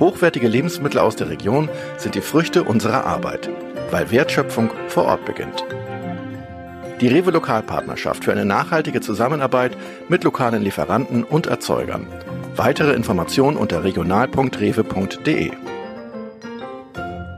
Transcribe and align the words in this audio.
Hochwertige 0.00 0.48
Lebensmittel 0.48 0.98
aus 0.98 1.14
der 1.14 1.28
Region 1.28 1.68
sind 1.98 2.14
die 2.14 2.22
Früchte 2.22 2.64
unserer 2.64 3.04
Arbeit, 3.04 3.50
weil 3.90 4.10
Wertschöpfung 4.10 4.70
vor 4.88 5.04
Ort 5.04 5.26
beginnt. 5.26 5.62
Die 7.02 7.08
Rewe 7.08 7.30
Lokalpartnerschaft 7.30 8.24
für 8.24 8.32
eine 8.32 8.46
nachhaltige 8.46 9.02
Zusammenarbeit 9.02 9.76
mit 10.08 10.24
lokalen 10.24 10.62
Lieferanten 10.62 11.22
und 11.22 11.48
Erzeugern. 11.48 12.06
Weitere 12.56 12.94
Informationen 12.94 13.58
unter 13.58 13.84
regional.rewe.de. 13.84 15.50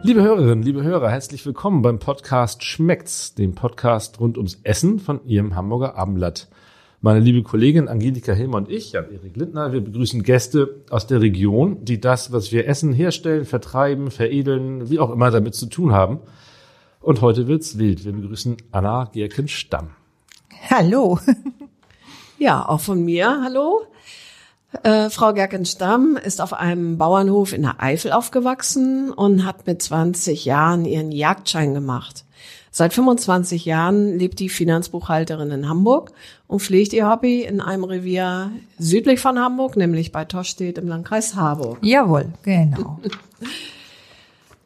Liebe 0.04 0.22
Hörerinnen, 0.22 0.62
liebe 0.62 0.84
Hörer, 0.84 1.10
herzlich 1.10 1.44
willkommen 1.44 1.82
beim 1.82 1.98
Podcast 1.98 2.62
Schmeckt's, 2.62 3.34
dem 3.34 3.56
Podcast 3.56 4.20
rund 4.20 4.36
ums 4.36 4.60
Essen 4.62 5.00
von 5.00 5.24
Ihrem 5.26 5.56
Hamburger 5.56 5.96
Abendblatt. 5.96 6.48
Meine 7.04 7.18
liebe 7.18 7.42
Kollegin 7.42 7.88
Angelika 7.88 8.32
Hilmer 8.32 8.58
und 8.58 8.70
ich, 8.70 8.92
Jan-Erik 8.92 9.34
Lindner, 9.34 9.72
wir 9.72 9.80
begrüßen 9.80 10.22
Gäste 10.22 10.84
aus 10.88 11.08
der 11.08 11.20
Region, 11.20 11.84
die 11.84 12.00
das, 12.00 12.30
was 12.30 12.52
wir 12.52 12.68
essen, 12.68 12.92
herstellen, 12.92 13.44
vertreiben, 13.44 14.12
veredeln, 14.12 14.88
wie 14.88 15.00
auch 15.00 15.10
immer 15.10 15.32
damit 15.32 15.56
zu 15.56 15.66
tun 15.66 15.90
haben. 15.90 16.20
Und 17.00 17.20
heute 17.20 17.48
wird's 17.48 17.76
wild. 17.76 18.04
Wir 18.04 18.12
begrüßen 18.12 18.56
Anna 18.70 19.10
Gerken-Stamm. 19.12 19.90
Hallo. 20.70 21.18
Ja, 22.38 22.68
auch 22.68 22.80
von 22.80 23.04
mir. 23.04 23.40
Hallo. 23.42 23.82
Äh, 24.82 25.10
Frau 25.10 25.32
Gerken-Stamm 25.32 26.16
ist 26.16 26.40
auf 26.40 26.52
einem 26.52 26.98
Bauernhof 26.98 27.52
in 27.52 27.62
der 27.62 27.82
Eifel 27.82 28.12
aufgewachsen 28.12 29.12
und 29.12 29.44
hat 29.44 29.66
mit 29.66 29.82
20 29.82 30.44
Jahren 30.44 30.84
ihren 30.84 31.12
Jagdschein 31.12 31.74
gemacht. 31.74 32.24
Seit 32.70 32.94
25 32.94 33.66
Jahren 33.66 34.18
lebt 34.18 34.38
die 34.38 34.48
Finanzbuchhalterin 34.48 35.50
in 35.50 35.68
Hamburg 35.68 36.12
und 36.46 36.62
pflegt 36.62 36.94
ihr 36.94 37.06
Hobby 37.08 37.42
in 37.42 37.60
einem 37.60 37.84
Revier 37.84 38.50
südlich 38.78 39.20
von 39.20 39.38
Hamburg, 39.38 39.76
nämlich 39.76 40.10
bei 40.10 40.24
Toschstedt 40.24 40.78
im 40.78 40.88
Landkreis 40.88 41.34
Harburg. 41.34 41.78
Jawohl, 41.82 42.32
genau. 42.42 42.98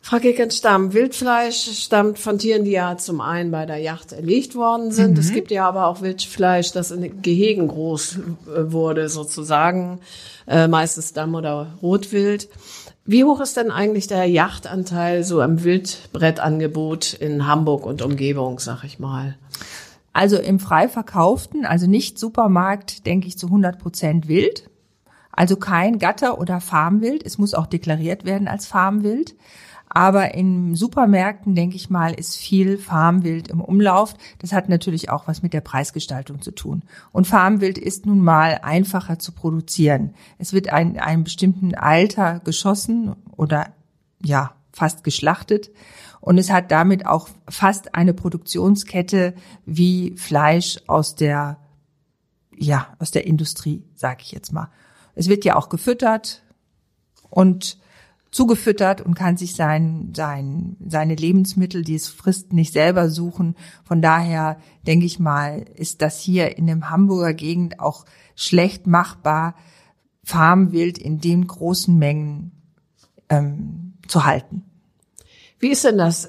Frau 0.07 0.21
Kickensstamm, 0.21 0.93
Wildfleisch 0.93 1.83
stammt 1.83 2.21
von 2.21 2.39
Tieren, 2.39 2.63
die 2.63 2.71
ja 2.71 2.97
zum 2.97 3.21
einen 3.21 3.51
bei 3.51 3.67
der 3.67 3.79
Yacht 3.79 4.13
erlegt 4.13 4.55
worden 4.55 4.93
sind. 4.93 5.15
Mhm. 5.15 5.19
Es 5.19 5.33
gibt 5.33 5.51
ja 5.51 5.67
aber 5.67 5.89
auch 5.89 6.01
Wildfleisch, 6.01 6.71
das 6.71 6.93
in 6.93 7.23
Gehegen 7.23 7.67
groß 7.67 8.19
äh, 8.47 8.71
wurde, 8.71 9.09
sozusagen, 9.09 9.99
äh, 10.47 10.69
meistens 10.69 11.13
Damm 11.13 11.35
oder 11.35 11.73
Rotwild. 11.83 12.49
Wie 13.05 13.25
hoch 13.25 13.41
ist 13.41 13.57
denn 13.57 13.73
eigentlich 13.73 14.07
der 14.07 14.27
Yachtanteil 14.27 15.25
so 15.25 15.41
am 15.41 15.65
Wildbrettangebot 15.65 17.15
in 17.15 17.49
Hamburg 17.49 17.85
und 17.85 18.01
Umgebung, 18.01 18.61
sag 18.61 18.85
ich 18.85 19.01
mal? 19.01 19.37
Also 20.13 20.37
im 20.37 20.61
frei 20.61 20.87
verkauften, 20.87 21.67
also 21.67 21.89
nicht 21.89 22.17
Supermarkt, 22.17 23.07
denke 23.07 23.27
ich 23.27 23.39
zu 23.39 23.49
100 23.49 23.81
Prozent 23.81 24.29
Wild. 24.29 24.71
Also 25.33 25.57
kein 25.57 25.99
Gatter- 25.99 26.39
oder 26.39 26.61
Farmwild. 26.61 27.27
Es 27.27 27.39
muss 27.39 27.55
auch 27.55 27.67
deklariert 27.67 28.25
werden 28.25 28.47
als 28.47 28.67
Farmwild. 28.67 29.35
Aber 29.89 30.35
in 30.35 30.75
Supermärkten, 30.75 31.55
denke 31.55 31.77
ich 31.77 31.91
mal, 31.91 32.13
ist 32.13 32.37
viel 32.37 32.77
Farmwild 32.77 33.49
im 33.49 33.61
Umlauf. 33.61 34.15
Das 34.39 34.53
hat 34.53 34.69
natürlich 34.69 35.11
auch 35.11 35.29
was 35.29 35.43
mit 35.43 35.53
der 35.53 35.61
Preisgestaltung 35.61 36.43
zu 36.43 36.51
tun. 36.51 36.83
Und 37.13 37.27
Farmwild 37.27 37.79
ist 37.79 38.05
nun 38.05 38.21
mal 38.21 38.61
einfacher 38.63 39.19
zu 39.19 39.33
produzieren. 39.33 40.15
Es 40.39 40.53
wird 40.53 40.67
in 40.67 40.99
einem 40.99 41.25
bestimmten 41.25 41.75
Alter 41.75 42.41
geschossen 42.41 43.15
oder 43.37 43.69
ja, 44.23 44.53
fast 44.73 45.05
geschlachtet. 45.05 45.71
Und 46.21 46.39
es 46.39 46.51
hat 46.51 46.73
damit 46.73 47.07
auch 47.07 47.29
fast 47.49 47.95
eine 47.95 48.13
Produktionskette 48.13 49.35
wie 49.65 50.17
Fleisch 50.17 50.79
aus 50.89 51.15
der, 51.15 51.59
ja, 52.57 52.89
aus 52.99 53.13
der 53.13 53.27
Industrie, 53.27 53.85
sage 53.95 54.23
ich 54.23 54.33
jetzt 54.33 54.53
mal. 54.53 54.69
Es 55.15 55.29
wird 55.29 55.45
ja 55.45 55.55
auch 55.55 55.69
gefüttert 55.69 56.43
und 57.31 57.79
zugefüttert 58.37 59.01
und 59.01 59.15
kann 59.15 59.39
sich 59.39 59.55
sein, 59.55 60.13
sein, 60.15 60.77
seine 60.87 61.15
Lebensmittel, 61.15 61.83
die 61.83 61.95
es 61.95 62.07
frisst, 62.07 62.53
nicht 62.53 62.75
selber 62.75 63.09
suchen. 63.09 63.57
Von 63.83 64.03
daher 64.03 64.59
denke 64.87 65.07
ich 65.07 65.19
mal, 65.19 65.65
ist 65.75 66.03
das 66.03 66.21
hier 66.21 66.59
in 66.59 66.67
dem 66.67 66.91
Hamburger 66.91 67.33
Gegend 67.33 67.81
auch 67.81 68.05
schlecht 68.35 68.87
machbar, 68.87 69.55
Farmwild 70.23 70.99
in 70.99 71.19
den 71.19 71.47
großen 71.47 71.97
Mengen 71.97 72.53
ähm, 73.31 73.95
zu 74.07 74.27
halten. 74.27 74.65
Wie 75.59 75.71
ist 75.71 75.85
denn 75.85 75.97
das? 75.97 76.29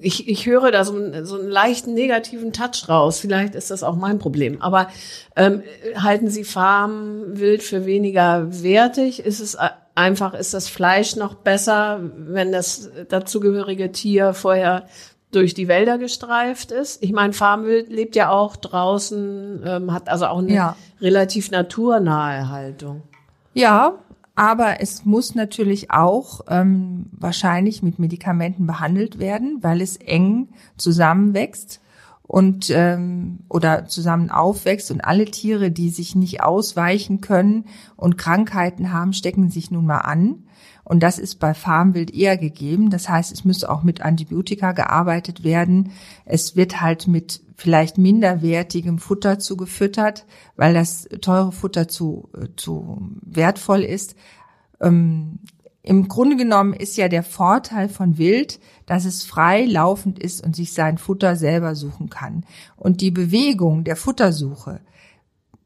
Ich, 0.00 0.28
ich 0.28 0.46
höre 0.46 0.70
da 0.70 0.84
so 0.84 0.94
einen, 0.94 1.26
so 1.26 1.36
einen 1.36 1.48
leichten 1.48 1.94
negativen 1.94 2.52
Touch 2.52 2.88
raus. 2.88 3.18
Vielleicht 3.18 3.56
ist 3.56 3.72
das 3.72 3.82
auch 3.82 3.96
mein 3.96 4.20
Problem. 4.20 4.62
Aber 4.62 4.88
ähm, 5.34 5.64
halten 5.96 6.30
Sie 6.30 6.44
Farmwild 6.44 7.64
für 7.64 7.86
weniger 7.86 8.62
wertig? 8.62 9.18
Ist 9.18 9.40
es 9.40 9.56
einfach 9.98 10.32
ist 10.32 10.54
das 10.54 10.68
Fleisch 10.68 11.16
noch 11.16 11.34
besser, 11.34 12.00
wenn 12.16 12.52
das 12.52 12.88
dazugehörige 13.08 13.92
Tier 13.92 14.32
vorher 14.32 14.86
durch 15.30 15.52
die 15.52 15.68
Wälder 15.68 15.98
gestreift 15.98 16.70
ist. 16.70 17.02
Ich 17.02 17.12
meine, 17.12 17.34
Farmwild 17.34 17.90
lebt 17.90 18.16
ja 18.16 18.30
auch 18.30 18.56
draußen, 18.56 19.62
ähm, 19.66 19.92
hat 19.92 20.08
also 20.08 20.26
auch 20.26 20.38
eine 20.38 20.52
ja. 20.52 20.76
relativ 21.00 21.50
naturnahe 21.50 22.48
Haltung. 22.48 23.02
Ja, 23.52 23.98
aber 24.36 24.80
es 24.80 25.04
muss 25.04 25.34
natürlich 25.34 25.90
auch 25.90 26.42
ähm, 26.48 27.06
wahrscheinlich 27.12 27.82
mit 27.82 27.98
Medikamenten 27.98 28.66
behandelt 28.66 29.18
werden, 29.18 29.58
weil 29.62 29.82
es 29.82 29.96
eng 29.96 30.48
zusammenwächst 30.76 31.80
und 32.28 32.68
ähm, 32.68 33.40
oder 33.48 33.86
zusammen 33.86 34.30
aufwächst 34.30 34.90
und 34.90 35.00
alle 35.00 35.24
Tiere, 35.24 35.70
die 35.70 35.88
sich 35.88 36.14
nicht 36.14 36.42
ausweichen 36.42 37.22
können 37.22 37.64
und 37.96 38.18
Krankheiten 38.18 38.92
haben, 38.92 39.14
stecken 39.14 39.50
sich 39.50 39.70
nun 39.70 39.86
mal 39.86 40.00
an. 40.00 40.44
Und 40.84 41.02
das 41.02 41.18
ist 41.18 41.36
bei 41.36 41.54
Farmwild 41.54 42.14
eher 42.14 42.36
gegeben. 42.36 42.90
Das 42.90 43.08
heißt, 43.08 43.32
es 43.32 43.46
müsste 43.46 43.70
auch 43.70 43.82
mit 43.82 44.02
Antibiotika 44.02 44.72
gearbeitet 44.72 45.42
werden. 45.42 45.92
Es 46.26 46.54
wird 46.54 46.82
halt 46.82 47.08
mit 47.08 47.40
vielleicht 47.56 47.96
minderwertigem 47.96 48.98
Futter 48.98 49.38
zugefüttert, 49.38 50.26
weil 50.54 50.74
das 50.74 51.08
teure 51.22 51.52
Futter 51.52 51.88
zu, 51.88 52.28
äh, 52.38 52.48
zu 52.56 53.10
wertvoll 53.22 53.84
ist. 53.84 54.16
Ähm, 54.80 55.40
im 55.82 56.08
Grunde 56.08 56.36
genommen 56.36 56.74
ist 56.74 56.96
ja 56.96 57.08
der 57.08 57.22
Vorteil 57.22 57.88
von 57.88 58.18
Wild, 58.18 58.60
dass 58.86 59.04
es 59.04 59.24
frei 59.24 59.64
laufend 59.64 60.18
ist 60.18 60.44
und 60.44 60.56
sich 60.56 60.72
sein 60.72 60.98
Futter 60.98 61.36
selber 61.36 61.74
suchen 61.74 62.10
kann. 62.10 62.44
Und 62.76 63.00
die 63.00 63.10
Bewegung 63.10 63.84
der 63.84 63.96
Futtersuche 63.96 64.80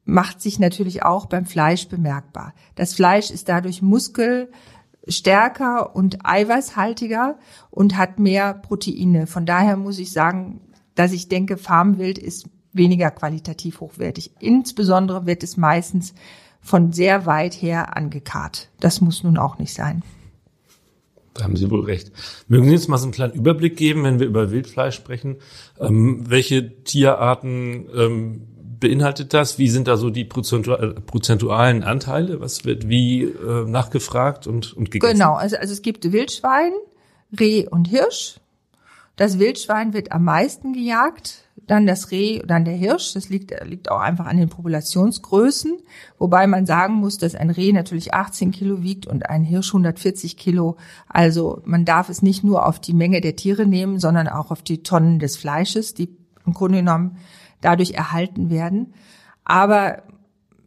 macht 0.05 0.41
sich 0.41 0.59
natürlich 0.59 1.03
auch 1.03 1.27
beim 1.27 1.47
Fleisch 1.47 1.89
bemerkbar. 1.89 2.55
Das 2.75 2.95
Fleisch 2.95 3.31
ist 3.31 3.49
dadurch 3.49 3.83
muskelstärker 3.83 5.95
und 5.95 6.27
eiweißhaltiger 6.27 7.39
und 7.71 7.97
hat 7.97 8.19
mehr 8.19 8.55
Proteine. 8.55 9.27
Von 9.27 9.47
daher 9.47 9.77
muss 9.77 9.99
ich 9.99 10.13
sagen, 10.13 10.61
dass 10.95 11.13
ich 11.13 11.29
denke, 11.29 11.57
Farmwild 11.57 12.19
ist 12.19 12.49
weniger 12.73 13.11
qualitativ 13.11 13.81
hochwertig. 13.81 14.33
Insbesondere 14.41 15.27
wird 15.27 15.43
es 15.43 15.57
meistens 15.57 16.15
von 16.63 16.93
sehr 16.93 17.27
weit 17.27 17.55
her 17.55 17.97
angekarrt. 17.97 18.69
Das 18.81 19.01
muss 19.01 19.23
nun 19.25 19.37
auch 19.37 19.59
nicht 19.59 19.75
sein. 19.75 20.03
Da 21.35 21.45
haben 21.45 21.57
Sie 21.57 21.71
wohl 21.71 21.85
recht. 21.85 22.13
Mögen 22.49 22.67
Sie 22.67 22.73
jetzt 22.73 22.89
mal 22.89 22.99
so 22.99 23.05
einen 23.05 23.13
kleinen 23.13 23.33
Überblick 23.33 23.77
geben, 23.77 24.05
wenn 24.05 24.21
wir 24.21 24.27
über 24.27 24.51
Wildfleisch 24.51 24.95
sprechen? 24.95 25.37
Ähm, 25.81 26.31
welche 26.31 26.85
Tierarten 26.85 27.87
ähm, 27.95 28.47
beinhaltet 28.79 29.33
das? 29.33 29.59
Wie 29.59 29.69
sind 29.69 29.89
da 29.89 29.97
so 29.97 30.11
die 30.11 30.25
prozentualen 30.25 31.85
Anteile? 31.85 32.41
Was 32.41 32.65
wird 32.65 32.89
wie 32.89 33.23
äh, 33.23 33.65
nachgefragt 33.67 34.47
und, 34.47 34.75
und 34.75 34.91
gegessen? 34.91 35.15
Genau, 35.15 35.35
also, 35.35 35.57
also 35.57 35.73
es 35.73 35.83
gibt 35.83 36.11
Wildschwein, 36.13 36.73
Reh 37.39 37.67
und 37.67 37.89
Hirsch. 37.89 38.37
Das 39.17 39.39
Wildschwein 39.39 39.95
wird 39.95 40.13
am 40.13 40.25
meisten 40.25 40.75
gejagt 40.75 41.42
dann 41.67 41.87
das 41.87 42.11
Reh, 42.11 42.41
dann 42.47 42.65
der 42.65 42.75
Hirsch. 42.75 43.15
Das 43.15 43.29
liegt, 43.29 43.53
liegt 43.65 43.91
auch 43.91 44.01
einfach 44.01 44.27
an 44.27 44.37
den 44.37 44.49
Populationsgrößen. 44.49 45.79
Wobei 46.19 46.47
man 46.47 46.67
sagen 46.67 46.95
muss, 46.95 47.19
dass 47.19 47.35
ein 47.35 47.51
Reh 47.51 47.73
natürlich 47.73 48.15
18 48.15 48.51
Kilo 48.51 48.83
wiegt 48.83 49.07
und 49.07 49.29
ein 49.29 49.45
Hirsch 49.45 49.69
140 49.69 50.37
Kilo. 50.37 50.77
Also 51.09 51.63
man 51.65 51.85
darf 51.85 52.09
es 52.09 52.23
nicht 52.23 52.43
nur 52.43 52.67
auf 52.67 52.81
die 52.81 52.95
Menge 52.95 53.21
der 53.21 53.37
Tiere 53.37 53.67
nehmen, 53.67 53.99
sondern 53.99 54.29
auch 54.29 54.51
auf 54.51 54.63
die 54.63 54.83
Tonnen 54.83 55.19
des 55.19 55.37
Fleisches, 55.37 55.95
die 55.95 56.17
im 56.45 56.53
Grunde 56.53 56.79
genommen 56.79 57.19
dadurch 57.61 57.93
erhalten 57.93 58.51
werden. 58.51 58.95
Aber 59.45 60.03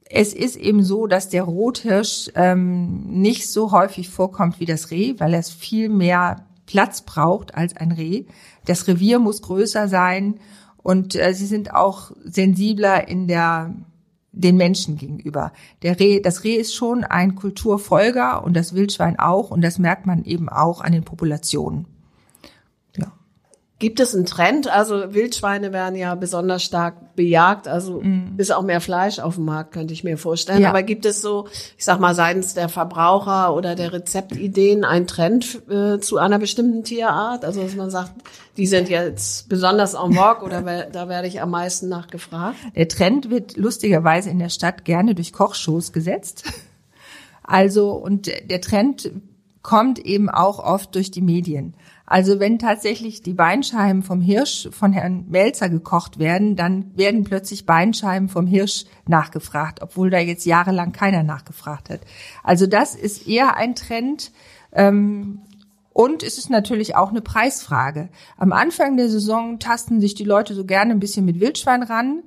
es 0.09 0.33
ist 0.33 0.55
eben 0.55 0.83
so, 0.83 1.07
dass 1.07 1.29
der 1.29 1.43
Rothirsch 1.43 2.29
ähm, 2.35 3.21
nicht 3.21 3.49
so 3.49 3.71
häufig 3.71 4.09
vorkommt 4.09 4.59
wie 4.59 4.65
das 4.65 4.91
Reh, 4.91 5.15
weil 5.17 5.33
er 5.33 5.43
viel 5.43 5.89
mehr 5.89 6.45
Platz 6.65 7.01
braucht 7.01 7.55
als 7.55 7.75
ein 7.75 7.91
Reh. 7.91 8.25
Das 8.65 8.87
Revier 8.87 9.19
muss 9.19 9.41
größer 9.41 9.87
sein 9.87 10.39
und 10.85 11.15
äh, 11.15 11.33
sie 11.33 11.47
sind 11.47 11.73
auch 11.73 12.11
sensibler 12.23 13.07
in 13.07 13.27
der 13.27 13.73
den 14.31 14.55
Menschen 14.55 14.97
gegenüber. 14.97 15.51
Der 15.81 15.99
Reh, 15.99 16.19
das 16.19 16.43
Reh 16.43 16.55
ist 16.55 16.75
schon 16.75 17.03
ein 17.03 17.33
Kulturfolger 17.33 18.43
und 18.43 18.55
das 18.55 18.75
Wildschwein 18.75 19.17
auch 19.17 19.49
und 19.49 19.61
das 19.61 19.79
merkt 19.79 20.05
man 20.05 20.23
eben 20.25 20.47
auch 20.47 20.81
an 20.81 20.91
den 20.91 21.03
Populationen. 21.03 21.87
Gibt 23.85 23.99
es 23.99 24.15
einen 24.15 24.25
Trend? 24.25 24.67
Also 24.67 25.13
Wildschweine 25.13 25.71
werden 25.71 25.95
ja 25.95 26.15
besonders 26.15 26.63
stark 26.63 27.15
bejagt, 27.15 27.67
also 27.67 28.01
mm. 28.01 28.33
ist 28.37 28.51
auch 28.51 28.63
mehr 28.63 28.81
Fleisch 28.81 29.19
auf 29.19 29.35
dem 29.35 29.45
Markt, 29.45 29.73
könnte 29.73 29.93
ich 29.93 30.03
mir 30.03 30.17
vorstellen. 30.17 30.63
Ja. 30.63 30.69
Aber 30.69 30.81
gibt 30.81 31.05
es 31.05 31.21
so, 31.21 31.47
ich 31.77 31.85
sag 31.85 31.99
mal, 31.99 32.15
seitens 32.15 32.55
der 32.55 32.67
Verbraucher 32.67 33.53
oder 33.55 33.75
der 33.75 33.93
Rezeptideen 33.93 34.85
einen 34.85 35.05
Trend 35.05 35.61
äh, 35.69 35.99
zu 35.99 36.17
einer 36.17 36.39
bestimmten 36.39 36.83
Tierart? 36.83 37.45
Also 37.45 37.61
dass 37.61 37.75
man 37.75 37.91
sagt, 37.91 38.11
die 38.57 38.65
sind 38.65 38.89
jetzt 38.89 39.49
besonders 39.49 39.93
en 39.93 40.13
vogue 40.13 40.43
oder 40.43 40.63
da 40.91 41.07
werde 41.07 41.27
ich 41.27 41.39
am 41.39 41.51
meisten 41.51 41.87
nachgefragt? 41.87 42.57
Der 42.75 42.87
Trend 42.87 43.29
wird 43.29 43.55
lustigerweise 43.55 44.31
in 44.31 44.39
der 44.39 44.49
Stadt 44.49 44.83
gerne 44.83 45.13
durch 45.13 45.31
Kochshows 45.31 45.93
gesetzt. 45.93 46.43
Also 47.43 47.91
und 47.91 48.31
der 48.49 48.61
Trend 48.61 49.11
kommt 49.61 49.99
eben 49.99 50.27
auch 50.27 50.57
oft 50.57 50.95
durch 50.95 51.11
die 51.11 51.21
Medien. 51.21 51.75
Also 52.05 52.39
wenn 52.39 52.59
tatsächlich 52.59 53.23
die 53.23 53.33
Beinscheiben 53.33 54.03
vom 54.03 54.21
Hirsch 54.21 54.69
von 54.71 54.93
Herrn 54.93 55.25
Melzer 55.27 55.69
gekocht 55.69 56.19
werden, 56.19 56.55
dann 56.55 56.95
werden 56.95 57.23
plötzlich 57.23 57.65
Beinscheiben 57.65 58.29
vom 58.29 58.45
Hirsch 58.45 58.85
nachgefragt, 59.07 59.81
obwohl 59.81 60.11
da 60.11 60.19
jetzt 60.19 60.45
jahrelang 60.45 60.91
keiner 60.91 61.23
nachgefragt 61.23 61.89
hat. 61.89 62.01
Also 62.43 62.67
das 62.67 62.93
ist 62.93 63.27
eher 63.27 63.57
ein 63.57 63.75
Trend. 63.75 64.31
Ähm, 64.71 65.41
und 65.93 66.23
es 66.23 66.37
ist 66.37 66.49
natürlich 66.49 66.95
auch 66.95 67.09
eine 67.09 67.21
Preisfrage. 67.21 68.09
Am 68.37 68.51
Anfang 68.51 68.97
der 68.97 69.09
Saison 69.09 69.59
tasten 69.59 70.01
sich 70.01 70.13
die 70.13 70.25
Leute 70.25 70.53
so 70.53 70.65
gerne 70.65 70.91
ein 70.91 70.99
bisschen 70.99 71.25
mit 71.25 71.39
Wildschwein 71.39 71.83
ran, 71.83 72.23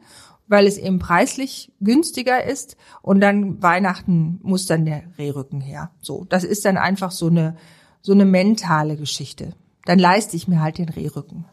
weil 0.49 0.67
es 0.67 0.79
eben 0.79 0.99
preislich 0.99 1.71
günstiger 1.81 2.43
ist. 2.43 2.77
Und 3.03 3.21
dann 3.21 3.63
Weihnachten 3.63 4.41
muss 4.43 4.67
dann 4.67 4.87
der 4.87 5.03
Rehrücken 5.19 5.61
her. 5.61 5.91
So, 6.01 6.25
das 6.25 6.45
ist 6.45 6.65
dann 6.65 6.79
einfach 6.79 7.11
so 7.11 7.27
eine 7.27 7.57
so 8.01 8.13
eine 8.13 8.25
mentale 8.25 8.97
Geschichte 8.97 9.55
dann 9.88 9.99
leiste 9.99 10.37
ich 10.37 10.49
mir 10.49 10.61
halt 10.61 10.76
den 10.76 10.90
Rehrücken. 10.90 11.46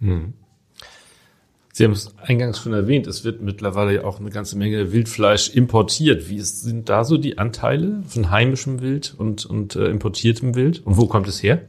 Hm. 0.00 0.32
Sie 1.74 1.84
haben 1.84 1.92
es 1.92 2.14
eingangs 2.18 2.58
schon 2.58 2.72
erwähnt, 2.72 3.06
es 3.06 3.22
wird 3.22 3.42
mittlerweile 3.42 3.94
ja 3.94 4.04
auch 4.04 4.18
eine 4.18 4.30
ganze 4.30 4.56
Menge 4.56 4.92
Wildfleisch 4.92 5.50
importiert. 5.50 6.30
Wie 6.30 6.36
ist, 6.36 6.62
sind 6.62 6.88
da 6.88 7.04
so 7.04 7.18
die 7.18 7.36
Anteile 7.36 8.02
von 8.06 8.30
heimischem 8.30 8.80
Wild 8.80 9.14
und, 9.16 9.44
und 9.44 9.76
äh, 9.76 9.86
importiertem 9.88 10.54
Wild? 10.54 10.86
Und 10.86 10.96
wo 10.96 11.06
kommt 11.06 11.28
es 11.28 11.42
her? 11.42 11.62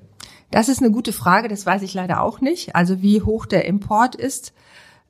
Das 0.49 0.69
ist 0.69 0.81
eine 0.81 0.91
gute 0.91 1.11
Frage, 1.11 1.49
das 1.49 1.65
weiß 1.65 1.81
ich 1.81 1.93
leider 1.93 2.21
auch 2.21 2.39
nicht. 2.39 2.73
Also 2.73 3.01
wie 3.01 3.21
hoch 3.21 3.45
der 3.45 3.65
Import 3.65 4.15
ist, 4.15 4.53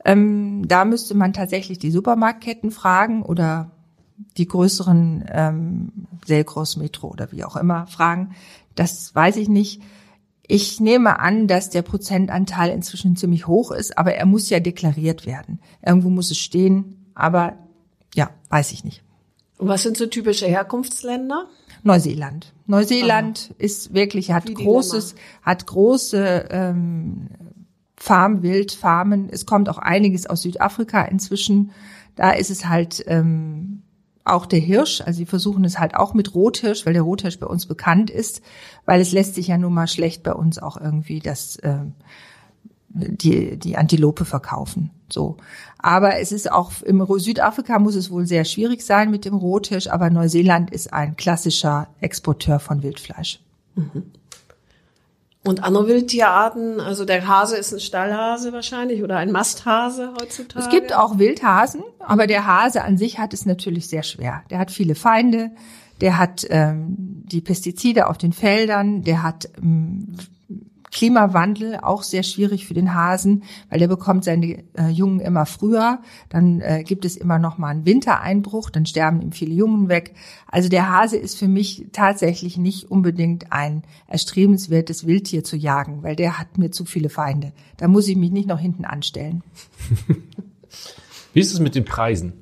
ähm, 0.05 0.67
da 0.67 0.83
müsste 0.83 1.13
man 1.13 1.33
tatsächlich 1.33 1.77
die 1.77 1.91
Supermarktketten 1.91 2.71
fragen 2.71 3.21
oder 3.21 3.69
die 4.37 4.47
größeren 4.47 5.25
ähm, 5.27 5.91
Selgros 6.25 6.75
Metro 6.75 7.09
oder 7.09 7.31
wie 7.31 7.43
auch 7.43 7.55
immer 7.55 7.85
fragen. 7.85 8.35
Das 8.73 9.13
weiß 9.13 9.37
ich 9.37 9.47
nicht. 9.47 9.81
Ich 10.47 10.79
nehme 10.79 11.19
an, 11.19 11.47
dass 11.47 11.69
der 11.69 11.81
Prozentanteil 11.81 12.71
inzwischen 12.71 13.15
ziemlich 13.15 13.47
hoch 13.47 13.71
ist, 13.71 13.97
aber 13.97 14.13
er 14.13 14.25
muss 14.25 14.49
ja 14.49 14.59
deklariert 14.59 15.25
werden. 15.25 15.59
Irgendwo 15.85 16.09
muss 16.09 16.31
es 16.31 16.37
stehen, 16.37 17.05
aber 17.15 17.57
ja, 18.13 18.29
weiß 18.49 18.73
ich 18.73 18.83
nicht. 18.83 19.03
Und 19.57 19.69
was 19.69 19.83
sind 19.83 19.95
so 19.95 20.05
typische 20.05 20.45
Herkunftsländer? 20.45 21.47
Neuseeland. 21.83 22.53
Neuseeland 22.65 23.49
Aha. 23.49 23.55
ist 23.59 23.93
wirklich 23.93 24.31
hat 24.31 24.53
großes, 24.53 25.15
hat 25.41 25.65
große 25.65 26.47
ähm, 26.49 27.29
Farmwildfarmen. 27.95 29.29
Es 29.29 29.45
kommt 29.45 29.69
auch 29.69 29.77
einiges 29.77 30.25
aus 30.27 30.41
Südafrika 30.41 31.03
inzwischen. 31.03 31.71
Da 32.15 32.31
ist 32.31 32.49
es 32.49 32.67
halt 32.67 33.03
ähm, 33.07 33.83
auch 34.25 34.45
der 34.45 34.59
Hirsch, 34.59 35.01
also 35.01 35.17
sie 35.17 35.25
versuchen 35.25 35.65
es 35.65 35.79
halt 35.79 35.95
auch 35.95 36.13
mit 36.13 36.33
Rothirsch, 36.33 36.85
weil 36.85 36.93
der 36.93 37.01
Rothirsch 37.01 37.39
bei 37.39 37.47
uns 37.47 37.65
bekannt 37.65 38.09
ist, 38.09 38.41
weil 38.85 39.01
es 39.01 39.11
lässt 39.11 39.35
sich 39.35 39.47
ja 39.47 39.57
nun 39.57 39.73
mal 39.73 39.87
schlecht 39.87 40.23
bei 40.23 40.33
uns 40.33 40.59
auch 40.59 40.77
irgendwie 40.77 41.19
das 41.19 41.57
äh, 41.57 41.79
die 42.89 43.57
die 43.57 43.75
Antilope 43.75 44.23
verkaufen. 44.23 44.91
So, 45.09 45.37
aber 45.77 46.19
es 46.19 46.31
ist 46.31 46.51
auch 46.51 46.71
im 46.83 47.05
Südafrika 47.17 47.79
muss 47.79 47.95
es 47.95 48.11
wohl 48.11 48.25
sehr 48.25 48.45
schwierig 48.45 48.83
sein 48.83 49.11
mit 49.11 49.25
dem 49.25 49.35
Rothirsch, 49.35 49.87
aber 49.87 50.09
Neuseeland 50.09 50.71
ist 50.71 50.93
ein 50.93 51.15
klassischer 51.15 51.87
Exporteur 51.99 52.59
von 52.59 52.81
Wildfleisch. 52.83 53.39
Mhm. 53.75 54.11
Und 55.45 55.61
andere 55.61 55.87
Wildtierarten, 55.87 56.79
also 56.79 57.03
der 57.03 57.27
Hase 57.27 57.57
ist 57.57 57.73
ein 57.73 57.81
Stallhase 57.81 58.53
wahrscheinlich 58.53 59.03
oder 59.03 59.17
ein 59.17 59.31
Masthase 59.31 60.13
heutzutage. 60.19 60.65
Es 60.65 60.71
gibt 60.71 60.95
auch 60.95 61.19
Wildhasen, 61.19 61.83
aber 61.99 62.27
der 62.27 62.47
Hase 62.47 62.83
an 62.83 62.97
sich 62.97 63.19
hat 63.19 63.33
es 63.33 63.45
natürlich 63.45 63.89
sehr 63.89 64.03
schwer. 64.03 64.43
Der 64.49 64.59
hat 64.59 64.71
viele 64.71 64.95
Feinde, 64.95 65.51
der 65.99 66.17
hat 66.17 66.47
ähm, 66.49 66.95
die 66.97 67.41
Pestizide 67.41 68.07
auf 68.07 68.17
den 68.17 68.31
Feldern, 68.31 69.03
der 69.03 69.21
hat 69.21 69.49
ähm, 69.57 70.15
Klimawandel 70.93 71.79
auch 71.81 72.03
sehr 72.03 72.23
schwierig 72.23 72.67
für 72.67 72.75
den 72.75 72.93
Hasen, 72.93 73.43
weil 73.69 73.79
der 73.79 73.87
bekommt 73.87 74.23
seine 74.23 74.63
äh, 74.77 74.89
Jungen 74.89 75.19
immer 75.19 75.45
früher. 75.45 75.99
Dann 76.29 76.61
äh, 76.61 76.83
gibt 76.85 77.03
es 77.03 77.17
immer 77.17 77.39
noch 77.39 77.57
mal 77.57 77.69
einen 77.69 77.85
Wintereinbruch, 77.85 78.69
dann 78.69 78.85
sterben 78.85 79.21
ihm 79.21 79.31
viele 79.31 79.53
Jungen 79.53 79.89
weg. 79.89 80.13
Also 80.47 80.69
der 80.69 80.89
Hase 80.89 81.17
ist 81.17 81.37
für 81.37 81.47
mich 81.47 81.87
tatsächlich 81.91 82.57
nicht 82.57 82.91
unbedingt 82.91 83.51
ein 83.51 83.83
erstrebenswertes 84.07 85.07
Wildtier 85.07 85.43
zu 85.43 85.57
jagen, 85.57 86.03
weil 86.03 86.15
der 86.15 86.37
hat 86.39 86.59
mir 86.59 86.69
zu 86.69 86.85
viele 86.85 87.09
Feinde. 87.09 87.53
Da 87.77 87.87
muss 87.87 88.07
ich 88.07 88.15
mich 88.15 88.31
nicht 88.31 88.47
noch 88.47 88.59
hinten 88.59 88.85
anstellen. 88.85 89.43
Wie 91.33 91.39
ist 91.39 91.51
es 91.51 91.59
mit 91.59 91.73
den 91.73 91.85
Preisen? 91.85 92.33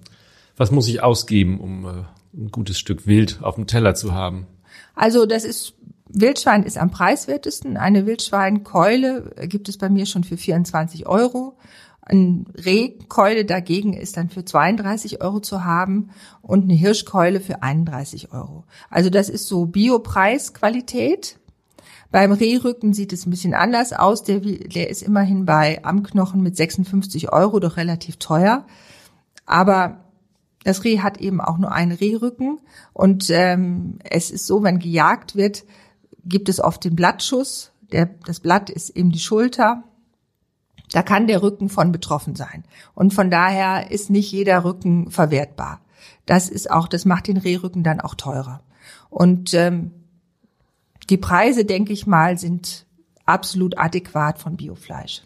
Was 0.57 0.71
muss 0.71 0.89
ich 0.89 1.01
ausgeben, 1.01 1.59
um 1.59 1.85
äh, 1.85 1.89
ein 2.33 2.51
gutes 2.51 2.77
Stück 2.77 3.07
Wild 3.07 3.39
auf 3.41 3.55
dem 3.55 3.65
Teller 3.65 3.95
zu 3.95 4.13
haben? 4.13 4.45
Also 4.93 5.25
das 5.25 5.45
ist 5.45 5.73
Wildschwein 6.13 6.63
ist 6.63 6.77
am 6.77 6.91
preiswertesten. 6.91 7.77
Eine 7.77 8.05
Wildschweinkeule 8.05 9.33
gibt 9.47 9.69
es 9.69 9.77
bei 9.77 9.89
mir 9.89 10.05
schon 10.05 10.23
für 10.23 10.37
24 10.37 11.07
Euro. 11.07 11.57
Eine 12.01 12.45
Rehkeule 12.55 13.45
dagegen 13.45 13.93
ist 13.93 14.17
dann 14.17 14.29
für 14.29 14.43
32 14.43 15.21
Euro 15.21 15.39
zu 15.39 15.63
haben 15.63 16.09
und 16.41 16.63
eine 16.63 16.73
Hirschkeule 16.73 17.39
für 17.39 17.61
31 17.63 18.33
Euro. 18.33 18.65
Also 18.89 19.09
das 19.09 19.29
ist 19.29 19.47
so 19.47 19.65
Biopreisqualität. 19.65 21.37
Beim 22.11 22.33
Rehrücken 22.33 22.93
sieht 22.93 23.13
es 23.13 23.25
ein 23.25 23.29
bisschen 23.29 23.53
anders 23.53 23.93
aus. 23.93 24.23
Der, 24.23 24.39
der 24.39 24.89
ist 24.89 25.03
immerhin 25.03 25.45
bei 25.45 25.83
Amknochen 25.85 26.41
mit 26.41 26.57
56 26.57 27.31
Euro 27.31 27.59
doch 27.59 27.77
relativ 27.77 28.17
teuer. 28.17 28.65
Aber 29.45 30.03
das 30.63 30.83
Reh 30.83 30.99
hat 30.99 31.17
eben 31.17 31.39
auch 31.39 31.57
nur 31.57 31.71
einen 31.71 31.91
Rehrücken 31.91 32.59
und 32.93 33.29
ähm, 33.29 33.99
es 34.03 34.29
ist 34.29 34.45
so, 34.45 34.61
wenn 34.63 34.79
gejagt 34.79 35.35
wird, 35.35 35.63
gibt 36.25 36.49
es 36.49 36.59
oft 36.59 36.83
den 36.83 36.95
Blattschuss. 36.95 37.71
Der, 37.91 38.05
das 38.25 38.39
Blatt 38.39 38.69
ist 38.69 38.89
eben 38.91 39.11
die 39.11 39.19
Schulter. 39.19 39.83
Da 40.91 41.03
kann 41.03 41.27
der 41.27 41.41
Rücken 41.41 41.69
von 41.69 41.91
betroffen 41.91 42.35
sein. 42.35 42.63
Und 42.93 43.13
von 43.13 43.31
daher 43.31 43.91
ist 43.91 44.09
nicht 44.09 44.31
jeder 44.31 44.63
Rücken 44.63 45.09
verwertbar. 45.09 45.81
Das 46.25 46.49
ist 46.49 46.69
auch, 46.69 46.87
das 46.87 47.05
macht 47.05 47.27
den 47.27 47.37
Rehrücken 47.37 47.83
dann 47.83 48.01
auch 48.01 48.15
teurer. 48.15 48.61
Und 49.09 49.53
ähm, 49.53 49.91
die 51.09 51.17
Preise, 51.17 51.65
denke 51.65 51.93
ich 51.93 52.07
mal, 52.07 52.37
sind 52.37 52.85
absolut 53.25 53.77
adäquat 53.77 54.39
von 54.39 54.57
Biofleisch. 54.57 55.23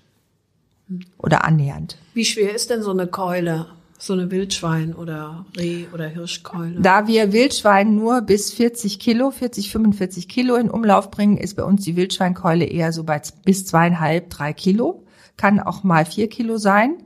Oder 1.17 1.45
annähernd. 1.45 1.97
Wie 2.13 2.25
schwer 2.25 2.53
ist 2.53 2.69
denn 2.69 2.83
so 2.83 2.91
eine 2.91 3.07
Keule? 3.07 3.67
So 4.05 4.13
eine 4.13 4.29
Wildschwein- 4.29 4.93
oder 4.93 5.47
Reh- 5.57 5.88
oder 5.91 6.07
Hirschkeule. 6.07 6.79
Da 6.79 7.07
wir 7.07 7.33
Wildschwein 7.33 7.95
nur 7.95 8.21
bis 8.21 8.53
40 8.53 9.00
Kilo, 9.00 9.31
40, 9.31 9.71
45 9.71 10.29
Kilo 10.29 10.57
in 10.57 10.69
Umlauf 10.69 11.09
bringen, 11.09 11.38
ist 11.38 11.55
bei 11.55 11.63
uns 11.63 11.83
die 11.83 11.95
Wildschweinkeule 11.95 12.65
eher 12.65 12.93
so 12.93 13.03
bei 13.03 13.19
bis 13.45 13.65
zweieinhalb, 13.65 14.29
drei 14.29 14.53
Kilo. 14.53 15.07
Kann 15.38 15.59
auch 15.59 15.83
mal 15.83 16.05
vier 16.05 16.29
Kilo 16.29 16.57
sein. 16.57 16.97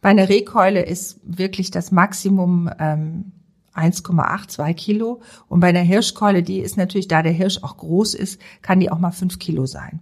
Bei 0.00 0.08
einer 0.08 0.28
Rehkeule 0.28 0.84
ist 0.84 1.20
wirklich 1.22 1.70
das 1.70 1.92
Maximum 1.92 2.68
ähm, 2.76 3.30
1,8, 3.76 4.48
2 4.48 4.74
Kilo. 4.74 5.20
Und 5.46 5.60
bei 5.60 5.68
einer 5.68 5.78
Hirschkeule, 5.78 6.42
die 6.42 6.58
ist 6.58 6.76
natürlich, 6.76 7.06
da 7.06 7.22
der 7.22 7.30
Hirsch 7.30 7.62
auch 7.62 7.76
groß 7.76 8.14
ist, 8.14 8.40
kann 8.62 8.80
die 8.80 8.90
auch 8.90 8.98
mal 8.98 9.12
fünf 9.12 9.38
Kilo 9.38 9.66
sein. 9.66 10.00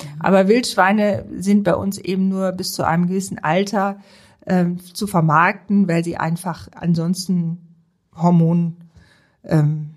Mhm. 0.00 0.20
Aber 0.20 0.48
Wildschweine 0.48 1.26
sind 1.36 1.64
bei 1.64 1.74
uns 1.74 1.98
eben 1.98 2.30
nur 2.30 2.52
bis 2.52 2.72
zu 2.72 2.82
einem 2.82 3.08
gewissen 3.08 3.38
Alter 3.38 3.98
ähm, 4.46 4.78
zu 4.80 5.06
vermarkten, 5.06 5.88
weil 5.88 6.04
sie 6.04 6.16
einfach 6.16 6.68
ansonsten 6.74 7.58
Hormon 8.14 8.76
ähm, 9.44 9.90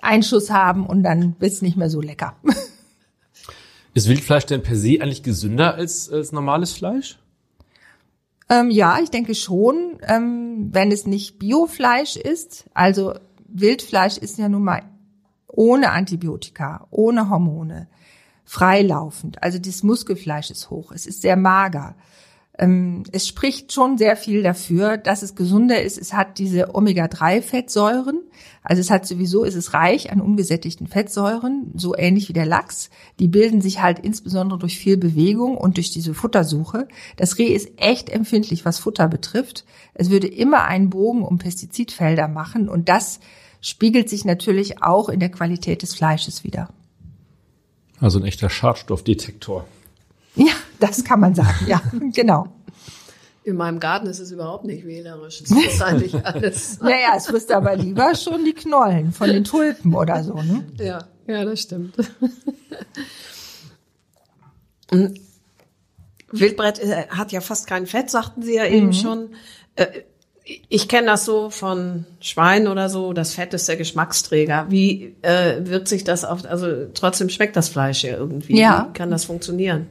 Einschuss 0.00 0.50
haben 0.50 0.86
und 0.86 1.02
dann 1.02 1.36
wird's 1.38 1.62
nicht 1.62 1.76
mehr 1.76 1.90
so 1.90 2.00
lecker. 2.00 2.36
Ist 3.94 4.08
Wildfleisch 4.08 4.46
denn 4.46 4.62
per 4.62 4.76
se 4.76 4.98
eigentlich 5.00 5.22
gesünder 5.22 5.74
als, 5.74 6.10
als 6.10 6.30
normales 6.30 6.72
Fleisch? 6.72 7.18
Ähm, 8.48 8.70
ja, 8.70 8.98
ich 9.02 9.10
denke 9.10 9.34
schon, 9.34 9.98
ähm, 10.02 10.68
wenn 10.72 10.92
es 10.92 11.06
nicht 11.06 11.38
Biofleisch 11.38 12.16
ist. 12.16 12.66
Also 12.74 13.14
Wildfleisch 13.48 14.16
ist 14.16 14.38
ja 14.38 14.48
nun 14.48 14.62
mal 14.62 14.82
ohne 15.48 15.90
Antibiotika, 15.90 16.86
ohne 16.90 17.28
Hormone, 17.28 17.88
freilaufend. 18.44 19.42
Also 19.42 19.58
das 19.58 19.82
Muskelfleisch 19.82 20.50
ist 20.50 20.70
hoch. 20.70 20.92
Es 20.92 21.04
ist 21.04 21.22
sehr 21.22 21.36
mager. 21.36 21.96
Ähm, 22.58 23.04
es 23.12 23.28
spricht 23.28 23.72
schon 23.72 23.98
sehr 23.98 24.16
viel 24.16 24.42
dafür, 24.42 24.96
dass 24.96 25.22
es 25.22 25.36
gesunder 25.36 25.80
ist. 25.80 25.96
Es 25.96 26.12
hat 26.12 26.38
diese 26.38 26.74
Omega-3-Fettsäuren. 26.74 28.20
Also 28.64 28.80
es 28.80 28.90
hat 28.90 29.06
sowieso, 29.06 29.44
es 29.44 29.54
ist 29.54 29.74
reich 29.74 30.10
an 30.10 30.20
ungesättigten 30.20 30.88
Fettsäuren, 30.88 31.70
so 31.74 31.96
ähnlich 31.96 32.28
wie 32.28 32.32
der 32.32 32.46
Lachs. 32.46 32.90
Die 33.20 33.28
bilden 33.28 33.60
sich 33.60 33.80
halt 33.80 34.00
insbesondere 34.00 34.58
durch 34.58 34.76
viel 34.76 34.96
Bewegung 34.96 35.56
und 35.56 35.76
durch 35.76 35.92
diese 35.92 36.14
Futtersuche. 36.14 36.88
Das 37.16 37.38
Reh 37.38 37.46
ist 37.46 37.70
echt 37.76 38.10
empfindlich, 38.10 38.64
was 38.64 38.80
Futter 38.80 39.06
betrifft. 39.06 39.64
Es 39.94 40.10
würde 40.10 40.26
immer 40.26 40.64
einen 40.64 40.90
Bogen 40.90 41.22
um 41.22 41.38
Pestizidfelder 41.38 42.26
machen 42.26 42.68
und 42.68 42.88
das 42.88 43.20
spiegelt 43.60 44.08
sich 44.08 44.24
natürlich 44.24 44.82
auch 44.82 45.08
in 45.08 45.20
der 45.20 45.30
Qualität 45.30 45.82
des 45.82 45.94
Fleisches 45.94 46.42
wieder. 46.42 46.70
Also 48.00 48.18
ein 48.18 48.24
echter 48.24 48.50
Schadstoffdetektor. 48.50 49.66
Ja, 50.38 50.52
das 50.78 51.04
kann 51.04 51.20
man 51.20 51.34
sagen, 51.34 51.66
ja, 51.66 51.82
genau. 52.12 52.48
In 53.44 53.56
meinem 53.56 53.80
Garten 53.80 54.06
ist 54.06 54.18
es 54.18 54.30
überhaupt 54.30 54.64
nicht 54.64 54.86
wählerisch. 54.86 55.40
Es 55.40 55.52
frisst 55.52 55.82
eigentlich 55.82 56.14
alles. 56.26 56.80
naja, 56.80 57.14
es 57.16 57.26
frisst 57.26 57.50
aber 57.50 57.76
lieber 57.76 58.14
schon 58.14 58.44
die 58.44 58.52
Knollen 58.52 59.12
von 59.12 59.28
den 59.28 59.44
Tulpen 59.44 59.94
oder 59.94 60.22
so, 60.22 60.34
ne? 60.34 60.64
Ja, 60.78 61.04
ja, 61.26 61.44
das 61.44 61.62
stimmt. 61.62 61.94
Wildbrett 66.30 66.78
äh, 66.78 67.06
hat 67.08 67.32
ja 67.32 67.40
fast 67.40 67.66
kein 67.66 67.86
Fett, 67.86 68.10
sagten 68.10 68.42
Sie 68.42 68.54
ja 68.54 68.66
eben 68.66 68.86
mhm. 68.86 68.92
schon. 68.92 69.28
Äh, 69.76 69.86
ich 70.68 70.88
kenne 70.88 71.08
das 71.08 71.24
so 71.24 71.50
von 71.50 72.06
Schwein 72.20 72.68
oder 72.68 72.88
so, 72.88 73.12
das 73.12 73.34
Fett 73.34 73.52
ist 73.52 73.68
der 73.68 73.76
Geschmacksträger. 73.76 74.66
Wie 74.70 75.14
äh, 75.22 75.66
wirkt 75.66 75.88
sich 75.88 76.04
das 76.04 76.24
auf, 76.24 76.44
also 76.46 76.86
trotzdem 76.94 77.28
schmeckt 77.28 77.56
das 77.56 77.68
Fleisch 77.68 78.02
ja 78.02 78.16
irgendwie. 78.16 78.58
Ja. 78.58 78.88
Wie 78.88 78.92
kann 78.94 79.10
das 79.10 79.24
funktionieren? 79.26 79.88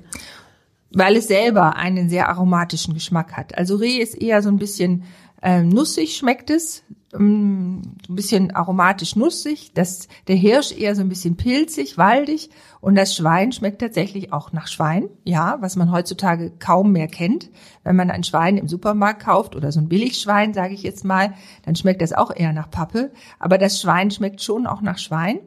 Weil 0.97 1.15
es 1.15 1.27
selber 1.27 1.75
einen 1.75 2.09
sehr 2.09 2.27
aromatischen 2.27 2.93
Geschmack 2.93 3.33
hat. 3.37 3.57
Also 3.57 3.75
Reh 3.75 3.97
ist 3.97 4.15
eher 4.15 4.41
so 4.41 4.49
ein 4.49 4.57
bisschen 4.57 5.03
äh, 5.41 5.61
nussig 5.61 6.17
schmeckt 6.17 6.49
es, 6.49 6.83
ähm, 7.13 7.81
ein 8.09 8.15
bisschen 8.15 8.51
aromatisch 8.51 9.15
nussig, 9.15 9.71
das, 9.73 10.07
der 10.27 10.35
Hirsch 10.35 10.71
eher 10.71 10.95
so 10.95 11.01
ein 11.01 11.09
bisschen 11.09 11.37
pilzig, 11.37 11.97
waldig 11.97 12.49
und 12.81 12.95
das 12.95 13.15
Schwein 13.15 13.51
schmeckt 13.51 13.79
tatsächlich 13.79 14.33
auch 14.33 14.51
nach 14.51 14.67
Schwein, 14.67 15.09
ja, 15.23 15.57
was 15.61 15.75
man 15.75 15.91
heutzutage 15.91 16.51
kaum 16.57 16.91
mehr 16.91 17.07
kennt. 17.07 17.49
Wenn 17.83 17.95
man 17.95 18.09
ein 18.09 18.23
Schwein 18.23 18.57
im 18.57 18.67
Supermarkt 18.67 19.23
kauft 19.23 19.55
oder 19.55 19.71
so 19.71 19.79
ein 19.79 19.89
Billigschwein, 19.89 20.53
sage 20.53 20.73
ich 20.73 20.83
jetzt 20.83 21.05
mal, 21.05 21.33
dann 21.63 21.75
schmeckt 21.75 22.01
das 22.01 22.13
auch 22.13 22.35
eher 22.35 22.53
nach 22.53 22.71
Pappe, 22.71 23.11
aber 23.39 23.57
das 23.57 23.79
Schwein 23.79 24.09
schmeckt 24.09 24.41
schon 24.41 24.65
auch 24.65 24.81
nach 24.81 24.97
Schwein. 24.97 25.39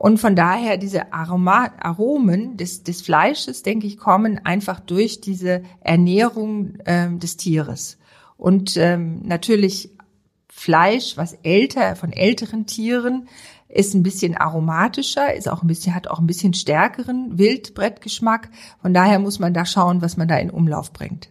Und 0.00 0.16
von 0.16 0.34
daher 0.34 0.78
diese 0.78 1.12
Aroma, 1.12 1.72
Aromen 1.78 2.56
des, 2.56 2.84
des 2.84 3.02
Fleisches, 3.02 3.62
denke 3.62 3.86
ich, 3.86 3.98
kommen 3.98 4.40
einfach 4.46 4.80
durch 4.80 5.20
diese 5.20 5.62
Ernährung 5.82 6.78
ähm, 6.86 7.18
des 7.18 7.36
Tieres. 7.36 7.98
Und 8.38 8.78
ähm, 8.78 9.20
natürlich 9.26 9.90
Fleisch, 10.48 11.18
was 11.18 11.34
älter, 11.42 11.96
von 11.96 12.14
älteren 12.14 12.64
Tieren, 12.64 13.28
ist 13.68 13.92
ein 13.92 14.02
bisschen 14.02 14.38
aromatischer, 14.38 15.34
ist 15.34 15.50
auch 15.50 15.60
ein 15.60 15.66
bisschen, 15.68 15.94
hat 15.94 16.08
auch 16.08 16.18
ein 16.18 16.26
bisschen 16.26 16.54
stärkeren 16.54 17.36
Wildbrettgeschmack. 17.36 18.48
Von 18.80 18.94
daher 18.94 19.18
muss 19.18 19.38
man 19.38 19.52
da 19.52 19.66
schauen, 19.66 20.00
was 20.00 20.16
man 20.16 20.28
da 20.28 20.38
in 20.38 20.48
Umlauf 20.48 20.94
bringt. 20.94 21.28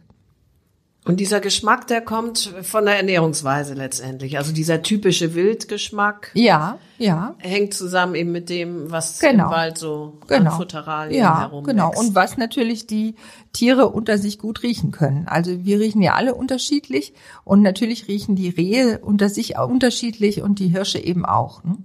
Und 1.09 1.19
dieser 1.19 1.39
Geschmack, 1.39 1.87
der 1.87 2.01
kommt 2.01 2.53
von 2.61 2.85
der 2.85 2.97
Ernährungsweise 2.97 3.73
letztendlich. 3.73 4.37
Also 4.37 4.53
dieser 4.53 4.83
typische 4.83 5.33
Wildgeschmack. 5.33 6.31
Ja, 6.35 6.77
ja. 6.99 7.35
Hängt 7.39 7.73
zusammen 7.73 8.13
eben 8.13 8.31
mit 8.31 8.49
dem, 8.49 8.91
was 8.91 9.19
genau. 9.19 9.45
im 9.45 9.51
Wald 9.51 9.77
so 9.77 10.19
genau. 10.27 10.51
an 10.51 10.57
Futteralien 10.57 11.19
ja, 11.19 11.39
herum 11.39 11.63
Genau. 11.63 11.91
Und 11.97 12.13
was 12.13 12.37
natürlich 12.37 12.85
die 12.85 13.15
Tiere 13.53 13.89
unter 13.89 14.17
sich 14.17 14.37
gut 14.37 14.61
riechen 14.61 14.91
können. 14.91 15.27
Also 15.27 15.65
wir 15.65 15.79
riechen 15.79 16.01
ja 16.01 16.13
alle 16.13 16.35
unterschiedlich 16.35 17.13
und 17.43 17.63
natürlich 17.63 18.07
riechen 18.07 18.35
die 18.35 18.49
Rehe 18.49 18.99
unter 18.99 19.29
sich 19.29 19.57
auch 19.57 19.69
unterschiedlich 19.69 20.41
und 20.41 20.59
die 20.59 20.67
Hirsche 20.67 20.99
eben 20.99 21.25
auch. 21.25 21.63
Ne? 21.63 21.77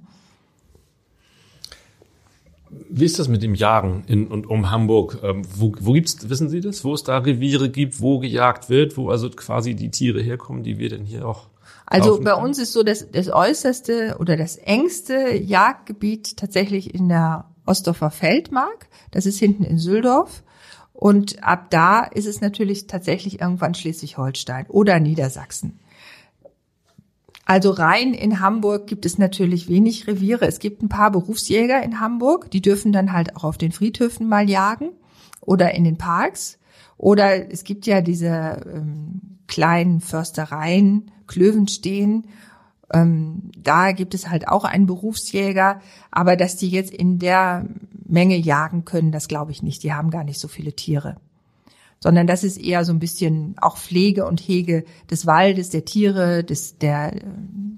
Wie 2.71 3.04
ist 3.04 3.18
das 3.18 3.28
mit 3.28 3.42
dem 3.42 3.54
Jagen 3.54 4.04
in 4.06 4.26
und 4.26 4.49
um 4.49 4.71
Hamburg? 4.71 5.18
Ähm, 5.23 5.42
wo, 5.56 5.73
wo 5.80 5.92
gibt's, 5.92 6.28
wissen 6.28 6.49
Sie 6.49 6.61
das, 6.61 6.85
wo 6.85 6.94
es 6.94 7.04
da 7.04 7.18
Reviere 7.18 7.68
gibt, 7.71 8.00
wo 8.00 8.18
gejagt 8.18 8.68
wird, 8.68 8.97
wo 8.97 9.11
also 9.11 9.30
quasi 9.30 9.75
die 9.75 9.90
Tiere 9.90 10.21
herkommen, 10.21 10.62
die 10.62 10.78
wir 10.78 10.88
denn 10.88 11.04
hier 11.04 11.26
auch 11.28 11.49
also 11.87 12.21
bei 12.21 12.35
uns 12.35 12.59
ist 12.59 12.73
so 12.73 12.83
das, 12.83 13.11
das 13.11 13.28
äußerste 13.28 14.16
oder 14.18 14.37
das 14.37 14.56
engste 14.56 15.35
Jagdgebiet 15.35 16.37
tatsächlich 16.37 16.94
in 16.94 17.09
der 17.09 17.44
Ostdorfer 17.66 18.11
Feldmark. 18.11 18.88
Das 19.11 19.26
ist 19.26 19.38
hinten 19.38 19.64
in 19.64 19.78
Süldorf. 19.78 20.42
Und 20.92 21.42
ab 21.42 21.71
da 21.71 22.04
ist 22.04 22.26
es 22.26 22.40
natürlich 22.40 22.87
tatsächlich 22.87 23.40
irgendwann 23.40 23.75
Schleswig-Holstein 23.75 24.66
oder 24.68 25.00
Niedersachsen. 25.00 25.80
Also 27.46 27.70
rein 27.70 28.14
in 28.14 28.40
Hamburg 28.40 28.86
gibt 28.86 29.04
es 29.04 29.18
natürlich 29.18 29.68
wenig 29.68 30.06
Reviere. 30.06 30.46
Es 30.46 30.58
gibt 30.58 30.82
ein 30.82 30.88
paar 30.88 31.10
Berufsjäger 31.10 31.82
in 31.82 32.00
Hamburg, 32.00 32.50
die 32.50 32.62
dürfen 32.62 32.92
dann 32.92 33.12
halt 33.12 33.36
auch 33.36 33.44
auf 33.44 33.58
den 33.58 33.72
Friedhöfen 33.72 34.28
mal 34.28 34.48
jagen 34.48 34.90
oder 35.40 35.74
in 35.74 35.84
den 35.84 35.98
Parks. 35.98 36.58
Oder 36.96 37.50
es 37.50 37.64
gibt 37.64 37.86
ja 37.86 38.00
diese 38.00 38.62
ähm, 38.72 39.38
kleinen 39.46 40.00
Förstereien, 40.00 41.10
Klövenstehen. 41.26 42.28
Ähm, 42.92 43.50
da 43.58 43.92
gibt 43.92 44.14
es 44.14 44.30
halt 44.30 44.48
auch 44.48 44.64
einen 44.64 44.86
Berufsjäger, 44.86 45.80
aber 46.10 46.36
dass 46.36 46.56
die 46.56 46.68
jetzt 46.68 46.92
in 46.92 47.18
der 47.18 47.66
Menge 48.06 48.36
jagen 48.36 48.84
können, 48.84 49.12
das 49.12 49.28
glaube 49.28 49.52
ich 49.52 49.62
nicht. 49.62 49.82
Die 49.82 49.92
haben 49.92 50.10
gar 50.10 50.24
nicht 50.24 50.38
so 50.38 50.48
viele 50.48 50.74
Tiere 50.74 51.16
sondern 52.04 52.26
das 52.26 52.44
ist 52.44 52.58
eher 52.58 52.84
so 52.84 52.92
ein 52.92 52.99
bisschen 52.99 53.54
auch 53.62 53.78
Pflege 53.78 54.26
und 54.26 54.38
Hege 54.38 54.84
des 55.11 55.25
Waldes, 55.25 55.70
der 55.70 55.87
Tiere, 55.87 56.44
des, 56.44 56.76
der, 56.76 57.14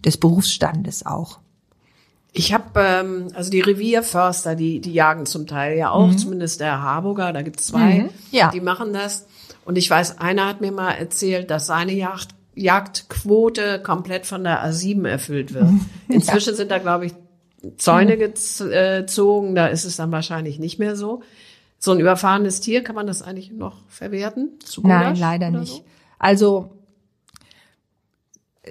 des 0.04 0.16
Berufsstandes 0.16 1.06
auch. 1.06 1.38
Ich 2.32 2.52
habe 2.52 2.64
ähm, 2.74 3.28
also 3.34 3.52
die 3.52 3.60
Revierförster, 3.60 4.56
die 4.56 4.80
die 4.80 4.92
jagen 4.92 5.26
zum 5.26 5.46
Teil 5.46 5.78
ja 5.78 5.90
auch, 5.90 6.08
mhm. 6.08 6.18
zumindest 6.18 6.58
der 6.58 6.82
Harburger, 6.82 7.32
da 7.32 7.42
gibt's 7.42 7.68
zwei, 7.68 8.00
mhm. 8.00 8.08
ja. 8.32 8.50
die 8.50 8.60
machen 8.60 8.92
das. 8.92 9.28
Und 9.64 9.78
ich 9.78 9.88
weiß, 9.88 10.18
einer 10.18 10.48
hat 10.48 10.60
mir 10.60 10.72
mal 10.72 10.90
erzählt, 10.90 11.48
dass 11.48 11.66
seine 11.66 11.92
Jagd, 11.92 12.30
Jagdquote 12.56 13.80
komplett 13.80 14.26
von 14.26 14.42
der 14.42 14.66
A7 14.66 15.06
erfüllt 15.06 15.54
wird. 15.54 15.68
Inzwischen 16.08 16.50
ja. 16.50 16.56
sind 16.56 16.72
da, 16.72 16.78
glaube 16.78 17.06
ich, 17.06 17.12
Zäune 17.76 18.16
mhm. 18.16 18.18
gezogen, 18.18 19.54
da 19.54 19.68
ist 19.68 19.84
es 19.84 19.94
dann 19.94 20.10
wahrscheinlich 20.10 20.58
nicht 20.58 20.80
mehr 20.80 20.96
so. 20.96 21.22
So 21.78 21.92
ein 21.92 22.00
überfahrenes 22.00 22.60
Tier, 22.60 22.82
kann 22.82 22.94
man 22.94 23.06
das 23.06 23.22
eigentlich 23.22 23.52
noch 23.52 23.86
verwerten? 23.88 24.58
Zu 24.64 24.80
Nein, 24.86 25.16
leider 25.16 25.50
nicht. 25.50 25.76
So? 25.76 25.84
Also, 26.18 26.70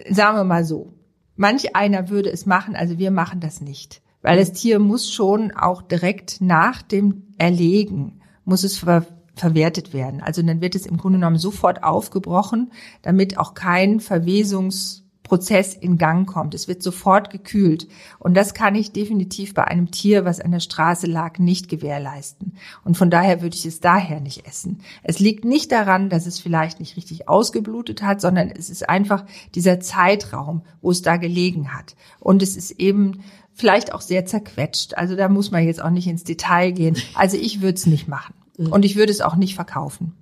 sagen 0.09 0.37
wir 0.37 0.43
mal 0.43 0.65
so. 0.65 0.93
Manch 1.35 1.75
einer 1.75 2.09
würde 2.09 2.31
es 2.31 2.45
machen, 2.45 2.75
also 2.75 2.97
wir 2.97 3.11
machen 3.11 3.39
das 3.39 3.61
nicht. 3.61 4.01
Weil 4.21 4.39
das 4.39 4.53
Tier 4.53 4.79
muss 4.79 5.11
schon 5.11 5.51
auch 5.51 5.81
direkt 5.81 6.41
nach 6.41 6.81
dem 6.81 7.27
Erlegen, 7.37 8.21
muss 8.43 8.63
es 8.63 8.77
ver 8.77 9.05
verwertet 9.35 9.93
werden. 9.93 10.21
Also 10.21 10.41
dann 10.41 10.61
wird 10.61 10.75
es 10.75 10.85
im 10.85 10.95
Grunde 10.95 11.19
genommen 11.19 11.37
sofort 11.37 11.83
aufgebrochen, 11.83 12.71
damit 13.01 13.37
auch 13.37 13.53
kein 13.53 13.99
Verwesungs 13.99 15.04
Prozess 15.25 15.73
in 15.73 15.97
Gang 15.97 16.25
kommt. 16.25 16.53
Es 16.53 16.69
wird 16.69 16.81
sofort 16.81 17.29
gekühlt. 17.29 17.87
Und 18.19 18.35
das 18.35 18.53
kann 18.53 18.75
ich 18.75 18.93
definitiv 18.93 19.53
bei 19.53 19.65
einem 19.65 19.91
Tier, 19.91 20.23
was 20.23 20.39
an 20.39 20.51
der 20.51 20.61
Straße 20.61 21.07
lag, 21.07 21.39
nicht 21.39 21.67
gewährleisten. 21.67 22.53
Und 22.85 22.95
von 22.95 23.09
daher 23.09 23.41
würde 23.41 23.55
ich 23.55 23.65
es 23.65 23.81
daher 23.81 24.21
nicht 24.21 24.47
essen. 24.47 24.79
Es 25.03 25.19
liegt 25.19 25.43
nicht 25.43 25.71
daran, 25.71 26.09
dass 26.09 26.27
es 26.27 26.39
vielleicht 26.39 26.79
nicht 26.79 26.95
richtig 26.95 27.27
ausgeblutet 27.27 28.01
hat, 28.03 28.21
sondern 28.21 28.49
es 28.49 28.69
ist 28.69 28.87
einfach 28.87 29.25
dieser 29.53 29.81
Zeitraum, 29.81 30.61
wo 30.81 30.91
es 30.91 31.01
da 31.01 31.17
gelegen 31.17 31.73
hat. 31.73 31.95
Und 32.19 32.41
es 32.41 32.55
ist 32.55 32.71
eben 32.71 33.23
vielleicht 33.53 33.93
auch 33.93 34.01
sehr 34.01 34.25
zerquetscht. 34.25 34.95
Also 34.95 35.15
da 35.15 35.27
muss 35.27 35.51
man 35.51 35.65
jetzt 35.65 35.81
auch 35.81 35.89
nicht 35.89 36.07
ins 36.07 36.23
Detail 36.23 36.71
gehen. 36.71 36.95
Also 37.15 37.35
ich 37.35 37.61
würde 37.61 37.75
es 37.75 37.87
nicht 37.87 38.07
machen. 38.07 38.35
Mhm. 38.57 38.71
Und 38.71 38.85
ich 38.85 38.95
würde 38.95 39.11
es 39.11 39.21
auch 39.21 39.35
nicht 39.35 39.55
verkaufen. 39.55 40.13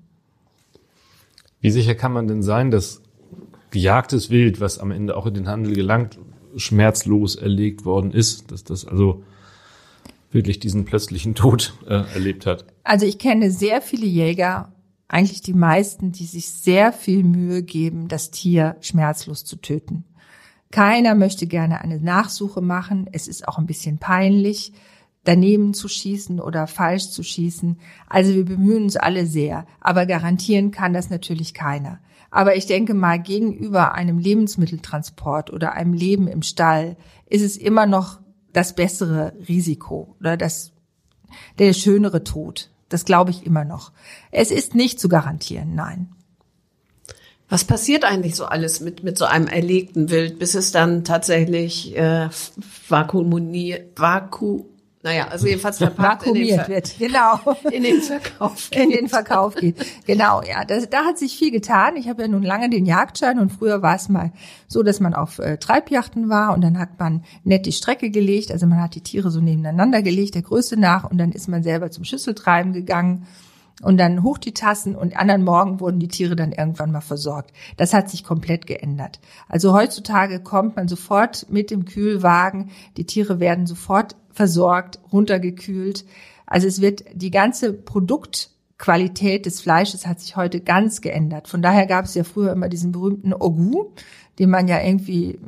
Wie 1.60 1.72
sicher 1.72 1.96
kann 1.96 2.14
man 2.14 2.28
denn 2.28 2.42
sein, 2.42 2.72
dass 2.72 3.03
gejagtes 3.74 4.30
Wild, 4.30 4.62
was 4.62 4.77
am 4.77 4.92
Ende 4.92 5.18
auch 5.18 5.25
in 5.25 5.34
den 5.34 5.48
Handel 5.50 5.74
gelangt, 5.74 6.20
schmerzlos 6.56 7.36
erlegt 7.36 7.84
worden 7.84 8.12
ist, 8.12 8.51
dass 8.51 8.63
das 8.63 8.86
also 8.86 9.24
wirklich 10.32 10.60
diesen 10.60 10.86
plötzlichen 10.86 11.36
Tod 11.36 11.74
äh, 11.88 12.03
erlebt 12.13 12.46
hat. 12.46 12.65
Also 12.84 13.06
ich 13.06 13.18
kenne 13.18 13.51
sehr 13.51 13.82
viele 13.82 14.06
Jäger, 14.06 14.72
eigentlich 15.08 15.42
die 15.42 15.53
meisten, 15.53 16.12
die 16.12 16.25
sich 16.25 16.50
sehr 16.50 16.94
viel 16.94 17.24
Mühe 17.24 17.63
geben, 17.63 18.08
das 18.08 18.32
Tier 18.32 18.77
schmerzlos 18.80 19.44
zu 19.44 19.58
töten. 19.58 20.06
Keiner 20.72 21.13
möchte 21.13 21.46
gerne 21.46 21.82
eine 21.82 22.00
Nachsuche 22.00 22.62
machen. 22.62 23.08
Es 23.12 23.27
ist 23.27 23.48
auch 23.48 23.58
ein 23.58 23.68
bisschen 23.68 24.00
peinlich, 24.00 24.74
daneben 25.24 25.74
zu 25.74 25.88
schießen 25.88 26.39
oder 26.39 26.68
falsch 26.68 27.10
zu 27.10 27.24
schießen. 27.24 27.80
Also 28.08 28.34
wir 28.34 28.46
bemühen 28.46 28.84
uns 28.84 28.98
alle 28.98 29.25
sehr, 29.25 29.65
aber 29.82 30.06
garantieren 30.06 30.72
kann 30.72 30.94
das 30.94 31.10
natürlich 31.10 31.53
keiner. 31.53 32.00
Aber 32.34 32.56
ich 32.56 32.66
denke 32.66 32.96
mal, 32.96 33.22
gegenüber 33.22 33.94
einem 33.94 34.18
Lebensmitteltransport 34.18 35.54
oder 35.54 35.74
einem 35.74 35.94
Leben 35.94 36.28
im 36.28 36.42
Stall 36.42 36.98
ist 37.30 37.44
es 37.44 37.58
immer 37.58 37.86
noch 37.86 38.20
das 38.54 38.74
bessere 38.74 39.34
Risiko 39.48 40.16
oder 40.20 40.36
das 40.36 40.72
der 41.60 41.74
schönere 41.74 42.24
Tod. 42.24 42.72
Das 42.90 43.06
glaube 43.06 43.30
ich 43.30 43.46
immer 43.46 43.66
noch. 43.66 43.92
Es 44.32 44.50
ist 44.50 44.74
nicht 44.74 45.00
zu 45.00 45.10
garantieren, 45.10 45.75
nein. 45.75 46.10
Was 47.50 47.66
passiert 47.66 48.04
eigentlich 48.04 48.36
so 48.36 48.46
alles 48.46 48.80
mit, 48.80 49.04
mit 49.04 49.16
so 49.16 49.25
einem 49.25 49.46
erlegten 49.46 50.10
Wild, 50.10 50.40
bis 50.40 50.56
es 50.56 50.72
dann 50.72 51.04
tatsächlich 51.04 51.96
äh, 51.96 52.30
vakuumiert, 52.90 54.00
vaku, 54.00 54.66
naja, 55.04 55.28
also 55.28 55.48
jedenfalls 55.48 55.80
verpackt 55.80 56.26
in 56.26 56.34
den, 56.34 56.44
Vakuumiert 56.58 56.70
wird, 56.70 56.98
genau. 56.98 57.40
in 57.72 57.84
den 57.84 58.02
Verkauf 58.02 58.70
in 58.72 58.90
den 58.90 59.10
Verkauf 59.10 59.56
geht. 59.56 59.76
Genau, 60.06 60.42
ja, 60.42 60.64
das, 60.64 60.90
da 60.90 61.04
hat 61.04 61.18
sich 61.18 61.38
viel 61.38 61.52
getan. 61.52 61.98
Ich 61.98 62.08
habe 62.08 62.22
ja 62.22 62.28
nun 62.30 62.42
lange 62.42 62.70
den 62.70 62.86
Jagdschein 62.86 63.38
und 63.38 63.52
früher 63.52 63.82
war 63.82 63.96
es 63.96 64.08
mal 64.08 64.32
so, 64.68 64.82
dass 64.82 65.02
man 65.02 65.14
auf 65.14 65.40
äh, 65.40 65.58
Treibjachten 65.58 66.30
war 66.30 66.54
und 66.54 66.62
dann 66.62 66.80
hat 66.80 67.00
man 67.00 67.26
nett 67.44 67.66
die 67.66 67.74
Strecke 67.74 68.12
gelegt, 68.12 68.50
also 68.50 68.66
man 68.66 68.82
hat 68.82 68.96
die 68.96 69.02
Tiere 69.02 69.30
so 69.30 69.42
nebeneinander 69.42 70.02
gelegt, 70.02 70.36
der 70.36 70.42
Größe 70.42 70.80
nach 70.80 71.10
und 71.10 71.18
dann 71.18 71.34
ist 71.34 71.50
man 71.50 71.64
selber 71.64 71.92
zum 71.92 72.06
Schüsseltreiben 72.06 72.72
gegangen 72.72 73.28
und 73.84 73.98
dann 73.98 74.24
hoch 74.24 74.38
die 74.38 74.54
Tassen 74.54 74.96
und 74.96 75.18
anderen 75.18 75.44
Morgen 75.44 75.80
wurden 75.80 76.00
die 76.00 76.08
Tiere 76.08 76.36
dann 76.36 76.52
irgendwann 76.52 76.92
mal 76.92 77.02
versorgt. 77.02 77.52
Das 77.78 77.94
hat 77.94 78.10
sich 78.10 78.24
komplett 78.24 78.66
geändert. 78.66 79.20
Also 79.50 79.74
heutzutage 79.74 80.40
kommt 80.40 80.75
man 80.75 80.88
sofort 80.88 81.48
mit 81.50 81.70
dem 81.70 81.86
Kühlwagen, 81.86 82.72
die 82.98 83.06
Tiere 83.06 83.40
werden 83.40 83.68
sofort 83.68 84.16
versorgt, 84.32 85.00
runtergekühlt. 85.12 86.06
Also 86.46 86.68
es 86.68 86.82
wird 86.82 87.04
die 87.13 87.32
ganze 87.32 87.74
Produktqualität 87.74 89.46
des 89.46 89.62
Fleisches 89.62 90.08
hat 90.08 90.20
sich 90.20 90.36
heute 90.36 90.62
ganz 90.62 91.02
geändert. 91.02 91.48
Von 91.48 91.62
daher 91.62 91.86
gab 91.86 92.06
es 92.06 92.16
ja 92.16 92.24
früher 92.24 92.52
immer 92.52 92.70
diesen 92.70 92.92
berühmten 92.92 93.34
Ogu, 93.34 93.92
den 94.40 94.50
man 94.50 94.68
ja 94.68 94.82
irgendwie 94.82 95.40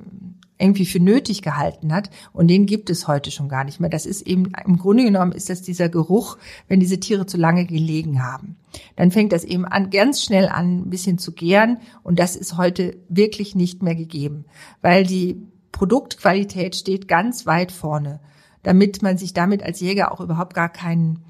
irgendwie 0.58 0.86
für 0.86 1.00
nötig 1.00 1.42
gehalten 1.42 1.94
hat 1.94 2.10
und 2.32 2.48
den 2.48 2.66
gibt 2.66 2.90
es 2.90 3.08
heute 3.08 3.32
schon 3.32 3.50
gar 3.50 3.64
nicht 3.64 3.80
mehr. 3.80 3.90
Das 3.90 4.06
ist 4.06 4.22
eben 4.22 4.52
im 4.66 4.78
Grunde 4.78 5.04
genommen 5.04 5.32
ist 5.32 5.50
das 5.50 5.62
dieser 5.62 5.90
Geruch, 5.90 6.38
wenn 6.68 6.80
diese 6.80 7.00
Tiere 7.00 7.26
zu 7.26 7.38
lange 7.38 7.66
gelegen 7.66 8.24
haben. 8.24 8.56
Dann 8.96 9.12
fängt 9.12 9.32
das 9.32 9.44
eben 9.44 9.66
an 9.66 9.90
ganz 9.90 10.24
schnell 10.24 10.48
an 10.48 10.80
ein 10.80 10.90
bisschen 10.90 11.18
zu 11.18 11.34
gären 11.34 11.80
und 12.04 12.20
das 12.20 12.36
ist 12.36 12.58
heute 12.58 12.98
wirklich 13.10 13.56
nicht 13.56 13.84
mehr 13.84 13.96
gegeben, 13.96 14.46
weil 14.82 15.06
die 15.06 15.42
Produktqualität 15.72 16.76
steht 16.76 17.08
ganz 17.08 17.46
weit 17.46 17.72
vorne 17.72 18.22
damit 18.66 19.04
man 19.04 19.18
sich 19.18 19.34
damit 19.34 19.64
als 19.64 19.80
Jäger 19.80 20.12
auch 20.12 20.20
überhaupt 20.20 20.56
gar 20.56 20.70
keinen, 20.70 21.24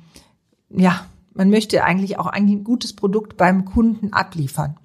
ja, 0.70 1.06
man 1.34 1.50
möchte 1.50 1.84
eigentlich 1.84 2.18
auch 2.18 2.28
ein 2.28 2.64
gutes 2.64 2.96
Produkt 2.96 3.36
beim 3.36 3.66
Kunden 3.66 4.14
abliefern. 4.14 4.78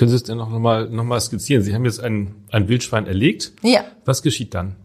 Können 0.00 0.08
Sie 0.08 0.16
es 0.16 0.22
denn 0.22 0.38
noch 0.38 0.48
mal, 0.48 0.88
noch 0.88 1.04
mal 1.04 1.20
skizzieren? 1.20 1.62
Sie 1.62 1.74
haben 1.74 1.84
jetzt 1.84 2.02
ein, 2.02 2.34
ein 2.50 2.68
Wildschwein 2.68 3.06
erlegt. 3.06 3.52
Ja. 3.60 3.82
Was 4.06 4.22
geschieht 4.22 4.54
dann? 4.54 4.76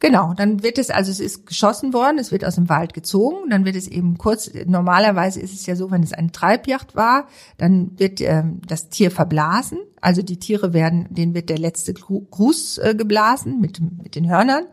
Genau, 0.00 0.32
dann 0.32 0.62
wird 0.62 0.78
es, 0.78 0.88
also 0.88 1.10
es 1.10 1.20
ist 1.20 1.46
geschossen 1.46 1.92
worden, 1.92 2.16
es 2.16 2.32
wird 2.32 2.42
aus 2.46 2.54
dem 2.54 2.70
Wald 2.70 2.94
gezogen, 2.94 3.50
dann 3.50 3.66
wird 3.66 3.76
es 3.76 3.88
eben 3.88 4.16
kurz, 4.16 4.50
normalerweise 4.64 5.38
ist 5.38 5.52
es 5.52 5.66
ja 5.66 5.76
so, 5.76 5.90
wenn 5.90 6.02
es 6.02 6.14
eine 6.14 6.32
Treibjacht 6.32 6.96
war, 6.96 7.26
dann 7.58 7.90
wird 7.98 8.22
ähm, 8.22 8.62
das 8.66 8.88
Tier 8.88 9.10
verblasen, 9.10 9.80
also 10.00 10.22
die 10.22 10.38
Tiere 10.38 10.72
werden, 10.72 11.08
denen 11.10 11.34
wird 11.34 11.50
der 11.50 11.58
letzte 11.58 11.92
Gruß 11.92 12.78
äh, 12.78 12.94
geblasen 12.96 13.60
mit, 13.60 13.80
mit 14.02 14.14
den 14.14 14.30
Hörnern. 14.30 14.64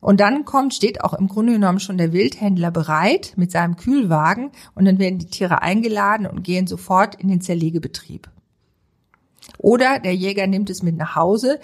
Und 0.00 0.18
dann 0.18 0.44
kommt, 0.44 0.74
steht 0.74 1.04
auch 1.04 1.14
im 1.14 1.28
Grunde 1.28 1.52
genommen 1.52 1.78
schon 1.78 1.96
der 1.96 2.12
Wildhändler 2.12 2.72
bereit 2.72 3.34
mit 3.36 3.52
seinem 3.52 3.76
Kühlwagen 3.76 4.50
und 4.74 4.84
dann 4.84 4.98
werden 4.98 5.20
die 5.20 5.30
Tiere 5.30 5.62
eingeladen 5.62 6.26
und 6.26 6.42
gehen 6.42 6.66
sofort 6.66 7.14
in 7.14 7.28
den 7.28 7.40
Zerlegebetrieb. 7.40 8.28
Oder 9.58 9.98
der 9.98 10.14
Jäger 10.14 10.46
nimmt 10.46 10.70
es 10.70 10.82
mit 10.82 10.96
nach 10.96 11.16
Hause. 11.16 11.60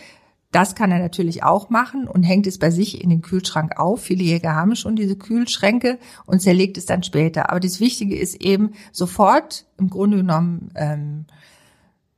Das 0.50 0.74
kann 0.74 0.92
er 0.92 0.98
natürlich 0.98 1.42
auch 1.42 1.70
machen 1.70 2.06
und 2.06 2.24
hängt 2.24 2.46
es 2.46 2.58
bei 2.58 2.70
sich 2.70 3.02
in 3.02 3.08
den 3.08 3.22
Kühlschrank 3.22 3.78
auf. 3.78 4.02
Viele 4.02 4.22
Jäger 4.22 4.54
haben 4.54 4.76
schon 4.76 4.96
diese 4.96 5.16
Kühlschränke 5.16 5.98
und 6.26 6.42
zerlegt 6.42 6.76
es 6.76 6.84
dann 6.84 7.02
später. 7.02 7.50
Aber 7.50 7.58
das 7.58 7.80
Wichtige 7.80 8.16
ist 8.18 8.34
eben 8.42 8.72
sofort 8.92 9.64
im 9.78 9.88
Grunde 9.88 10.18
genommen 10.18 10.70
ähm, 10.74 11.24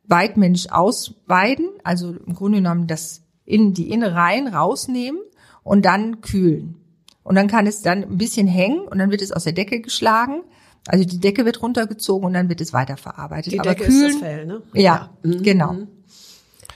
weitmännisch 0.02 0.70
ausweiden, 0.70 1.68
also 1.84 2.14
im 2.26 2.34
Grunde 2.34 2.58
genommen 2.58 2.88
das 2.88 3.22
in 3.44 3.72
die 3.72 3.90
Innereien 3.90 4.48
rausnehmen 4.48 5.20
und 5.62 5.84
dann 5.84 6.20
kühlen. 6.20 6.76
Und 7.22 7.37
dann 7.37 7.48
kann 7.48 7.66
es 7.66 7.82
dann 7.82 8.02
ein 8.02 8.18
bisschen 8.18 8.46
hängen 8.46 8.80
und 8.80 8.98
dann 8.98 9.10
wird 9.10 9.22
es 9.22 9.32
aus 9.32 9.44
der 9.44 9.54
Decke 9.54 9.80
geschlagen. 9.80 10.42
Also 10.87 11.05
die 11.05 11.18
Decke 11.18 11.44
wird 11.44 11.62
runtergezogen 11.62 12.27
und 12.27 12.35
dann 12.35 12.49
wird 12.49 12.61
es 12.61 12.73
weiterverarbeitet. 12.73 13.53
Die 13.53 13.61
Aber 13.61 13.70
Decke 13.70 13.85
kühlen, 13.87 14.07
ist 14.07 14.14
das 14.14 14.20
Fell, 14.20 14.47
ne? 14.47 14.62
Ja, 14.75 14.83
Ja. 14.83 15.11
Mhm. 15.23 15.42
genau. 15.42 15.77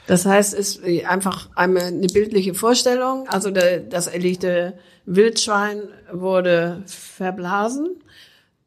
Das 0.07 0.25
heißt, 0.25 0.55
es 0.55 0.77
ist 0.77 1.07
einfach 1.07 1.51
einmal 1.55 1.85
eine 1.85 2.07
bildliche 2.07 2.55
Vorstellung. 2.55 3.29
Also 3.29 3.51
der, 3.51 3.81
das 3.81 4.07
erlegte 4.07 4.79
Wildschwein 5.05 5.83
wurde 6.11 6.83
verblasen. 6.87 8.03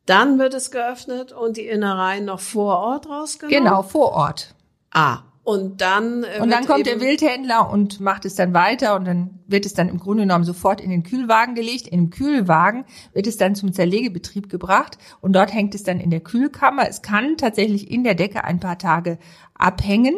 Dann 0.06 0.38
wird 0.38 0.54
es 0.54 0.70
geöffnet 0.70 1.32
und 1.32 1.58
die 1.58 1.66
Innereien 1.66 2.26
noch 2.26 2.40
vor 2.40 2.78
Ort 2.78 3.10
rausgenommen. 3.10 3.64
Genau, 3.64 3.82
vor 3.82 4.12
Ort. 4.12 4.54
Ah, 4.92 5.20
und 5.44 5.82
dann 5.82 6.24
äh, 6.24 6.40
Und 6.42 6.52
dann 6.52 6.66
kommt 6.66 6.86
der 6.86 7.02
Wildhändler 7.02 7.70
und 7.72 8.00
macht 8.00 8.26
es 8.26 8.36
dann 8.36 8.54
weiter 8.54 8.96
und 8.96 9.06
dann 9.06 9.40
wird 9.48 9.66
es 9.66 9.74
dann 9.74 9.90
im 9.90 9.98
Grunde 9.98 10.24
genommen 10.24 10.44
sofort 10.44 10.80
in 10.82 10.90
den 10.92 11.02
Kühlwagen 11.04 11.56
gelegt. 11.56 11.88
In 11.88 12.00
dem 12.00 12.10
Kühlwagen 12.12 12.86
wird 13.14 13.26
es 13.26 13.38
dann 13.38 13.56
zum 13.56 13.74
Zerlegebetrieb 13.74 14.50
gebracht 14.50 14.98
und 15.20 15.34
dort 15.34 15.52
hängt 15.54 15.74
es 15.74 15.84
dann 15.84 16.00
in 16.00 16.12
der 16.12 16.20
Kühlkammer. 16.20 16.88
Es 16.88 17.02
kann 17.02 17.38
tatsächlich 17.38 17.90
in 17.90 18.04
der 18.04 18.14
Decke 18.16 18.44
ein 18.44 18.60
paar 18.60 18.78
Tage 18.78 19.18
abhängen. 19.56 20.16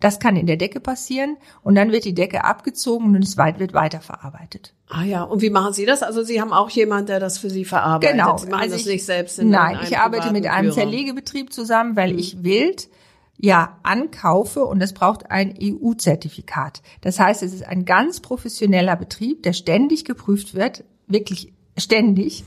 Das 0.00 0.18
kann 0.20 0.36
in 0.36 0.46
der 0.46 0.56
Decke 0.58 0.80
passieren 0.80 1.38
und 1.62 1.76
dann 1.76 1.90
wird 1.90 2.04
die 2.04 2.14
Decke 2.14 2.44
abgezogen 2.44 3.06
und 3.16 3.22
es 3.24 3.36
wird 3.38 3.72
weiterverarbeitet. 3.72 4.74
Ah 4.88 5.02
ja, 5.02 5.22
und 5.22 5.40
wie 5.40 5.48
machen 5.50 5.72
Sie 5.72 5.86
das? 5.86 6.02
Also 6.02 6.22
Sie 6.22 6.40
haben 6.42 6.52
auch 6.52 6.68
jemanden, 6.68 7.06
der 7.06 7.20
das 7.20 7.38
für 7.38 7.48
Sie 7.48 7.64
verarbeitet. 7.64 8.12
Genau. 8.16 8.36
Sie 8.36 8.48
machen 8.48 8.60
Also 8.60 8.74
das 8.74 8.82
ich- 8.82 8.92
nicht 8.92 9.04
selbst 9.06 9.38
in 9.38 9.48
Nein, 9.48 9.78
ich 9.82 9.96
arbeite 9.96 10.30
mit 10.32 10.46
einem 10.46 10.72
Führer. 10.72 10.84
Zerlegebetrieb 10.84 11.52
zusammen, 11.52 11.96
weil 11.96 12.18
ich 12.18 12.42
Wild 12.44 12.88
ja 13.36 13.78
ankaufe 13.82 14.64
und 14.64 14.80
es 14.80 14.94
braucht 14.94 15.30
ein 15.30 15.54
EU-Zertifikat. 15.60 16.82
Das 17.00 17.18
heißt, 17.18 17.42
es 17.42 17.52
ist 17.52 17.66
ein 17.66 17.84
ganz 17.84 18.20
professioneller 18.20 18.96
Betrieb, 18.96 19.42
der 19.42 19.52
ständig 19.52 20.04
geprüft 20.04 20.54
wird, 20.54 20.84
wirklich 21.06 21.52
ständig 21.76 22.44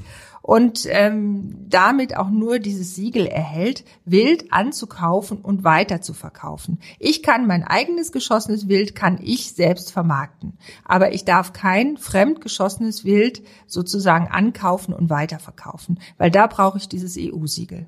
und 0.47 0.87
ähm, 0.89 1.65
damit 1.67 2.15
auch 2.15 2.29
nur 2.29 2.59
dieses 2.59 2.95
Siegel 2.95 3.25
erhält, 3.25 3.83
Wild 4.05 4.53
anzukaufen 4.53 5.39
und 5.39 5.65
weiter 5.65 5.99
zu 5.99 6.13
verkaufen. 6.13 6.79
Ich 6.99 7.21
kann 7.21 7.47
mein 7.47 7.65
eigenes 7.65 8.13
geschossenes 8.13 8.69
Wild 8.69 8.95
kann 8.95 9.19
ich 9.21 9.51
selbst 9.51 9.91
vermarkten, 9.91 10.57
aber 10.85 11.13
ich 11.13 11.25
darf 11.25 11.51
kein 11.51 11.97
fremd 11.97 12.39
geschossenes 12.39 13.03
Wild 13.03 13.43
sozusagen 13.65 14.29
ankaufen 14.29 14.93
und 14.93 15.09
weiterverkaufen, 15.09 15.99
weil 16.17 16.31
da 16.31 16.47
brauche 16.47 16.77
ich 16.77 16.87
dieses 16.87 17.17
EU-Siegel. 17.19 17.87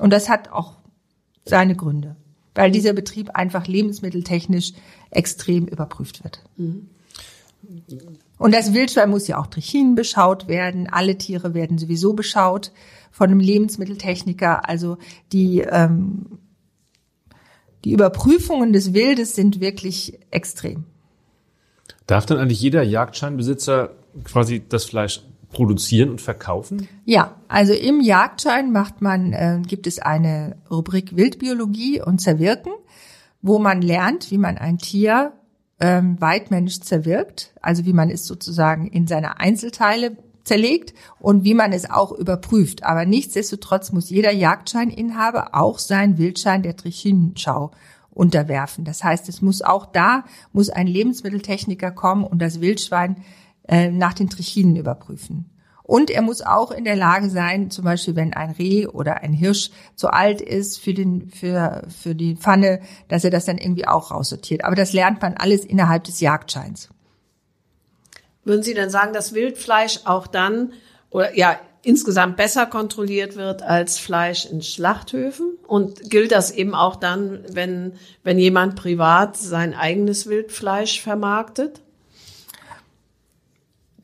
Und 0.00 0.12
das 0.12 0.28
hat 0.28 0.50
auch 0.50 0.74
seine 1.48 1.76
Gründe, 1.76 2.16
weil 2.54 2.70
dieser 2.70 2.92
Betrieb 2.92 3.30
einfach 3.30 3.66
lebensmitteltechnisch 3.66 4.72
extrem 5.10 5.66
überprüft 5.66 6.24
wird. 6.24 6.44
Und 8.38 8.54
das 8.54 8.72
Wildschwein 8.72 9.10
muss 9.10 9.26
ja 9.26 9.38
auch 9.38 9.48
Trichinen 9.48 9.94
beschaut 9.94 10.48
werden. 10.48 10.88
Alle 10.88 11.18
Tiere 11.18 11.54
werden 11.54 11.78
sowieso 11.78 12.12
beschaut 12.12 12.72
von 13.10 13.30
einem 13.30 13.40
Lebensmitteltechniker. 13.40 14.68
Also 14.68 14.98
die, 15.32 15.60
ähm, 15.60 16.38
die 17.84 17.92
Überprüfungen 17.92 18.72
des 18.72 18.94
Wildes 18.94 19.34
sind 19.34 19.60
wirklich 19.60 20.18
extrem. 20.30 20.84
Darf 22.06 22.26
dann 22.26 22.38
eigentlich 22.38 22.60
jeder 22.60 22.82
Jagdscheinbesitzer 22.82 23.90
quasi 24.24 24.62
das 24.66 24.84
Fleisch 24.84 25.22
produzieren 25.50 26.10
und 26.10 26.20
verkaufen? 26.20 26.88
Ja, 27.04 27.36
also 27.48 27.72
im 27.72 28.00
Jagdschein 28.00 28.70
macht 28.72 29.00
man, 29.00 29.32
äh, 29.32 29.60
gibt 29.66 29.86
es 29.86 29.98
eine 29.98 30.56
Rubrik 30.70 31.16
Wildbiologie 31.16 32.02
und 32.02 32.20
Zerwirken, 32.20 32.72
wo 33.40 33.58
man 33.58 33.82
lernt, 33.82 34.30
wie 34.30 34.38
man 34.38 34.58
ein 34.58 34.78
Tier 34.78 35.32
ähm, 35.80 36.20
weitmännisch 36.20 36.80
zerwirkt, 36.80 37.52
also 37.62 37.84
wie 37.84 37.92
man 37.92 38.10
es 38.10 38.26
sozusagen 38.26 38.88
in 38.88 39.06
seine 39.06 39.38
Einzelteile 39.40 40.16
zerlegt 40.44 40.94
und 41.20 41.44
wie 41.44 41.54
man 41.54 41.72
es 41.72 41.88
auch 41.88 42.10
überprüft. 42.12 42.82
Aber 42.82 43.04
nichtsdestotrotz 43.04 43.92
muss 43.92 44.10
jeder 44.10 44.32
Jagdscheininhaber 44.32 45.50
auch 45.52 45.78
seinen 45.78 46.18
Wildschein 46.18 46.62
der 46.62 46.76
Trichinenschau 46.76 47.70
unterwerfen. 48.10 48.84
Das 48.84 49.04
heißt, 49.04 49.28
es 49.28 49.42
muss 49.42 49.62
auch 49.62 49.86
da, 49.86 50.24
muss 50.52 50.70
ein 50.70 50.88
Lebensmitteltechniker 50.88 51.92
kommen 51.92 52.24
und 52.24 52.42
das 52.42 52.60
Wildschwein 52.60 53.18
äh, 53.68 53.90
nach 53.90 54.14
den 54.14 54.28
Trichinen 54.28 54.76
überprüfen. 54.76 55.50
Und 55.88 56.10
er 56.10 56.20
muss 56.20 56.42
auch 56.42 56.70
in 56.70 56.84
der 56.84 56.96
Lage 56.96 57.30
sein, 57.30 57.70
zum 57.70 57.86
Beispiel 57.86 58.14
wenn 58.14 58.34
ein 58.34 58.50
Reh 58.50 58.86
oder 58.86 59.22
ein 59.22 59.32
Hirsch 59.32 59.70
zu 59.96 60.08
alt 60.08 60.42
ist 60.42 60.78
für, 60.78 60.92
den, 60.92 61.30
für, 61.30 61.82
für 61.88 62.14
die 62.14 62.36
Pfanne, 62.36 62.80
dass 63.08 63.24
er 63.24 63.30
das 63.30 63.46
dann 63.46 63.56
irgendwie 63.56 63.88
auch 63.88 64.10
raussortiert. 64.10 64.64
Aber 64.64 64.76
das 64.76 64.92
lernt 64.92 65.22
man 65.22 65.38
alles 65.38 65.64
innerhalb 65.64 66.04
des 66.04 66.20
Jagdscheins. 66.20 66.90
Würden 68.44 68.62
Sie 68.62 68.74
denn 68.74 68.90
sagen, 68.90 69.14
dass 69.14 69.32
Wildfleisch 69.32 70.00
auch 70.04 70.26
dann 70.26 70.74
oder 71.08 71.34
ja 71.34 71.58
insgesamt 71.82 72.36
besser 72.36 72.66
kontrolliert 72.66 73.36
wird 73.36 73.62
als 73.62 73.98
Fleisch 73.98 74.44
in 74.44 74.60
Schlachthöfen? 74.60 75.56
Und 75.66 76.10
gilt 76.10 76.32
das 76.32 76.50
eben 76.50 76.74
auch 76.74 76.96
dann, 76.96 77.44
wenn 77.50 77.94
wenn 78.24 78.38
jemand 78.38 78.76
privat 78.76 79.38
sein 79.38 79.72
eigenes 79.72 80.28
Wildfleisch 80.28 81.00
vermarktet? 81.00 81.80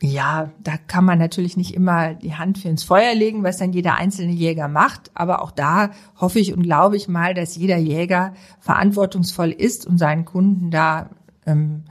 Ja, 0.04 0.50
da 0.62 0.76
kann 0.76 1.04
man 1.06 1.18
natürlich 1.18 1.56
nicht 1.56 1.72
immer 1.72 2.12
die 2.12 2.34
Hand 2.34 2.58
für 2.58 2.68
ins 2.68 2.84
Feuer 2.84 3.14
legen, 3.14 3.42
was 3.42 3.56
dann 3.56 3.72
jeder 3.72 3.94
einzelne 3.94 4.32
Jäger 4.32 4.68
macht. 4.68 5.10
Aber 5.14 5.40
auch 5.40 5.50
da 5.50 5.90
hoffe 6.20 6.40
ich 6.40 6.52
und 6.52 6.62
glaube 6.62 6.96
ich 6.96 7.08
mal, 7.08 7.32
dass 7.32 7.56
jeder 7.56 7.78
Jäger 7.78 8.34
verantwortungsvoll 8.60 9.50
ist 9.50 9.86
und 9.86 9.96
seinen 9.96 10.26
Kunden 10.26 10.70
da 10.70 11.08
ähm, 11.46 11.84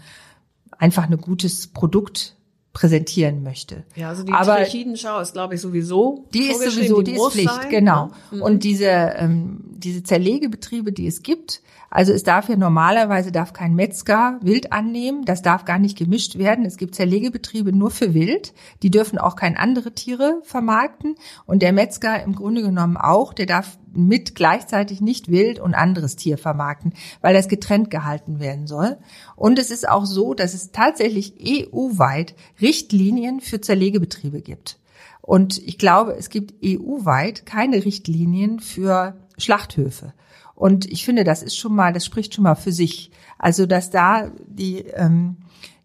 einfach 0.78 1.10
ein 1.10 1.18
gutes 1.18 1.68
Produkt 1.68 2.36
präsentieren 2.72 3.42
möchte. 3.42 3.84
Ja, 3.96 4.10
also 4.10 4.24
die 4.24 4.32
Aber 4.32 4.58
Trichidenschau 4.58 5.20
ist, 5.20 5.34
glaube 5.34 5.56
ich, 5.56 5.62
sowieso 5.62 6.28
die 6.34 6.48
ist 6.48 6.62
sowieso, 6.62 7.02
die, 7.02 7.12
ist 7.12 7.18
muss 7.18 7.34
Pflicht, 7.34 7.50
sein, 7.50 7.70
genau. 7.70 8.06
ne? 8.06 8.12
Mhm. 8.32 8.42
Und 8.42 8.64
diese 8.64 8.86
ähm, 8.86 9.60
diese 9.64 10.04
Zerlegebetriebe, 10.04 10.92
die 10.92 11.08
es 11.08 11.24
gibt, 11.24 11.62
also 11.94 12.12
es 12.12 12.24
darf 12.24 12.50
ja 12.50 12.56
normalerweise 12.56 13.32
darf 13.32 13.54
kein 13.54 13.76
Metzger 13.76 14.40
Wild 14.42 14.74
annehmen, 14.74 15.26
das 15.26 15.44
darf 15.44 15.64
gar 15.64 15.78
nicht 15.78 15.96
gemischt 15.96 16.40
werden. 16.40 16.66
Es 16.66 16.78
gibt 16.78 16.96
Zerlegebetriebe 16.96 17.72
nur 17.72 17.92
für 17.92 18.16
Wild, 18.16 18.56
die 18.82 18.90
dürfen 18.90 19.20
auch 19.20 19.36
kein 19.36 19.56
andere 19.56 19.92
Tiere 19.92 20.42
vermarkten 20.42 21.14
und 21.46 21.62
der 21.62 21.72
Metzger 21.72 22.24
im 22.24 22.34
Grunde 22.34 22.64
genommen 22.64 22.98
auch, 22.98 23.32
der 23.32 23.46
darf 23.46 23.78
mit 23.94 24.34
gleichzeitig 24.34 25.02
nicht 25.02 25.30
Wild 25.30 25.60
und 25.60 25.76
anderes 25.76 26.16
Tier 26.16 26.40
vermarkten, 26.40 26.94
weil 27.22 27.36
das 27.36 27.48
getrennt 27.48 27.92
gehalten 27.92 28.40
werden 28.40 28.66
soll. 28.66 28.98
Und 29.36 29.60
es 29.60 29.70
ist 29.70 29.88
auch 29.88 30.08
so, 30.08 30.34
dass 30.34 30.56
es 30.56 30.72
tatsächlich 30.72 31.36
EU-weit 31.46 32.34
Richtlinien 32.60 33.40
für 33.40 33.62
Zerlegebetriebe 33.62 34.42
gibt. 34.42 34.80
Und 35.22 35.60
ich 35.60 35.78
glaube, 35.78 36.16
es 36.18 36.32
gibt 36.32 36.56
EU-weit 36.66 37.46
keine 37.46 37.86
Richtlinien 37.86 38.60
für 38.60 39.16
Schlachthöfe. 39.38 40.14
Und 40.56 40.86
ich 40.86 41.04
finde, 41.06 41.24
das 41.24 41.44
ist 41.44 41.58
schon 41.58 41.76
mal, 41.76 41.94
das 41.94 42.06
spricht 42.06 42.36
schon 42.36 42.44
mal 42.44 42.56
für 42.56 42.72
sich. 42.72 43.12
Also, 43.38 43.66
dass 43.66 43.90
da 43.90 44.32
die, 44.48 44.80
ähm, 44.80 45.38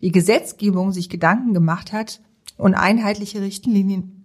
die 0.02 0.12
Gesetzgebung 0.12 0.92
sich 0.92 1.08
Gedanken 1.08 1.54
gemacht 1.54 1.92
hat 1.92 2.20
und 2.56 2.74
einheitliche 2.74 3.40
Richtlinien 3.40 4.24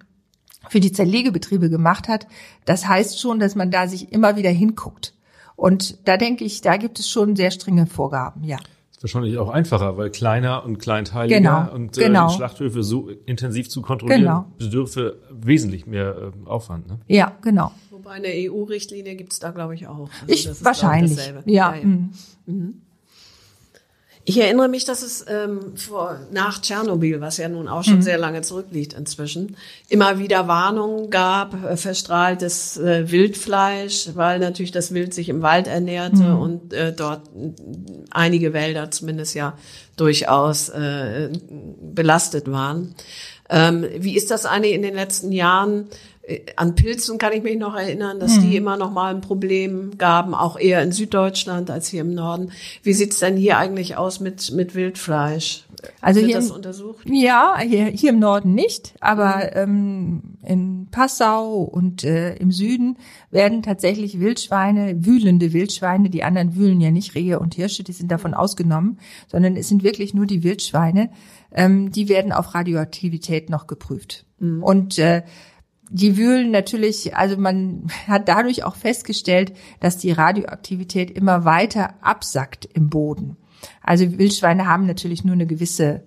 für 0.69 0.79
die 0.79 0.91
Zerlegebetriebe 0.91 1.69
gemacht 1.69 2.07
hat, 2.07 2.27
das 2.65 2.87
heißt 2.87 3.19
schon, 3.19 3.39
dass 3.39 3.55
man 3.55 3.71
da 3.71 3.87
sich 3.87 4.11
immer 4.11 4.35
wieder 4.35 4.49
hinguckt. 4.49 5.13
Und 5.55 6.07
da 6.07 6.17
denke 6.17 6.43
ich, 6.45 6.61
da 6.61 6.77
gibt 6.77 6.99
es 6.99 7.09
schon 7.09 7.35
sehr 7.35 7.51
strenge 7.51 7.85
Vorgaben, 7.85 8.43
ja. 8.43 8.57
Ist 8.91 9.03
wahrscheinlich 9.03 9.37
auch 9.37 9.49
einfacher, 9.49 9.97
weil 9.97 10.09
kleiner 10.09 10.63
und 10.65 10.79
kleinteiliger 10.79 11.37
Genau, 11.37 11.73
und 11.73 11.97
äh, 11.97 12.05
genau. 12.05 12.29
Schlachthöfe 12.29 12.83
so 12.83 13.09
intensiv 13.25 13.69
zu 13.69 13.81
kontrollieren, 13.81 14.21
Genau. 14.21 14.45
bedürfe 14.57 15.17
wesentlich 15.31 15.85
mehr 15.85 16.15
äh, 16.45 16.49
Aufwand. 16.49 16.87
Ne? 16.87 16.99
Ja, 17.07 17.33
genau. 17.41 17.71
Wobei 18.03 18.15
eine 18.15 18.27
EU-Richtlinie 18.51 19.15
gibt's 19.15 19.39
da, 19.39 19.51
glaube 19.51 19.75
ich, 19.75 19.87
auch. 19.87 20.09
Also 20.21 20.33
Ich 20.33 20.45
ist, 20.45 20.65
wahrscheinlich. 20.65 21.11
ich, 21.11 21.17
dasselbe. 21.17 21.49
ja. 21.49 21.71
mm. 21.71 22.73
Ich 24.25 24.39
erinnere 24.39 24.69
mich, 24.69 24.85
dass 24.85 25.01
es 25.01 25.25
ähm, 25.27 25.75
vor, 25.75 26.17
nach 26.31 26.61
Tschernobyl, 26.61 27.19
was 27.19 27.35
ja 27.37 27.49
nun 27.49 27.63
Mhm. 27.63 27.67
auch 27.67 27.83
schon 27.83 28.01
sehr 28.01 28.17
lange 28.17 28.41
zurückliegt 28.41 28.93
inzwischen, 28.93 29.57
immer 29.89 30.17
wieder 30.17 30.47
Warnungen 30.47 31.09
gab, 31.09 31.61
äh, 31.65 31.75
verstrahltes 31.75 32.77
äh, 32.77 33.11
Wildfleisch, 33.11 34.11
weil 34.15 34.39
natürlich 34.39 34.71
das 34.71 34.93
Wild 34.93 35.13
sich 35.13 35.27
im 35.27 35.41
Wald 35.41 35.67
ernährte 35.67 36.23
Mhm. 36.23 36.39
und 36.39 36.73
äh, 36.73 36.93
dort 36.93 37.29
einige 38.11 38.53
Wälder 38.53 38.91
zumindest 38.91 39.35
ja 39.35 39.57
durchaus 39.97 40.69
äh, 40.69 41.29
belastet 41.81 42.49
waren. 42.49 42.95
Ähm, 43.53 43.85
wie 43.99 44.15
ist 44.17 44.31
das 44.31 44.45
eigentlich 44.45 44.73
in 44.73 44.81
den 44.81 44.95
letzten 44.95 45.31
Jahren? 45.31 45.87
Äh, 46.23 46.39
An 46.55 46.73
Pilzen 46.75 47.17
kann 47.17 47.33
ich 47.33 47.43
mich 47.43 47.57
noch 47.57 47.75
erinnern, 47.75 48.19
dass 48.19 48.37
Mhm. 48.37 48.41
die 48.41 48.55
immer 48.57 48.77
noch 48.77 48.91
mal 48.91 49.13
ein 49.13 49.21
Problem 49.21 49.97
gaben, 49.97 50.33
auch 50.33 50.57
eher 50.57 50.81
in 50.81 50.91
Süddeutschland 50.91 51.69
als 51.69 51.87
hier 51.87 52.01
im 52.01 52.13
Norden. 52.13 52.51
Wie 52.81 52.93
sieht's 52.93 53.19
denn 53.19 53.37
hier 53.37 53.57
eigentlich 53.57 53.95
aus 53.97 54.19
mit, 54.19 54.51
mit 54.51 54.73
Wildfleisch? 54.73 55.65
Also 55.99 56.21
Wird 56.21 56.29
hier 56.31 56.39
das 56.39 56.49
untersucht? 56.49 57.05
Ja, 57.09 57.57
hier, 57.59 57.85
hier 57.87 58.11
im 58.11 58.19
Norden 58.19 58.53
nicht, 58.53 58.93
aber 59.01 59.53
ähm, 59.53 60.21
in 60.45 60.87
Passau 60.91 61.61
und 61.61 62.05
äh, 62.05 62.35
im 62.35 62.51
Süden 62.53 62.95
werden 63.31 63.61
tatsächlich 63.63 64.17
Wildschweine, 64.21 65.05
wühlende 65.05 65.51
Wildschweine, 65.51 66.09
die 66.09 66.23
anderen 66.23 66.55
wühlen 66.55 66.79
ja 66.79 66.89
nicht, 66.89 67.15
Rehe 67.15 67.37
und 67.37 67.55
Hirsche, 67.55 67.83
die 67.83 67.91
sind 67.91 68.09
davon 68.11 68.33
ausgenommen, 68.33 68.97
sondern 69.29 69.57
es 69.57 69.67
sind 69.67 69.83
wirklich 69.83 70.13
nur 70.13 70.25
die 70.25 70.43
Wildschweine, 70.43 71.09
ähm, 71.53 71.91
die 71.91 72.09
werden 72.09 72.31
auf 72.31 72.53
Radioaktivität 72.53 73.49
noch 73.49 73.67
geprüft. 73.67 74.25
Und 74.61 74.99
äh, 74.99 75.23
die 75.89 76.17
wühlen 76.17 76.51
natürlich, 76.51 77.15
also 77.15 77.37
man 77.37 77.87
hat 78.07 78.27
dadurch 78.27 78.63
auch 78.63 78.75
festgestellt, 78.75 79.53
dass 79.79 79.97
die 79.97 80.11
Radioaktivität 80.11 81.11
immer 81.11 81.45
weiter 81.45 81.93
absackt 82.01 82.65
im 82.73 82.89
Boden. 82.89 83.37
Also 83.81 84.17
Wildschweine 84.17 84.67
haben 84.67 84.85
natürlich 84.85 85.23
nur 85.23 85.33
eine 85.33 85.47
gewisse 85.47 86.03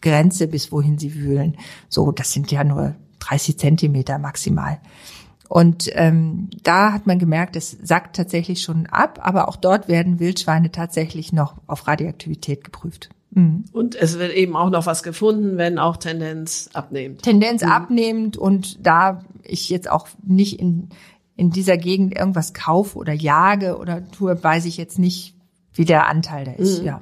Grenze, 0.00 0.46
bis 0.46 0.70
wohin 0.70 0.98
sie 0.98 1.14
wühlen. 1.14 1.56
So, 1.88 2.12
das 2.12 2.32
sind 2.32 2.52
ja 2.52 2.64
nur 2.64 2.94
30 3.20 3.58
Zentimeter 3.58 4.18
maximal. 4.18 4.80
Und 5.48 5.90
ähm, 5.92 6.48
da 6.62 6.92
hat 6.92 7.06
man 7.06 7.18
gemerkt, 7.18 7.56
es 7.56 7.76
sackt 7.82 8.16
tatsächlich 8.16 8.62
schon 8.62 8.86
ab, 8.86 9.20
aber 9.22 9.48
auch 9.48 9.56
dort 9.56 9.86
werden 9.86 10.18
Wildschweine 10.18 10.70
tatsächlich 10.72 11.32
noch 11.32 11.56
auf 11.66 11.86
Radioaktivität 11.86 12.64
geprüft. 12.64 13.10
Mhm. 13.34 13.64
Und 13.72 13.94
es 13.94 14.18
wird 14.18 14.32
eben 14.34 14.56
auch 14.56 14.70
noch 14.70 14.86
was 14.86 15.02
gefunden, 15.02 15.56
wenn 15.56 15.78
auch 15.78 15.96
Tendenz 15.96 16.68
abnehmend. 16.74 17.22
Tendenz 17.22 17.62
abnehmend 17.62 18.36
und 18.36 18.86
da 18.86 19.24
ich 19.42 19.70
jetzt 19.70 19.90
auch 19.90 20.08
nicht 20.22 20.60
in, 20.60 20.90
in 21.36 21.50
dieser 21.50 21.78
Gegend 21.78 22.14
irgendwas 22.16 22.52
kaufe 22.52 22.98
oder 22.98 23.12
jage 23.12 23.78
oder 23.78 24.08
tue, 24.10 24.42
weiß 24.42 24.66
ich 24.66 24.76
jetzt 24.76 24.98
nicht, 24.98 25.34
wie 25.72 25.84
der 25.84 26.06
Anteil 26.08 26.44
da 26.44 26.52
ist. 26.52 26.82
ja. 26.82 27.00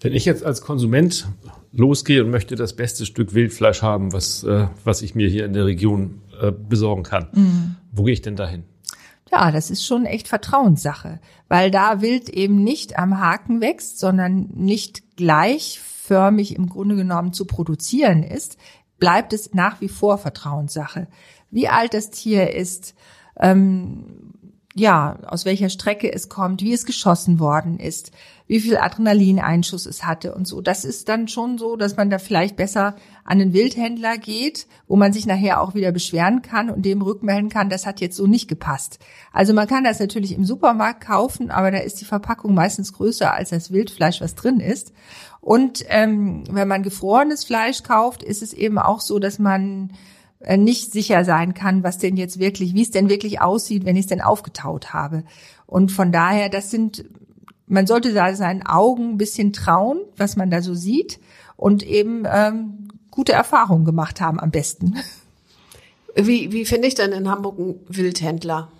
Wenn 0.00 0.12
ich 0.12 0.24
jetzt 0.24 0.44
als 0.44 0.60
Konsument 0.60 1.26
losgehe 1.72 2.22
und 2.22 2.30
möchte 2.30 2.54
das 2.54 2.76
beste 2.76 3.06
Stück 3.06 3.34
Wildfleisch 3.34 3.82
haben, 3.82 4.12
was, 4.12 4.44
äh, 4.44 4.68
was 4.84 5.02
ich 5.02 5.14
mir 5.14 5.28
hier 5.28 5.44
in 5.46 5.54
der 5.54 5.66
Region 5.66 6.20
äh, 6.40 6.52
besorgen 6.52 7.02
kann, 7.02 7.76
wo 7.90 8.04
gehe 8.04 8.12
ich 8.12 8.22
denn 8.22 8.36
dahin? 8.36 8.64
Ja, 9.32 9.50
das 9.50 9.70
ist 9.70 9.84
schon 9.84 10.06
echt 10.06 10.28
Vertrauenssache, 10.28 11.20
weil 11.48 11.70
da 11.70 12.00
Wild 12.00 12.28
eben 12.28 12.62
nicht 12.62 12.98
am 12.98 13.18
Haken 13.20 13.60
wächst, 13.60 13.98
sondern 13.98 14.48
nicht 14.54 15.16
gleichförmig 15.16 16.54
im 16.54 16.68
Grunde 16.68 16.96
genommen 16.96 17.32
zu 17.32 17.46
produzieren 17.46 18.22
ist, 18.22 18.58
bleibt 18.98 19.32
es 19.32 19.54
nach 19.54 19.80
wie 19.80 19.88
vor 19.88 20.18
Vertrauenssache. 20.18 21.08
Wie 21.50 21.68
alt 21.68 21.94
das 21.94 22.10
Tier 22.10 22.54
ist, 22.54 22.94
ähm, 23.40 24.23
ja, 24.76 25.18
aus 25.26 25.44
welcher 25.44 25.70
Strecke 25.70 26.12
es 26.12 26.28
kommt, 26.28 26.60
wie 26.60 26.72
es 26.72 26.84
geschossen 26.84 27.38
worden 27.38 27.78
ist, 27.78 28.10
wie 28.48 28.58
viel 28.58 28.76
Adrenalineinschuss 28.76 29.86
es 29.86 30.04
hatte 30.04 30.34
und 30.34 30.48
so. 30.48 30.60
Das 30.60 30.84
ist 30.84 31.08
dann 31.08 31.28
schon 31.28 31.58
so, 31.58 31.76
dass 31.76 31.96
man 31.96 32.10
da 32.10 32.18
vielleicht 32.18 32.56
besser 32.56 32.96
an 33.24 33.38
den 33.38 33.52
Wildhändler 33.52 34.18
geht, 34.18 34.66
wo 34.88 34.96
man 34.96 35.12
sich 35.12 35.26
nachher 35.26 35.60
auch 35.60 35.74
wieder 35.74 35.92
beschweren 35.92 36.42
kann 36.42 36.70
und 36.70 36.84
dem 36.84 37.02
rückmelden 37.02 37.50
kann, 37.50 37.70
das 37.70 37.86
hat 37.86 38.00
jetzt 38.00 38.16
so 38.16 38.26
nicht 38.26 38.48
gepasst. 38.48 38.98
Also 39.32 39.54
man 39.54 39.68
kann 39.68 39.84
das 39.84 40.00
natürlich 40.00 40.34
im 40.34 40.44
Supermarkt 40.44 41.06
kaufen, 41.06 41.52
aber 41.52 41.70
da 41.70 41.78
ist 41.78 42.00
die 42.00 42.04
Verpackung 42.04 42.52
meistens 42.52 42.92
größer 42.92 43.32
als 43.32 43.50
das 43.50 43.70
Wildfleisch, 43.70 44.20
was 44.20 44.34
drin 44.34 44.58
ist. 44.58 44.92
Und 45.40 45.84
ähm, 45.88 46.42
wenn 46.50 46.68
man 46.68 46.82
gefrorenes 46.82 47.44
Fleisch 47.44 47.84
kauft, 47.84 48.24
ist 48.24 48.42
es 48.42 48.52
eben 48.52 48.78
auch 48.78 49.00
so, 49.00 49.20
dass 49.20 49.38
man 49.38 49.92
nicht 50.56 50.92
sicher 50.92 51.24
sein 51.24 51.54
kann, 51.54 51.82
was 51.82 51.98
denn 51.98 52.16
jetzt 52.16 52.38
wirklich, 52.38 52.74
wie 52.74 52.82
es 52.82 52.90
denn 52.90 53.08
wirklich 53.08 53.40
aussieht, 53.40 53.84
wenn 53.84 53.96
ich 53.96 54.02
es 54.02 54.08
denn 54.08 54.20
aufgetaut 54.20 54.92
habe. 54.92 55.24
Und 55.66 55.90
von 55.90 56.12
daher, 56.12 56.48
das 56.48 56.70
sind, 56.70 57.04
man 57.66 57.86
sollte 57.86 58.12
da 58.12 58.34
seinen 58.34 58.64
Augen 58.66 59.12
ein 59.12 59.18
bisschen 59.18 59.52
trauen, 59.52 59.98
was 60.16 60.36
man 60.36 60.50
da 60.50 60.60
so 60.60 60.74
sieht 60.74 61.20
und 61.56 61.82
eben 61.82 62.24
ähm, 62.30 62.88
gute 63.10 63.32
Erfahrungen 63.32 63.84
gemacht 63.84 64.20
haben 64.20 64.40
am 64.40 64.50
besten. 64.50 64.96
Wie, 66.16 66.52
wie 66.52 66.64
finde 66.64 66.86
ich 66.86 66.94
denn 66.94 67.10
in 67.10 67.28
Hamburg 67.28 67.58
einen 67.58 67.80
Wildhändler? 67.88 68.70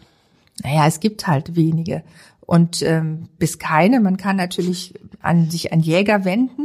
Naja, 0.63 0.87
es 0.87 1.01
gibt 1.01 1.27
halt 1.27 1.57
wenige 1.57 2.05
und 2.41 2.83
ähm, 2.83 3.29
bis 3.39 3.59
keine. 3.59 4.01
Man 4.01 4.17
kann 4.17 4.37
natürlich 4.37 4.95
an 5.21 5.51
sich 5.51 5.73
an 5.73 5.81
Jäger 5.81 6.25
wenden, 6.25 6.64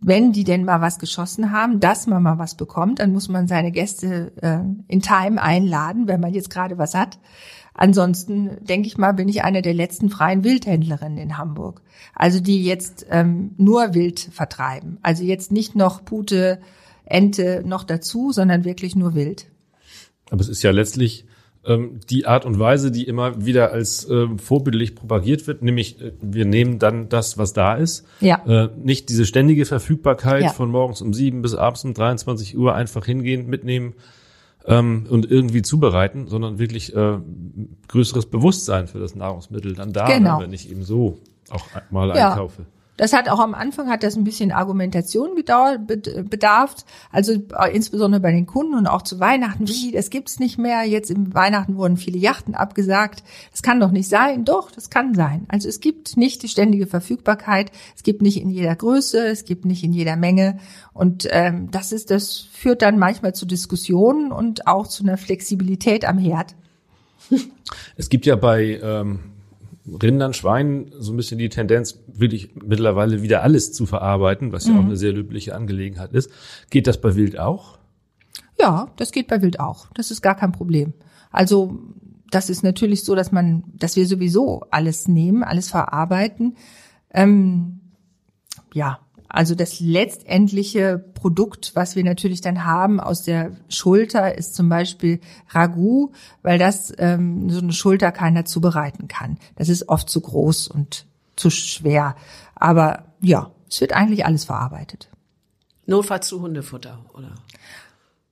wenn 0.00 0.32
die 0.32 0.44
denn 0.44 0.64
mal 0.64 0.80
was 0.80 0.98
geschossen 0.98 1.52
haben, 1.52 1.78
dass 1.78 2.06
man 2.06 2.22
mal 2.22 2.38
was 2.38 2.54
bekommt, 2.54 3.00
dann 3.00 3.12
muss 3.12 3.28
man 3.28 3.48
seine 3.48 3.70
Gäste 3.70 4.32
äh, 4.40 4.60
in 4.88 5.02
Time 5.02 5.42
einladen, 5.42 6.08
wenn 6.08 6.20
man 6.20 6.32
jetzt 6.32 6.50
gerade 6.50 6.78
was 6.78 6.94
hat. 6.94 7.18
Ansonsten 7.74 8.64
denke 8.64 8.88
ich 8.88 8.98
mal, 8.98 9.12
bin 9.12 9.28
ich 9.28 9.42
eine 9.42 9.62
der 9.62 9.74
letzten 9.74 10.10
freien 10.10 10.42
Wildhändlerinnen 10.44 11.18
in 11.18 11.38
Hamburg. 11.38 11.82
Also 12.14 12.40
die 12.40 12.64
jetzt 12.64 13.06
ähm, 13.10 13.52
nur 13.56 13.94
Wild 13.94 14.20
vertreiben. 14.20 14.98
Also 15.02 15.22
jetzt 15.22 15.52
nicht 15.52 15.76
noch 15.76 16.04
Pute, 16.04 16.60
Ente 17.04 17.62
noch 17.64 17.84
dazu, 17.84 18.32
sondern 18.32 18.64
wirklich 18.64 18.96
nur 18.96 19.14
Wild. 19.14 19.46
Aber 20.30 20.40
es 20.40 20.48
ist 20.48 20.62
ja 20.62 20.70
letztlich 20.70 21.26
ähm, 21.66 22.00
die 22.08 22.26
Art 22.26 22.46
und 22.46 22.58
Weise, 22.58 22.90
die 22.90 23.04
immer 23.04 23.44
wieder 23.44 23.70
als 23.72 24.08
ähm, 24.08 24.38
vorbildlich 24.38 24.94
propagiert 24.94 25.46
wird, 25.46 25.62
nämlich 25.62 26.00
äh, 26.00 26.12
wir 26.20 26.44
nehmen 26.46 26.78
dann 26.78 27.08
das, 27.08 27.36
was 27.38 27.52
da 27.52 27.74
ist. 27.74 28.06
Ja. 28.20 28.42
Äh, 28.46 28.68
nicht 28.82 29.08
diese 29.10 29.26
ständige 29.26 29.66
Verfügbarkeit 29.66 30.42
Ja. 30.42 30.48
von 30.52 30.70
morgens 30.70 31.02
um 31.02 31.12
sieben 31.12 31.42
bis 31.42 31.54
abends 31.54 31.84
um 31.84 31.92
23 31.94 32.56
Uhr 32.56 32.74
einfach 32.74 33.04
hingehen, 33.04 33.46
mitnehmen 33.46 33.92
ähm, 34.66 35.06
und 35.10 35.30
irgendwie 35.30 35.62
zubereiten, 35.62 36.28
sondern 36.28 36.58
wirklich 36.58 36.94
äh, 36.96 37.18
größeres 37.88 38.26
Bewusstsein 38.26 38.88
für 38.88 38.98
das 38.98 39.14
Nahrungsmittel 39.14 39.74
dann 39.74 39.92
da, 39.92 40.06
Genau. 40.06 40.40
wenn 40.40 40.52
ich 40.52 40.70
eben 40.70 40.82
so 40.82 41.18
auch 41.50 41.66
mal 41.90 42.08
Ja. 42.16 42.30
einkaufe. 42.30 42.64
Das 43.00 43.14
hat 43.14 43.30
auch 43.30 43.38
am 43.38 43.54
Anfang 43.54 43.88
hat 43.88 44.02
das 44.02 44.14
ein 44.14 44.24
bisschen 44.24 44.52
Argumentation 44.52 45.30
bedarf. 45.34 46.74
Also 47.10 47.32
äh, 47.32 47.74
insbesondere 47.74 48.20
bei 48.20 48.30
den 48.30 48.44
Kunden 48.44 48.74
und 48.74 48.86
auch 48.86 49.00
zu 49.00 49.18
Weihnachten. 49.18 49.66
Wie, 49.66 49.90
das 49.90 50.10
gibt's 50.10 50.38
nicht 50.38 50.58
mehr. 50.58 50.84
Jetzt 50.84 51.10
im 51.10 51.32
Weihnachten 51.32 51.78
wurden 51.78 51.96
viele 51.96 52.18
Yachten 52.18 52.54
abgesagt. 52.54 53.24
Das 53.52 53.62
kann 53.62 53.80
doch 53.80 53.90
nicht 53.90 54.06
sein. 54.06 54.44
Doch, 54.44 54.70
das 54.70 54.90
kann 54.90 55.14
sein. 55.14 55.46
Also 55.48 55.66
es 55.66 55.80
gibt 55.80 56.18
nicht 56.18 56.42
die 56.42 56.48
ständige 56.48 56.86
Verfügbarkeit. 56.86 57.72
Es 57.96 58.02
gibt 58.02 58.20
nicht 58.20 58.38
in 58.38 58.50
jeder 58.50 58.76
Größe. 58.76 59.28
Es 59.28 59.46
gibt 59.46 59.64
nicht 59.64 59.82
in 59.82 59.94
jeder 59.94 60.16
Menge. 60.16 60.58
Und 60.92 61.26
ähm, 61.30 61.70
das 61.70 61.92
ist, 61.92 62.10
das 62.10 62.36
führt 62.52 62.82
dann 62.82 62.98
manchmal 62.98 63.34
zu 63.34 63.46
Diskussionen 63.46 64.30
und 64.30 64.66
auch 64.66 64.86
zu 64.86 65.04
einer 65.04 65.16
Flexibilität 65.16 66.04
am 66.04 66.18
Herd. 66.18 66.54
Es 67.96 68.08
gibt 68.08 68.26
ja 68.26 68.34
bei 68.34 68.80
ähm, 68.82 69.20
Rindern, 69.86 70.34
Schweinen 70.34 70.92
so 70.98 71.12
ein 71.12 71.16
bisschen 71.16 71.38
die 71.38 71.48
Tendenz, 71.48 71.98
wirklich 72.06 72.54
mittlerweile 72.54 73.22
wieder 73.22 73.42
alles 73.42 73.72
zu 73.72 73.86
verarbeiten, 73.86 74.52
was 74.52 74.66
ja 74.66 74.74
auch 74.74 74.80
mhm. 74.80 74.86
eine 74.86 74.96
sehr 74.96 75.12
löbliche 75.12 75.54
Angelegenheit 75.54 76.12
ist. 76.12 76.30
Geht 76.70 76.86
das 76.86 77.00
bei 77.00 77.14
Wild 77.14 77.38
auch? 77.38 77.78
Ja, 78.58 78.88
das 78.96 79.10
geht 79.10 79.28
bei 79.28 79.40
Wild 79.40 79.58
auch. 79.58 79.86
Das 79.94 80.10
ist 80.10 80.20
gar 80.20 80.34
kein 80.34 80.52
Problem. 80.52 80.92
Also 81.30 81.78
das 82.30 82.50
ist 82.50 82.62
natürlich 82.62 83.04
so, 83.04 83.14
dass 83.14 83.32
man, 83.32 83.64
dass 83.74 83.96
wir 83.96 84.06
sowieso 84.06 84.64
alles 84.70 85.08
nehmen, 85.08 85.42
alles 85.42 85.70
verarbeiten. 85.70 86.56
Ähm, 87.12 87.80
ja, 88.72 89.00
also 89.32 89.54
das 89.54 89.78
letztendliche 89.78 90.98
Produkt, 90.98 91.72
was 91.74 91.94
wir 91.94 92.02
natürlich 92.02 92.40
dann 92.40 92.64
haben 92.64 92.98
aus 92.98 93.22
der 93.22 93.52
Schulter, 93.68 94.36
ist 94.36 94.56
zum 94.56 94.68
Beispiel 94.68 95.20
Ragout, 95.50 96.12
weil 96.42 96.58
das 96.58 96.92
ähm, 96.98 97.48
so 97.48 97.60
eine 97.60 97.72
Schulter 97.72 98.10
keiner 98.10 98.44
zubereiten 98.44 99.06
kann. 99.06 99.38
Das 99.54 99.68
ist 99.68 99.88
oft 99.88 100.10
zu 100.10 100.20
groß 100.20 100.66
und 100.66 101.06
zu 101.36 101.48
schwer. 101.48 102.16
Aber 102.56 103.04
ja, 103.20 103.52
es 103.68 103.80
wird 103.80 103.92
eigentlich 103.92 104.26
alles 104.26 104.44
verarbeitet. 104.44 105.08
Notfalls 105.86 106.26
zu 106.26 106.42
Hundefutter, 106.42 106.98
oder? 107.14 107.34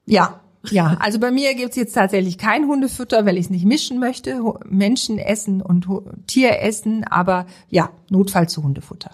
Ja, 0.04 0.40
ja, 0.70 0.96
also 0.98 1.20
bei 1.20 1.30
mir 1.30 1.54
gibt's 1.54 1.76
jetzt 1.76 1.94
tatsächlich 1.94 2.38
kein 2.38 2.66
Hundefutter, 2.66 3.24
weil 3.24 3.37
ich 3.37 3.44
es 3.44 3.50
nicht 3.50 3.64
mischen 3.64 4.00
möchte. 4.00 4.42
Menschen 4.66 5.18
essen 5.18 5.62
und 5.62 5.87
Tier 6.26 6.61
essen, 6.61 7.04
aber 7.04 7.46
ja, 7.68 7.90
Notfall 8.11 8.48
zu 8.48 8.64
Hundefutter. 8.64 9.12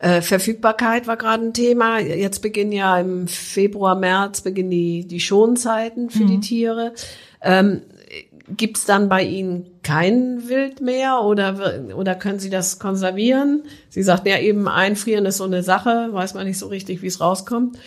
Äh, 0.00 0.22
Verfügbarkeit 0.22 1.06
war 1.06 1.18
gerade 1.18 1.44
ein 1.44 1.52
Thema. 1.52 1.98
Jetzt 2.00 2.40
beginnen 2.40 2.72
ja 2.72 2.98
im 2.98 3.28
Februar, 3.28 3.94
März 3.94 4.40
beginnen 4.40 4.70
die, 4.70 5.06
die 5.06 5.20
Schonzeiten 5.20 6.08
für 6.08 6.24
mhm. 6.24 6.28
die 6.28 6.40
Tiere. 6.40 6.94
Ähm, 7.42 7.82
Gibt 8.56 8.88
dann 8.88 9.08
bei 9.08 9.22
Ihnen 9.22 9.66
kein 9.82 10.48
Wild 10.48 10.80
mehr 10.80 11.20
oder, 11.20 11.84
oder 11.94 12.14
können 12.14 12.40
Sie 12.40 12.50
das 12.50 12.78
konservieren? 12.78 13.62
Sie 13.90 14.02
sagten 14.02 14.28
ja 14.28 14.38
eben, 14.38 14.66
einfrieren 14.66 15.26
ist 15.26 15.36
so 15.36 15.44
eine 15.44 15.62
Sache, 15.62 16.08
weiß 16.10 16.34
man 16.34 16.46
nicht 16.46 16.58
so 16.58 16.66
richtig, 16.66 17.02
wie 17.02 17.06
es 17.06 17.20
rauskommt. 17.20 17.78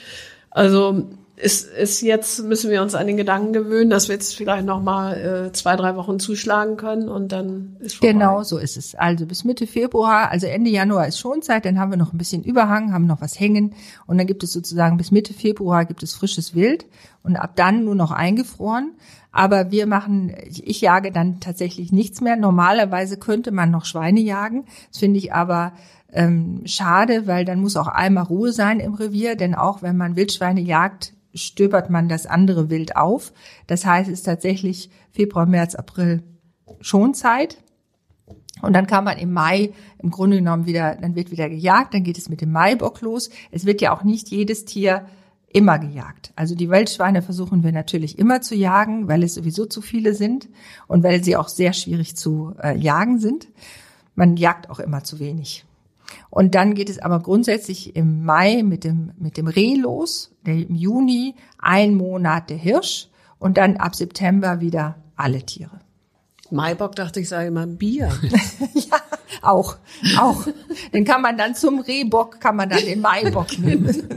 Also 0.52 1.10
ist, 1.36 1.68
ist 1.68 2.02
jetzt 2.02 2.44
müssen 2.44 2.70
wir 2.70 2.84
uns 2.84 2.94
an 2.94 3.08
den 3.08 3.18
Gedanken 3.18 3.54
gewöhnen, 3.54 3.90
dass 3.90 4.08
wir 4.08 4.14
jetzt 4.14 4.36
vielleicht 4.36 4.66
noch 4.66 4.82
mal 4.82 5.48
äh, 5.48 5.52
zwei, 5.52 5.76
drei 5.76 5.96
Wochen 5.96 6.20
zuschlagen 6.20 6.78
können 6.78 7.10
und 7.10 7.32
dann 7.32 7.76
ist 7.80 7.96
vorbei. 7.96 8.14
Genau, 8.14 8.44
so 8.44 8.60
ist 8.60 8.78
es. 8.78 8.94
Also 8.94 9.26
bis 9.26 9.44
Mitte 9.44 9.66
Februar, 9.66 10.30
also 10.30 10.46
Ende 10.46 10.70
Januar 10.70 11.08
ist 11.08 11.20
Schonzeit, 11.20 11.66
dann 11.66 11.80
haben 11.80 11.92
wir 11.92 11.98
noch 11.98 12.14
ein 12.14 12.20
bisschen 12.20 12.44
Überhang, 12.44 12.94
haben 12.94 13.08
noch 13.08 13.20
was 13.20 13.40
hängen 13.40 13.74
und 14.06 14.20
dann 14.20 14.28
gibt 14.28 14.44
es 14.44 14.54
sozusagen 14.54 14.98
bis 14.98 15.10
Mitte 15.10 15.34
Februar 15.34 15.86
gibt 15.86 16.04
es 16.04 16.14
frisches 16.14 16.54
Wild 16.54 16.86
und 17.24 17.36
ab 17.36 17.56
dann 17.56 17.84
nur 17.84 17.96
noch 17.96 18.12
eingefroren. 18.12 18.92
Aber 19.32 19.72
wir 19.72 19.88
machen, 19.88 20.32
ich 20.46 20.82
jage 20.82 21.12
dann 21.12 21.40
tatsächlich 21.40 21.92
nichts 21.92 22.22
mehr. 22.22 22.36
Normalerweise 22.36 23.18
könnte 23.18 23.52
man 23.52 23.72
noch 23.72 23.86
Schweine 23.86 24.20
jagen. 24.20 24.66
Das 24.92 25.00
finde 25.00 25.18
ich 25.18 25.34
aber 25.34 25.74
ähm, 26.12 26.62
schade, 26.66 27.26
weil 27.26 27.44
dann 27.44 27.60
muss 27.60 27.76
auch 27.76 27.88
einmal 27.88 28.26
Ruhe 28.26 28.54
sein 28.54 28.80
im 28.80 28.94
Revier, 28.94 29.36
denn 29.36 29.56
auch 29.56 29.82
wenn 29.82 29.98
man 29.98 30.16
Wildschweine 30.16 30.62
jagt, 30.62 31.14
stöbert 31.34 31.90
man 31.90 32.10
das 32.10 32.26
andere 32.26 32.70
Wild 32.70 32.96
auf. 32.96 33.34
Das 33.68 33.86
heißt, 33.86 34.10
es 34.10 34.20
ist 34.20 34.24
tatsächlich 34.24 34.90
Februar, 35.12 35.46
März, 35.46 35.76
April 35.76 36.24
Schonzeit. 36.80 37.58
Und 38.62 38.74
dann 38.74 38.88
kann 38.88 39.04
man 39.04 39.18
im 39.18 39.34
Mai 39.34 39.74
im 40.00 40.10
Grunde 40.10 40.38
genommen 40.38 40.66
wieder, 40.66 40.96
dann 40.96 41.16
wird 41.16 41.32
wieder 41.32 41.50
gejagt, 41.50 41.94
dann 41.94 42.04
geht 42.04 42.18
es 42.18 42.30
mit 42.30 42.42
dem 42.42 42.52
Maibock 42.52 43.02
los. 43.02 43.30
Es 43.52 43.66
wird 43.66 43.82
ja 43.82 43.94
auch 43.94 44.04
nicht 44.04 44.30
jedes 44.30 44.64
Tier 44.64 45.06
immer 45.54 45.80
gejagt. 45.80 46.32
Also 46.36 46.56
die 46.56 46.70
Wildschweine 46.70 47.22
versuchen 47.22 47.64
wir 47.64 47.72
natürlich 47.72 48.18
immer 48.18 48.42
zu 48.42 48.56
jagen, 48.56 49.08
weil 49.08 49.24
es 49.24 49.36
sowieso 49.36 49.66
zu 49.66 49.82
viele 49.82 50.14
sind 50.14 50.50
und 50.88 51.04
weil 51.04 51.24
sie 51.24 51.36
auch 51.36 51.48
sehr 51.48 51.74
schwierig 51.74 52.16
zu 52.16 52.56
äh, 52.62 52.78
jagen 52.78 53.20
sind. 53.20 53.48
Man 54.16 54.36
jagt 54.36 54.70
auch 54.70 54.80
immer 54.80 55.04
zu 55.04 55.20
wenig. 55.20 55.66
Und 56.30 56.56
dann 56.56 56.74
geht 56.74 56.90
es 56.90 57.00
aber 57.00 57.20
grundsätzlich 57.20 57.96
im 57.96 58.24
Mai 58.26 58.64
mit 58.64 58.84
dem, 58.84 59.12
mit 59.18 59.38
dem 59.38 59.48
Reh 59.48 59.76
los, 59.76 60.32
im 60.46 60.76
Juni 60.76 61.36
ein 61.60 61.96
Monat 61.96 62.50
der 62.50 62.58
Hirsch 62.58 63.10
und 63.40 63.58
dann 63.58 63.78
ab 63.78 63.96
September 63.96 64.62
wieder 64.62 64.96
alle 65.16 65.44
Tiere. 65.44 65.80
Maibock 66.50 66.96
dachte 66.96 67.20
ich, 67.20 67.30
sage 67.30 67.48
immer 67.48 67.66
Bier. 67.66 68.12
ja, 68.74 68.98
auch, 69.42 69.78
auch. 70.18 70.48
Den 70.94 71.06
kann 71.06 71.22
man 71.22 71.38
dann 71.38 71.56
zum 71.56 71.80
Rehbock, 71.80 72.40
kann 72.40 72.56
man 72.56 72.70
dann 72.70 72.80
den 72.80 73.02
Maibock 73.02 73.48
nehmen. 73.60 74.08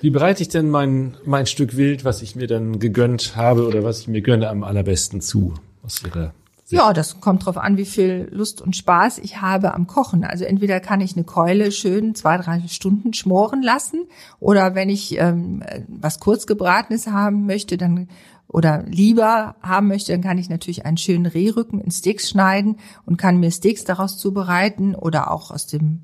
Wie 0.00 0.10
bereite 0.10 0.42
ich 0.42 0.48
denn 0.48 0.68
mein, 0.68 1.16
mein 1.24 1.46
Stück 1.46 1.76
Wild, 1.76 2.04
was 2.04 2.22
ich 2.22 2.36
mir 2.36 2.46
dann 2.46 2.80
gegönnt 2.80 3.36
habe 3.36 3.66
oder 3.66 3.84
was 3.84 4.00
ich 4.00 4.08
mir 4.08 4.20
gönne, 4.20 4.48
am 4.48 4.64
allerbesten 4.64 5.20
zu? 5.20 5.54
Aus 5.82 6.02
Ihrer 6.04 6.34
ja, 6.68 6.92
das 6.92 7.20
kommt 7.20 7.44
drauf 7.44 7.58
an, 7.58 7.76
wie 7.76 7.84
viel 7.84 8.28
Lust 8.30 8.62
und 8.62 8.74
Spaß 8.74 9.18
ich 9.18 9.40
habe 9.40 9.74
am 9.74 9.86
Kochen. 9.86 10.24
Also 10.24 10.44
entweder 10.44 10.80
kann 10.80 11.00
ich 11.00 11.14
eine 11.14 11.24
Keule 11.24 11.70
schön 11.72 12.14
zwei, 12.14 12.38
drei 12.38 12.62
Stunden 12.68 13.12
schmoren 13.12 13.62
lassen 13.62 14.06
oder 14.40 14.74
wenn 14.74 14.88
ich 14.88 15.18
ähm, 15.18 15.62
was 15.88 16.20
kurzgebratenes 16.20 17.08
haben 17.08 17.46
möchte, 17.46 17.76
dann 17.76 18.08
oder 18.48 18.84
lieber 18.86 19.56
haben 19.62 19.88
möchte, 19.88 20.12
dann 20.12 20.20
kann 20.22 20.38
ich 20.38 20.48
natürlich 20.48 20.86
einen 20.86 20.96
schönen 20.96 21.26
Rehrücken 21.26 21.80
in 21.80 21.90
Steaks 21.90 22.30
schneiden 22.30 22.76
und 23.04 23.16
kann 23.16 23.40
mir 23.40 23.50
Steaks 23.50 23.84
daraus 23.84 24.16
zubereiten 24.16 24.94
oder 24.94 25.30
auch 25.30 25.50
aus 25.50 25.66
dem 25.66 26.02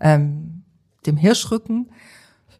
ähm, 0.00 0.62
dem 1.06 1.16
Hirschrücken. 1.16 1.90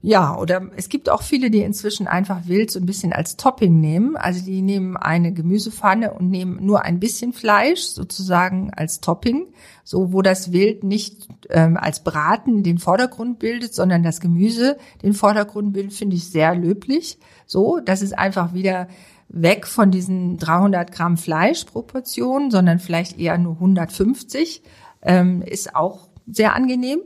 Ja, 0.03 0.39
oder 0.39 0.63
es 0.77 0.89
gibt 0.89 1.11
auch 1.11 1.21
viele, 1.21 1.51
die 1.51 1.61
inzwischen 1.61 2.07
einfach 2.07 2.47
wild 2.47 2.71
so 2.71 2.81
ein 2.81 2.87
bisschen 2.87 3.13
als 3.13 3.37
Topping 3.37 3.81
nehmen. 3.81 4.17
Also 4.17 4.43
die 4.43 4.63
nehmen 4.63 4.97
eine 4.97 5.31
Gemüsepfanne 5.35 6.15
und 6.15 6.31
nehmen 6.31 6.65
nur 6.65 6.87
ein 6.87 7.01
bisschen 7.01 7.35
Fleisch 7.35 7.83
sozusagen 7.83 8.73
als 8.73 9.01
Topping, 9.01 9.49
so 9.85 10.15
wo 10.15 10.23
das 10.23 10.53
Wild 10.53 10.85
nicht 10.85 11.29
ähm, 11.51 11.77
als 11.77 12.03
Braten 12.03 12.63
den 12.63 12.79
Vordergrund 12.79 13.39
bildet, 13.39 13.75
sondern 13.75 14.03
das 14.03 14.21
Gemüse 14.21 14.79
den 15.03 15.13
Vordergrund 15.13 15.75
bildet, 15.75 15.93
finde 15.93 16.17
ich 16.17 16.31
sehr 16.31 16.55
löblich. 16.55 17.19
So, 17.45 17.79
das 17.85 18.01
ist 18.01 18.19
einfach 18.19 18.55
wieder 18.55 18.89
weg 19.29 19.67
von 19.67 19.91
diesen 19.91 20.39
300 20.39 20.93
Gramm 20.93 21.19
Fleischproportionen, 21.19 22.51
sondern 22.51 22.79
vielleicht 22.79 23.19
eher 23.19 23.37
nur 23.37 23.55
150, 23.55 24.63
ähm, 25.03 25.43
ist 25.43 25.77
auch 25.77 26.09
sehr 26.27 26.55
angenehm 26.55 27.01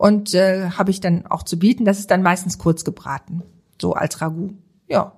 und 0.00 0.32
äh, 0.32 0.70
habe 0.70 0.90
ich 0.90 1.00
dann 1.00 1.26
auch 1.26 1.42
zu 1.42 1.58
bieten. 1.58 1.84
Das 1.84 1.98
ist 1.98 2.10
dann 2.10 2.22
meistens 2.22 2.56
kurz 2.56 2.84
gebraten, 2.84 3.42
so 3.78 3.92
als 3.92 4.22
Ragout. 4.22 4.54
Ja, 4.88 5.12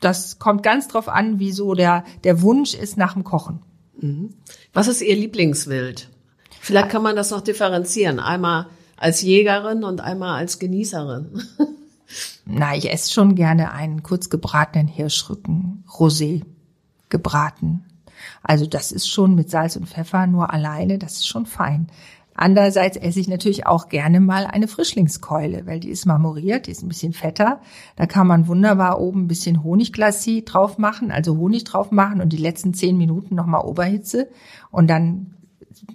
das 0.00 0.40
kommt 0.40 0.64
ganz 0.64 0.88
drauf 0.88 1.08
an, 1.08 1.38
wie 1.38 1.52
so 1.52 1.74
der 1.74 2.02
der 2.24 2.42
Wunsch 2.42 2.74
ist 2.74 2.96
nach 2.96 3.12
dem 3.12 3.22
Kochen. 3.22 3.60
Mhm. 4.00 4.34
Was 4.72 4.88
ist 4.88 5.02
Ihr 5.02 5.14
Lieblingswild? 5.14 6.10
Vielleicht 6.60 6.88
kann 6.88 7.04
man 7.04 7.14
das 7.14 7.30
noch 7.30 7.42
differenzieren. 7.42 8.18
Einmal 8.18 8.66
als 8.96 9.22
Jägerin 9.22 9.84
und 9.84 10.00
einmal 10.00 10.36
als 10.36 10.58
Genießerin. 10.58 11.40
Na, 12.44 12.74
ich 12.74 12.92
esse 12.92 13.12
schon 13.12 13.36
gerne 13.36 13.70
einen 13.70 14.02
kurz 14.02 14.30
gebratenen 14.30 14.88
Hirschrücken, 14.88 15.84
Rosé, 15.88 16.42
gebraten. 17.08 17.84
Also 18.42 18.66
das 18.66 18.90
ist 18.90 19.08
schon 19.08 19.36
mit 19.36 19.48
Salz 19.48 19.76
und 19.76 19.88
Pfeffer 19.88 20.26
nur 20.26 20.52
alleine, 20.52 20.98
das 20.98 21.18
ist 21.18 21.28
schon 21.28 21.46
fein. 21.46 21.86
Andererseits 22.36 22.96
esse 22.96 23.18
ich 23.18 23.28
natürlich 23.28 23.66
auch 23.66 23.88
gerne 23.88 24.20
mal 24.20 24.46
eine 24.46 24.68
Frischlingskeule, 24.68 25.66
weil 25.66 25.80
die 25.80 25.88
ist 25.88 26.06
marmoriert, 26.06 26.66
die 26.66 26.70
ist 26.70 26.82
ein 26.82 26.88
bisschen 26.88 27.12
fetter. 27.12 27.60
Da 27.96 28.06
kann 28.06 28.26
man 28.26 28.46
wunderbar 28.46 29.00
oben 29.00 29.22
ein 29.22 29.28
bisschen 29.28 29.64
Honigglassis 29.64 30.44
drauf 30.44 30.78
machen, 30.78 31.10
also 31.10 31.36
Honig 31.36 31.64
drauf 31.64 31.90
machen 31.90 32.20
und 32.20 32.32
die 32.32 32.36
letzten 32.36 32.74
zehn 32.74 32.98
Minuten 32.98 33.34
nochmal 33.34 33.64
Oberhitze 33.64 34.28
und 34.70 34.88
dann 34.88 35.34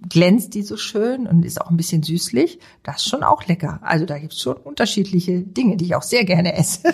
glänzt 0.10 0.54
die 0.54 0.64
so 0.64 0.78
schön 0.78 1.28
und 1.28 1.46
ist 1.46 1.62
auch 1.62 1.70
ein 1.70 1.78
bisschen 1.78 2.04
süßlich. 2.04 2.60
Das 2.84 2.98
ist 2.98 3.10
schon 3.10 3.24
auch 3.24 3.46
lecker. 3.48 3.80
Also 3.84 4.06
da 4.06 4.18
gibt's 4.18 4.42
schon 4.42 4.58
unterschiedliche 4.58 5.42
Dinge, 5.42 5.78
die 5.78 5.86
ich 5.86 5.96
auch 5.96 6.04
sehr 6.04 6.26
gerne 6.26 6.56
esse. 6.56 6.94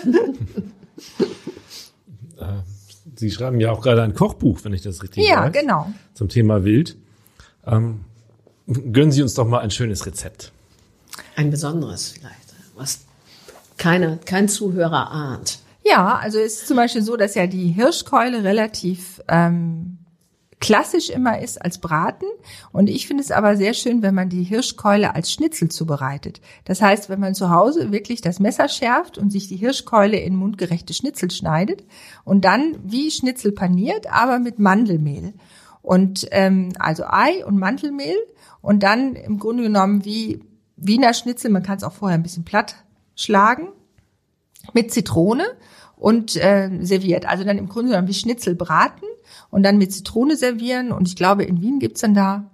Äh, 2.38 2.62
Sie 3.16 3.32
schreiben 3.32 3.58
ja 3.58 3.72
auch 3.72 3.80
gerade 3.80 4.02
ein 4.04 4.14
Kochbuch, 4.14 4.60
wenn 4.62 4.72
ich 4.72 4.82
das 4.82 5.02
richtig 5.02 5.26
ja, 5.26 5.40
weiß. 5.40 5.54
Ja, 5.54 5.60
genau. 5.60 5.92
Zum 6.14 6.28
Thema 6.28 6.62
Wild. 6.62 6.96
Ähm, 7.66 8.04
gönnen 8.68 9.12
Sie 9.12 9.22
uns 9.22 9.34
doch 9.34 9.46
mal 9.46 9.60
ein 9.60 9.70
schönes 9.70 10.06
Rezept. 10.06 10.52
Ein 11.36 11.50
besonderes 11.50 12.10
vielleicht, 12.10 12.54
was 12.76 13.00
keine, 13.76 14.18
kein 14.24 14.48
Zuhörer 14.48 15.10
ahnt. 15.10 15.58
Ja, 15.84 16.16
also 16.16 16.38
es 16.38 16.60
ist 16.60 16.68
zum 16.68 16.76
Beispiel 16.76 17.02
so, 17.02 17.16
dass 17.16 17.34
ja 17.34 17.46
die 17.46 17.68
Hirschkeule 17.68 18.44
relativ 18.44 19.22
ähm, 19.28 19.98
klassisch 20.60 21.08
immer 21.08 21.40
ist 21.40 21.62
als 21.62 21.78
Braten. 21.78 22.26
Und 22.72 22.90
ich 22.90 23.06
finde 23.06 23.22
es 23.22 23.30
aber 23.30 23.56
sehr 23.56 23.74
schön, 23.74 24.02
wenn 24.02 24.14
man 24.14 24.28
die 24.28 24.42
Hirschkeule 24.42 25.14
als 25.14 25.32
Schnitzel 25.32 25.70
zubereitet. 25.70 26.40
Das 26.64 26.82
heißt, 26.82 27.08
wenn 27.08 27.20
man 27.20 27.34
zu 27.34 27.50
Hause 27.50 27.92
wirklich 27.92 28.20
das 28.20 28.40
Messer 28.40 28.68
schärft 28.68 29.18
und 29.18 29.30
sich 29.30 29.48
die 29.48 29.56
Hirschkeule 29.56 30.18
in 30.18 30.36
mundgerechte 30.36 30.94
Schnitzel 30.94 31.30
schneidet 31.30 31.84
und 32.24 32.44
dann 32.44 32.76
wie 32.82 33.10
Schnitzel 33.10 33.52
paniert, 33.52 34.12
aber 34.12 34.38
mit 34.38 34.58
Mandelmehl. 34.58 35.32
Und 35.80 36.26
ähm, 36.32 36.72
also 36.78 37.04
Ei 37.06 37.44
und 37.46 37.58
Mandelmehl 37.58 38.18
und 38.60 38.82
dann 38.82 39.14
im 39.14 39.38
Grunde 39.38 39.64
genommen 39.64 40.04
wie 40.04 40.40
Wiener 40.76 41.12
Schnitzel, 41.14 41.50
man 41.50 41.62
kann 41.62 41.76
es 41.76 41.84
auch 41.84 41.92
vorher 41.92 42.16
ein 42.16 42.22
bisschen 42.22 42.44
platt 42.44 42.76
schlagen, 43.14 43.68
mit 44.72 44.92
Zitrone 44.92 45.44
und 45.96 46.36
äh, 46.36 46.70
serviert. 46.82 47.26
Also 47.26 47.44
dann 47.44 47.58
im 47.58 47.68
Grunde 47.68 47.90
genommen 47.90 48.08
wie 48.08 48.14
Schnitzel 48.14 48.54
braten 48.54 49.06
und 49.50 49.62
dann 49.62 49.78
mit 49.78 49.92
Zitrone 49.92 50.36
servieren. 50.36 50.92
Und 50.92 51.08
ich 51.08 51.16
glaube, 51.16 51.44
in 51.44 51.60
Wien 51.60 51.78
gibt's 51.80 52.00
dann 52.00 52.14
da 52.14 52.50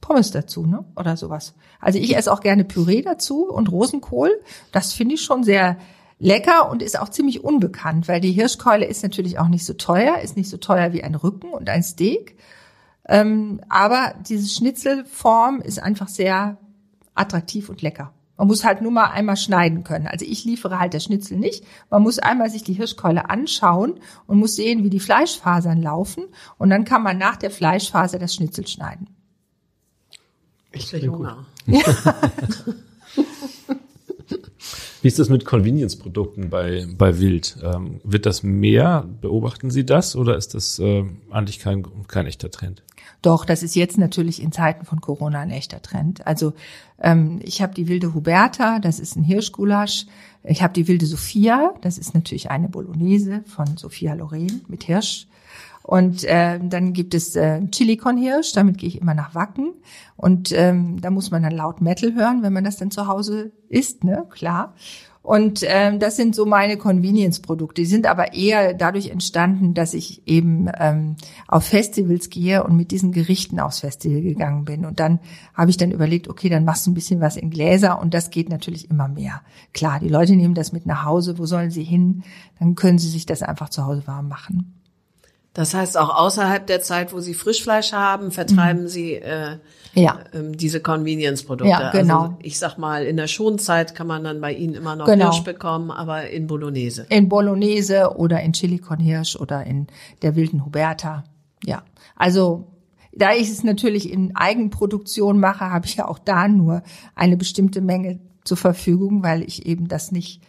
Pommes 0.00 0.30
dazu, 0.30 0.66
ne? 0.66 0.84
Oder 0.96 1.16
sowas. 1.16 1.54
Also 1.80 1.98
ich 1.98 2.16
esse 2.16 2.32
auch 2.32 2.40
gerne 2.40 2.64
Püree 2.64 3.02
dazu 3.02 3.46
und 3.48 3.70
Rosenkohl. 3.70 4.30
Das 4.72 4.92
finde 4.92 5.14
ich 5.14 5.22
schon 5.22 5.44
sehr 5.44 5.78
lecker 6.18 6.70
und 6.70 6.82
ist 6.82 6.98
auch 6.98 7.08
ziemlich 7.08 7.42
unbekannt, 7.42 8.06
weil 8.06 8.20
die 8.20 8.32
Hirschkeule 8.32 8.86
ist 8.86 9.02
natürlich 9.02 9.38
auch 9.38 9.48
nicht 9.48 9.64
so 9.64 9.72
teuer, 9.72 10.18
ist 10.18 10.36
nicht 10.36 10.48
so 10.48 10.56
teuer 10.56 10.92
wie 10.92 11.02
ein 11.02 11.16
Rücken 11.16 11.48
und 11.48 11.68
ein 11.68 11.82
Steak. 11.82 12.36
Ähm, 13.08 13.60
aber 13.68 14.14
diese 14.28 14.48
Schnitzelform 14.48 15.60
ist 15.60 15.82
einfach 15.82 16.08
sehr 16.08 16.58
attraktiv 17.14 17.68
und 17.68 17.82
lecker. 17.82 18.12
Man 18.38 18.48
muss 18.48 18.64
halt 18.64 18.80
nur 18.82 18.90
mal 18.90 19.10
einmal 19.10 19.36
schneiden 19.36 19.84
können. 19.84 20.06
Also 20.06 20.24
ich 20.24 20.44
liefere 20.44 20.78
halt 20.80 20.94
das 20.94 21.04
Schnitzel 21.04 21.38
nicht. 21.38 21.64
Man 21.90 22.02
muss 22.02 22.18
einmal 22.18 22.50
sich 22.50 22.64
die 22.64 22.72
Hirschkeule 22.72 23.30
anschauen 23.30 24.00
und 24.26 24.38
muss 24.38 24.56
sehen, 24.56 24.82
wie 24.82 24.90
die 24.90 25.00
Fleischfasern 25.00 25.80
laufen. 25.80 26.24
Und 26.58 26.70
dann 26.70 26.84
kann 26.84 27.02
man 27.02 27.18
nach 27.18 27.36
der 27.36 27.50
Fleischfaser 27.50 28.18
das 28.18 28.34
Schnitzel 28.34 28.66
schneiden. 28.66 29.10
Ich 30.72 30.88
kriege 30.88 31.12
Hunger. 31.12 31.46
Wie 35.02 35.08
ist 35.08 35.18
das 35.18 35.28
mit 35.28 35.44
Convenience-Produkten 35.44 36.48
bei, 36.48 36.86
bei 36.96 37.18
Wild? 37.18 37.58
Ähm, 37.62 38.00
wird 38.04 38.24
das 38.24 38.42
mehr? 38.44 39.04
Beobachten 39.20 39.70
Sie 39.70 39.84
das 39.84 40.16
oder 40.16 40.36
ist 40.36 40.54
das 40.54 40.78
äh, 40.78 41.04
eigentlich 41.30 41.58
kein, 41.58 41.84
kein 42.06 42.26
echter 42.26 42.50
Trend? 42.50 42.82
Doch, 43.22 43.44
das 43.44 43.62
ist 43.62 43.76
jetzt 43.76 43.98
natürlich 43.98 44.42
in 44.42 44.50
Zeiten 44.50 44.84
von 44.84 45.00
Corona 45.00 45.40
ein 45.40 45.50
echter 45.50 45.80
Trend. 45.80 46.26
Also 46.26 46.54
ähm, 47.00 47.40
ich 47.42 47.62
habe 47.62 47.72
die 47.72 47.86
wilde 47.86 48.14
Huberta, 48.14 48.80
das 48.80 48.98
ist 48.98 49.16
ein 49.16 49.22
Hirschgulasch. 49.22 50.06
Ich 50.42 50.60
habe 50.60 50.72
die 50.72 50.88
wilde 50.88 51.06
Sophia, 51.06 51.74
das 51.82 51.98
ist 51.98 52.14
natürlich 52.14 52.50
eine 52.50 52.68
Bolognese 52.68 53.44
von 53.46 53.76
Sophia 53.76 54.14
Loren 54.14 54.62
mit 54.66 54.82
Hirsch. 54.82 55.28
Und 55.84 56.24
äh, 56.24 56.60
dann 56.62 56.92
gibt 56.92 57.14
es 57.14 57.34
äh, 57.36 57.60
Chili 57.70 57.96
con 57.96 58.16
Hirsch, 58.16 58.52
damit 58.52 58.78
gehe 58.78 58.88
ich 58.88 59.00
immer 59.00 59.14
nach 59.14 59.34
Wacken. 59.34 59.72
Und 60.16 60.52
ähm, 60.52 61.00
da 61.00 61.10
muss 61.10 61.30
man 61.30 61.42
dann 61.42 61.52
laut 61.52 61.80
Metal 61.80 62.14
hören, 62.14 62.42
wenn 62.42 62.52
man 62.52 62.64
das 62.64 62.76
dann 62.76 62.90
zu 62.90 63.06
Hause 63.06 63.52
isst, 63.68 64.04
ne? 64.04 64.26
Klar. 64.30 64.74
Und 65.22 65.60
ähm, 65.68 66.00
das 66.00 66.16
sind 66.16 66.34
so 66.34 66.46
meine 66.46 66.76
Convenience-Produkte. 66.76 67.82
Die 67.82 67.86
sind 67.86 68.06
aber 68.06 68.34
eher 68.34 68.74
dadurch 68.74 69.08
entstanden, 69.08 69.72
dass 69.72 69.94
ich 69.94 70.26
eben 70.26 70.68
ähm, 70.78 71.16
auf 71.46 71.64
Festivals 71.64 72.28
gehe 72.28 72.64
und 72.64 72.76
mit 72.76 72.90
diesen 72.90 73.12
Gerichten 73.12 73.60
aufs 73.60 73.80
Festival 73.80 74.20
gegangen 74.20 74.64
bin. 74.64 74.84
Und 74.84 74.98
dann 74.98 75.20
habe 75.54 75.70
ich 75.70 75.76
dann 75.76 75.92
überlegt, 75.92 76.28
okay, 76.28 76.48
dann 76.48 76.64
machst 76.64 76.86
du 76.86 76.90
ein 76.90 76.94
bisschen 76.94 77.20
was 77.20 77.36
in 77.36 77.50
Gläser 77.50 78.00
und 78.00 78.14
das 78.14 78.30
geht 78.30 78.48
natürlich 78.48 78.90
immer 78.90 79.06
mehr. 79.06 79.42
Klar, 79.72 80.00
die 80.00 80.08
Leute 80.08 80.34
nehmen 80.34 80.54
das 80.54 80.72
mit 80.72 80.86
nach 80.86 81.04
Hause. 81.04 81.38
Wo 81.38 81.46
sollen 81.46 81.70
sie 81.70 81.84
hin? 81.84 82.24
Dann 82.58 82.74
können 82.74 82.98
sie 82.98 83.08
sich 83.08 83.24
das 83.24 83.42
einfach 83.42 83.68
zu 83.68 83.86
Hause 83.86 84.02
warm 84.06 84.26
machen. 84.26 84.81
Das 85.54 85.74
heißt, 85.74 85.98
auch 85.98 86.08
außerhalb 86.08 86.66
der 86.66 86.80
Zeit, 86.80 87.12
wo 87.12 87.20
Sie 87.20 87.34
Frischfleisch 87.34 87.92
haben, 87.92 88.30
vertreiben 88.30 88.84
mhm. 88.84 88.88
Sie 88.88 89.14
äh, 89.14 89.58
ja. 89.94 90.20
ähm, 90.32 90.56
diese 90.56 90.80
Convenience-Produkte. 90.80 91.70
Ja, 91.70 91.90
genau. 91.90 92.22
Also 92.22 92.36
ich 92.40 92.58
sag 92.58 92.78
mal, 92.78 93.04
in 93.04 93.18
der 93.18 93.26
Schonzeit 93.26 93.94
kann 93.94 94.06
man 94.06 94.24
dann 94.24 94.40
bei 94.40 94.54
Ihnen 94.54 94.74
immer 94.74 94.96
noch 94.96 95.04
genau. 95.04 95.30
Hirsch 95.30 95.44
bekommen, 95.44 95.90
aber 95.90 96.30
in 96.30 96.46
Bolognese. 96.46 97.06
In 97.10 97.28
Bolognese 97.28 98.16
oder 98.16 98.40
in 98.40 98.54
Chili 98.54 98.78
con 98.78 98.98
Hirsch 98.98 99.36
oder 99.36 99.64
in 99.64 99.88
der 100.22 100.36
wilden 100.36 100.64
Huberta. 100.64 101.24
Ja, 101.64 101.82
also 102.16 102.66
da 103.14 103.34
ich 103.34 103.50
es 103.50 103.62
natürlich 103.62 104.10
in 104.10 104.34
Eigenproduktion 104.34 105.38
mache, 105.38 105.70
habe 105.70 105.84
ich 105.84 105.96
ja 105.96 106.08
auch 106.08 106.18
da 106.18 106.48
nur 106.48 106.82
eine 107.14 107.36
bestimmte 107.36 107.82
Menge 107.82 108.20
zur 108.44 108.56
Verfügung, 108.56 109.22
weil 109.22 109.42
ich 109.42 109.66
eben 109.66 109.86
das 109.86 110.12
nicht 110.12 110.40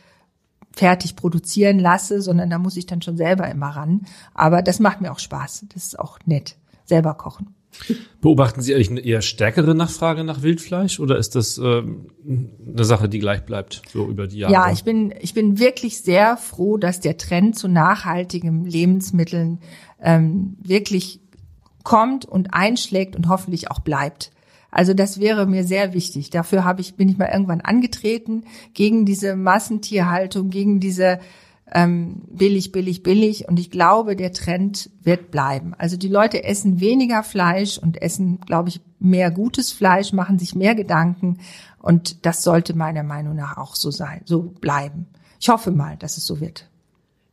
fertig 0.75 1.15
produzieren 1.15 1.79
lasse, 1.79 2.21
sondern 2.21 2.49
da 2.49 2.57
muss 2.57 2.77
ich 2.77 2.85
dann 2.85 3.01
schon 3.01 3.17
selber 3.17 3.49
immer 3.49 3.69
ran. 3.69 4.01
Aber 4.33 4.61
das 4.61 4.79
macht 4.79 5.01
mir 5.01 5.11
auch 5.11 5.19
Spaß. 5.19 5.65
Das 5.73 5.85
ist 5.85 5.99
auch 5.99 6.19
nett. 6.25 6.55
Selber 6.85 7.13
kochen. 7.13 7.55
Beobachten 8.21 8.61
Sie 8.61 8.73
eigentlich 8.73 8.91
eine 8.91 8.99
eher 8.99 9.21
stärkere 9.21 9.73
Nachfrage 9.75 10.23
nach 10.23 10.41
Wildfleisch 10.41 10.99
oder 10.99 11.17
ist 11.17 11.35
das 11.35 11.57
ähm, 11.57 12.07
eine 12.25 12.83
Sache, 12.83 13.09
die 13.09 13.19
gleich 13.19 13.43
bleibt, 13.45 13.81
so 13.91 14.07
über 14.07 14.27
die 14.27 14.39
Jahre? 14.39 14.53
Ja, 14.53 14.71
ich 14.71 14.83
bin, 14.83 15.13
ich 15.19 15.33
bin 15.33 15.59
wirklich 15.59 16.01
sehr 16.01 16.37
froh, 16.37 16.77
dass 16.77 16.99
der 16.99 17.17
Trend 17.17 17.57
zu 17.57 17.67
nachhaltigen 17.67 18.65
Lebensmitteln 18.65 19.59
ähm, 20.01 20.55
wirklich 20.61 21.19
kommt 21.83 22.25
und 22.25 22.53
einschlägt 22.53 23.15
und 23.15 23.27
hoffentlich 23.27 23.71
auch 23.71 23.79
bleibt. 23.79 24.31
Also 24.73 24.95
das 24.95 25.19
wäre 25.19 25.45
mir 25.45 25.63
sehr 25.63 25.93
wichtig. 25.93 26.31
Dafür 26.31 26.63
habe 26.65 26.81
ich, 26.81 26.95
bin 26.95 27.07
ich 27.07 27.17
mal 27.17 27.29
irgendwann 27.31 27.61
angetreten 27.61 28.45
gegen 28.73 29.05
diese 29.05 29.35
Massentierhaltung, 29.35 30.49
gegen 30.49 30.79
diese 30.79 31.19
ähm, 31.71 32.23
billig, 32.27 32.71
billig, 32.71 33.03
billig. 33.03 33.47
Und 33.47 33.59
ich 33.59 33.69
glaube, 33.69 34.15
der 34.15 34.33
Trend 34.33 34.89
wird 35.03 35.29
bleiben. 35.29 35.75
Also 35.77 35.95
die 35.95 36.07
Leute 36.07 36.43
essen 36.43 36.79
weniger 36.79 37.21
Fleisch 37.21 37.77
und 37.77 38.01
essen, 38.01 38.39
glaube 38.47 38.69
ich, 38.69 38.81
mehr 38.99 39.29
gutes 39.29 39.71
Fleisch, 39.71 40.11
machen 40.11 40.39
sich 40.39 40.55
mehr 40.55 40.73
Gedanken. 40.73 41.37
Und 41.79 42.25
das 42.25 42.41
sollte 42.41 42.75
meiner 42.75 43.03
Meinung 43.03 43.35
nach 43.35 43.57
auch 43.57 43.75
so 43.75 43.91
sein, 43.91 44.21
so 44.25 44.41
bleiben. 44.41 45.05
Ich 45.39 45.49
hoffe 45.49 45.69
mal, 45.69 45.97
dass 45.97 46.17
es 46.17 46.25
so 46.25 46.39
wird. 46.39 46.67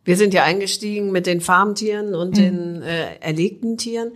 Wir 0.04 0.16
sind 0.16 0.34
ja 0.34 0.44
eingestiegen 0.44 1.10
mit 1.10 1.26
den 1.26 1.40
Farmtieren 1.40 2.14
und 2.14 2.30
mhm. 2.30 2.34
den 2.34 2.82
äh, 2.82 3.16
erlegten 3.20 3.78
Tieren. 3.78 4.12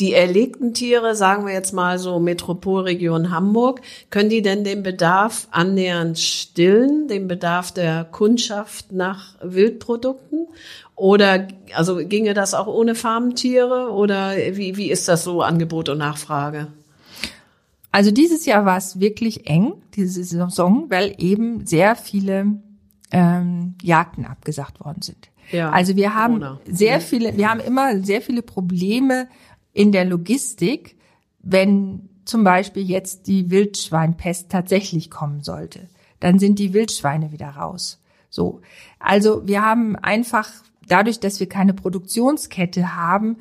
Die 0.00 0.12
erlegten 0.12 0.74
Tiere, 0.74 1.16
sagen 1.16 1.44
wir 1.44 1.52
jetzt 1.52 1.72
mal 1.72 1.98
so 1.98 2.20
Metropolregion 2.20 3.30
Hamburg, 3.30 3.80
können 4.10 4.30
die 4.30 4.42
denn 4.42 4.62
den 4.62 4.84
Bedarf 4.84 5.48
annähernd 5.50 6.18
stillen, 6.18 7.08
den 7.08 7.26
Bedarf 7.26 7.72
der 7.72 8.04
Kundschaft 8.04 8.92
nach 8.92 9.34
Wildprodukten? 9.42 10.46
Oder 10.94 11.48
also 11.74 11.96
ginge 11.96 12.34
das 12.34 12.54
auch 12.54 12.68
ohne 12.68 12.94
Farmtiere 12.94 13.90
oder 13.90 14.36
wie, 14.36 14.76
wie 14.76 14.90
ist 14.90 15.08
das 15.08 15.24
so 15.24 15.42
Angebot 15.42 15.88
und 15.88 15.98
Nachfrage? 15.98 16.68
Also 17.90 18.10
dieses 18.10 18.46
Jahr 18.46 18.64
war 18.64 18.76
es 18.76 19.00
wirklich 19.00 19.48
eng, 19.48 19.74
diese 19.94 20.22
Saison, 20.22 20.86
weil 20.88 21.14
eben 21.18 21.66
sehr 21.66 21.96
viele 21.96 22.60
ähm, 23.10 23.74
Jagden 23.82 24.26
abgesagt 24.26 24.80
worden 24.80 25.02
sind. 25.02 25.30
Ja, 25.50 25.70
also 25.70 25.96
wir 25.96 26.14
haben 26.14 26.40
Corona. 26.40 26.60
sehr 26.70 27.00
viele, 27.00 27.36
wir 27.36 27.48
haben 27.48 27.60
immer 27.60 28.02
sehr 28.02 28.20
viele 28.20 28.42
Probleme 28.42 29.28
in 29.72 29.92
der 29.92 30.04
Logistik, 30.04 30.96
wenn 31.40 32.08
zum 32.24 32.44
Beispiel 32.44 32.82
jetzt 32.82 33.26
die 33.26 33.50
Wildschweinpest 33.50 34.50
tatsächlich 34.50 35.10
kommen 35.10 35.42
sollte. 35.42 35.88
Dann 36.20 36.38
sind 36.38 36.58
die 36.58 36.74
Wildschweine 36.74 37.32
wieder 37.32 37.48
raus. 37.48 38.02
So. 38.28 38.60
Also 38.98 39.46
wir 39.46 39.64
haben 39.64 39.96
einfach 39.96 40.50
dadurch, 40.86 41.20
dass 41.20 41.40
wir 41.40 41.48
keine 41.48 41.74
Produktionskette 41.74 42.96
haben, 42.96 43.38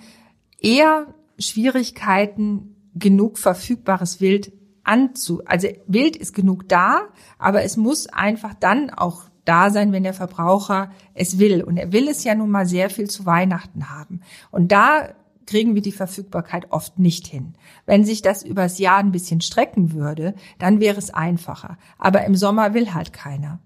eher 0.60 1.08
Schwierigkeiten, 1.40 2.76
genug 2.96 3.38
verfügbares 3.38 4.22
Wild 4.22 4.52
anzu, 4.84 5.42
also 5.46 5.68
Wild 5.86 6.16
ist 6.16 6.34
genug 6.34 6.70
da, 6.70 7.02
aber 7.38 7.64
es 7.64 7.78
muss 7.78 8.08
einfach 8.08 8.54
dann 8.54 8.90
auch 8.90 9.26
da 9.44 9.70
sein, 9.70 9.92
wenn 9.92 10.04
der 10.04 10.14
Verbraucher 10.14 10.92
es 11.14 11.40
will. 11.40 11.64
Und 11.64 11.78
er 11.78 11.92
will 11.92 12.08
es 12.08 12.24
ja 12.24 12.36
nun 12.36 12.50
mal 12.50 12.66
sehr 12.66 12.90
viel 12.90 13.10
zu 13.10 13.26
Weihnachten 13.26 13.90
haben. 13.90 14.22
Und 14.52 14.72
da 14.72 15.14
kriegen 15.48 15.74
wir 15.74 15.82
die 15.82 15.92
Verfügbarkeit 15.92 16.72
oft 16.72 17.00
nicht 17.00 17.26
hin. 17.26 17.56
Wenn 17.88 18.06
sich 18.06 18.22
das 18.22 18.44
übers 18.44 18.78
Jahr 18.78 19.00
ein 19.00 19.12
bisschen 19.12 19.42
strecken 19.42 19.94
würde, 19.94 20.36
dann 20.60 20.80
wäre 20.80 21.00
es 21.00 21.12
einfacher. 21.12 21.80
Aber 21.98 22.24
im 22.26 22.36
Sommer 22.36 22.76
will 22.76 22.94
halt 22.94 23.14
keiner. 23.14 23.60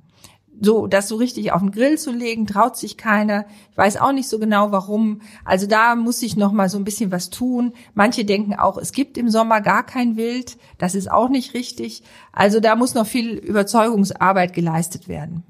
So, 0.64 0.86
das 0.86 1.08
so 1.08 1.16
richtig 1.16 1.53
auf 1.53 1.62
den 1.62 1.72
Grill 1.72 1.97
zu 1.97 2.12
legen, 2.12 2.45
traut 2.45 2.78
sich 2.78 2.95
keiner. 2.95 3.45
Ich 3.72 3.78
weiß 3.78 3.97
auch 3.97 4.12
nicht 4.12 4.30
so 4.30 4.38
genau 4.38 4.72
warum. 4.72 5.22
Also 5.43 5.66
da 5.66 5.95
muss 5.95 6.22
ich 6.22 6.38
noch 6.38 6.51
mal 6.51 6.70
so 6.70 6.78
ein 6.78 6.84
bisschen 6.84 7.12
was 7.12 7.32
tun. 7.32 7.74
Manche 7.95 8.26
denken 8.26 8.53
auch, 8.53 8.78
es 8.78 8.91
gibt 8.91 9.18
im 9.18 9.30
Sommer 9.32 9.60
gar 9.62 9.84
kein 9.84 10.18
Wild. 10.18 10.58
Das 10.78 10.93
ist 10.93 11.10
auch 11.12 11.30
nicht 11.30 11.55
richtig. 11.55 12.03
Also 12.32 12.60
da 12.60 12.76
muss 12.76 12.93
noch 12.93 13.08
viel 13.08 13.32
Überzeugungsarbeit 13.38 14.53
geleistet 14.53 15.08
werden. 15.08 15.43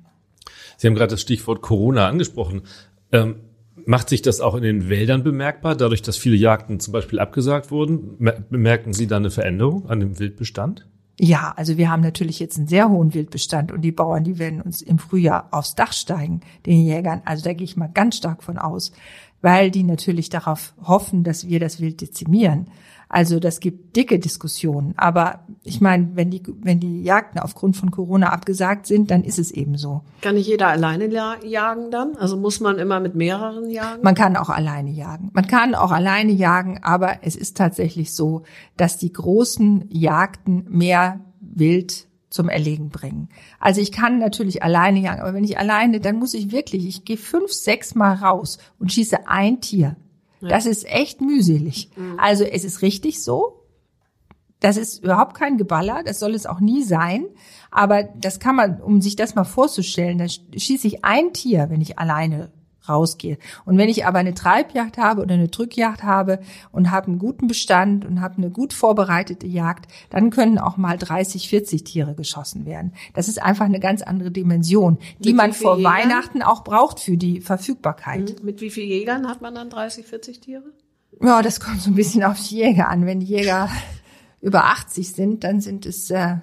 Sie 0.78 0.88
haben 0.88 0.96
gerade 0.96 1.12
das 1.12 1.22
Stichwort 1.22 1.62
Corona 1.62 2.08
angesprochen. 2.08 2.62
Ähm, 3.12 3.36
macht 3.86 4.10
sich 4.10 4.22
das 4.22 4.42
auch 4.42 4.56
in 4.56 4.64
den 4.64 4.90
Wäldern 4.90 5.24
bemerkbar, 5.24 5.76
dadurch, 5.76 6.02
dass 6.02 6.18
viele 6.18 6.36
Jagden 6.36 6.80
zum 6.80 6.92
Beispiel 6.92 7.20
abgesagt 7.20 7.72
wurden? 7.72 8.18
Bemerken 8.50 8.94
Sie 8.94 9.08
da 9.08 9.18
eine 9.18 9.32
Veränderung 9.32 9.90
an 9.90 10.00
dem 10.00 10.20
Wildbestand? 10.20 10.88
Ja, 11.20 11.54
also 11.56 11.78
wir 11.78 11.92
haben 11.92 12.02
natürlich 12.02 12.40
jetzt 12.40 12.58
einen 12.58 12.68
sehr 12.68 12.90
hohen 12.90 13.14
Wildbestand 13.14 13.72
und 13.72 13.82
die 13.82 13.92
Bauern, 13.92 14.24
die 14.24 14.40
werden 14.40 14.60
uns 14.62 14.82
im 14.82 14.98
Frühjahr 14.98 15.50
aufs 15.52 15.76
Dach 15.76 15.94
steigen, 15.94 16.42
den 16.66 16.82
Jägern. 16.82 17.22
Also 17.26 17.44
da 17.44 17.54
gehe 17.54 17.66
ich 17.66 17.78
mal 17.78 17.92
ganz 17.94 18.18
stark 18.18 18.42
von 18.42 18.58
aus, 18.58 18.92
weil 19.42 19.70
die 19.70 19.84
natürlich 19.84 20.30
darauf 20.30 20.74
hoffen, 20.84 21.24
dass 21.24 21.48
wir 21.48 21.60
das 21.60 21.80
Wild 21.80 22.02
dezimieren. 22.02 22.68
Also 23.14 23.42
das 23.42 23.60
gibt 23.60 23.98
dicke 23.98 24.20
Diskussionen. 24.20 24.94
Aber 24.96 25.46
ich 25.64 25.82
meine, 25.82 26.12
wenn 26.16 26.32
die, 26.32 26.42
wenn 26.62 26.80
die 26.80 27.04
Jagden 27.04 27.40
aufgrund 27.40 27.76
von 27.76 27.92
Corona 27.92 28.32
abgesagt 28.32 28.88
sind, 28.88 29.12
dann 29.12 29.26
ist 29.26 29.38
es 29.38 29.52
eben 29.52 29.76
so. 29.76 30.04
Kann 30.22 30.36
nicht 30.36 30.48
jeder 30.48 30.70
alleine 30.70 31.10
jagen 31.44 31.92
dann? 31.92 32.16
Also 32.16 32.38
muss 32.38 32.62
man 32.62 32.80
immer 32.80 33.02
mit 33.02 33.14
mehreren 33.14 33.70
jagen? 33.70 34.02
Man 34.02 34.16
kann 34.16 34.38
auch 34.38 34.48
alleine 34.48 34.92
jagen. 34.92 35.30
Man 35.34 35.46
kann 35.46 35.76
auch 35.76 35.92
alleine 35.92 36.32
jagen, 36.32 36.80
aber 36.84 37.18
es 37.24 37.36
ist 37.36 37.58
tatsächlich 37.58 38.14
so, 38.14 38.44
dass 38.78 38.98
die 38.98 39.12
großen 39.12 39.90
Jagden 39.90 40.66
mehr 40.70 41.20
Wild 41.42 42.08
zum 42.30 42.48
Erlegen 42.48 42.92
bringen. 42.92 43.28
Also 43.60 43.82
ich 43.82 43.92
kann 43.92 44.20
natürlich 44.20 44.64
alleine 44.64 45.02
jagen, 45.02 45.20
aber 45.20 45.34
wenn 45.34 45.44
ich 45.44 45.60
alleine, 45.60 46.00
dann 46.00 46.16
muss 46.16 46.34
ich 46.34 46.54
wirklich, 46.54 46.88
ich 46.88 47.04
gehe 47.04 47.18
fünf, 47.18 47.52
sechs 47.52 47.94
Mal 47.94 48.14
raus 48.14 48.58
und 48.80 48.94
schieße 48.94 49.28
ein 49.28 49.60
Tier. 49.60 49.98
Das 50.50 50.66
ist 50.66 50.86
echt 50.88 51.22
mühselig. 51.22 51.90
Mhm. 51.96 52.20
Also 52.20 52.44
es 52.44 52.64
ist 52.64 52.82
richtig 52.82 53.22
so. 53.22 53.58
Das 54.60 54.78
ist 54.78 55.04
überhaupt 55.04 55.36
kein 55.36 55.58
Geballer, 55.58 56.04
das 56.06 56.20
soll 56.20 56.36
es 56.36 56.46
auch 56.46 56.60
nie 56.60 56.84
sein. 56.84 57.26
Aber 57.72 58.04
das 58.04 58.40
kann 58.40 58.56
man, 58.56 58.80
um 58.80 59.02
sich 59.02 59.16
das 59.16 59.34
mal 59.34 59.44
vorzustellen, 59.44 60.20
da 60.20 60.28
schieße 60.28 60.88
ich 60.88 61.04
ein 61.04 61.34
Tier, 61.34 61.68
wenn 61.70 61.82
ich 61.82 61.98
alleine 61.98 62.52
rausgehe. 62.88 63.38
Und 63.66 63.78
wenn 63.78 63.90
ich 63.90 64.06
aber 64.06 64.20
eine 64.20 64.34
Treibjagd 64.34 64.98
habe 64.98 65.22
oder 65.22 65.36
eine 65.36 65.48
Drückjagd 65.48 66.04
habe 66.04 66.40
und 66.72 66.92
habe 66.92 67.08
einen 67.08 67.20
guten 67.20 67.48
Bestand 67.48 68.06
und 68.06 68.22
habe 68.22 68.38
eine 68.38 68.50
gut 68.50 68.74
vorbereitete 68.74 69.48
Jagd, 69.48 69.92
dann 70.10 70.30
können 70.30 70.58
auch 70.58 70.78
mal 70.78 70.98
30, 70.98 71.50
40 71.50 71.84
Tiere 71.84 72.16
geschossen 72.16 72.66
werden. 72.66 72.94
Das 73.14 73.28
ist 73.28 73.42
einfach 73.42 73.66
eine 73.66 73.80
ganz 73.80 74.02
andere 74.02 74.32
Dimension, 74.32 74.98
die 75.20 75.30
Mit 75.30 75.38
man 75.38 75.54
vor 75.54 75.78
Jägern? 75.78 75.94
Weihnachten 75.94 76.42
auch 76.42 76.64
braucht 76.64 77.00
für 77.00 77.18
die 77.18 77.42
Verfügbarkeit. 77.42 78.40
Mhm. 78.40 78.46
Mit 78.46 78.62
wie 78.62 78.70
vielen 78.70 78.90
Jägern 78.90 79.28
hat 79.28 79.42
man 79.42 79.56
dann 79.56 79.70
30, 79.70 80.06
40 80.06 80.40
Tiere? 80.40 80.64
Ja, 81.22 81.42
das 81.42 81.60
kommt 81.60 81.82
so 81.82 81.92
ein 81.92 81.96
bisschen 81.96 82.24
auf 82.24 82.40
die 82.40 82.56
Jäger 82.56 82.88
an. 82.90 83.06
Wenn 83.06 83.20
die 83.20 83.28
Jäger 83.28 83.70
über 84.42 84.66
80 84.66 85.12
sind, 85.12 85.44
dann 85.44 85.62
sind 85.62 85.86
es 85.86 86.10
äh, 86.10 86.38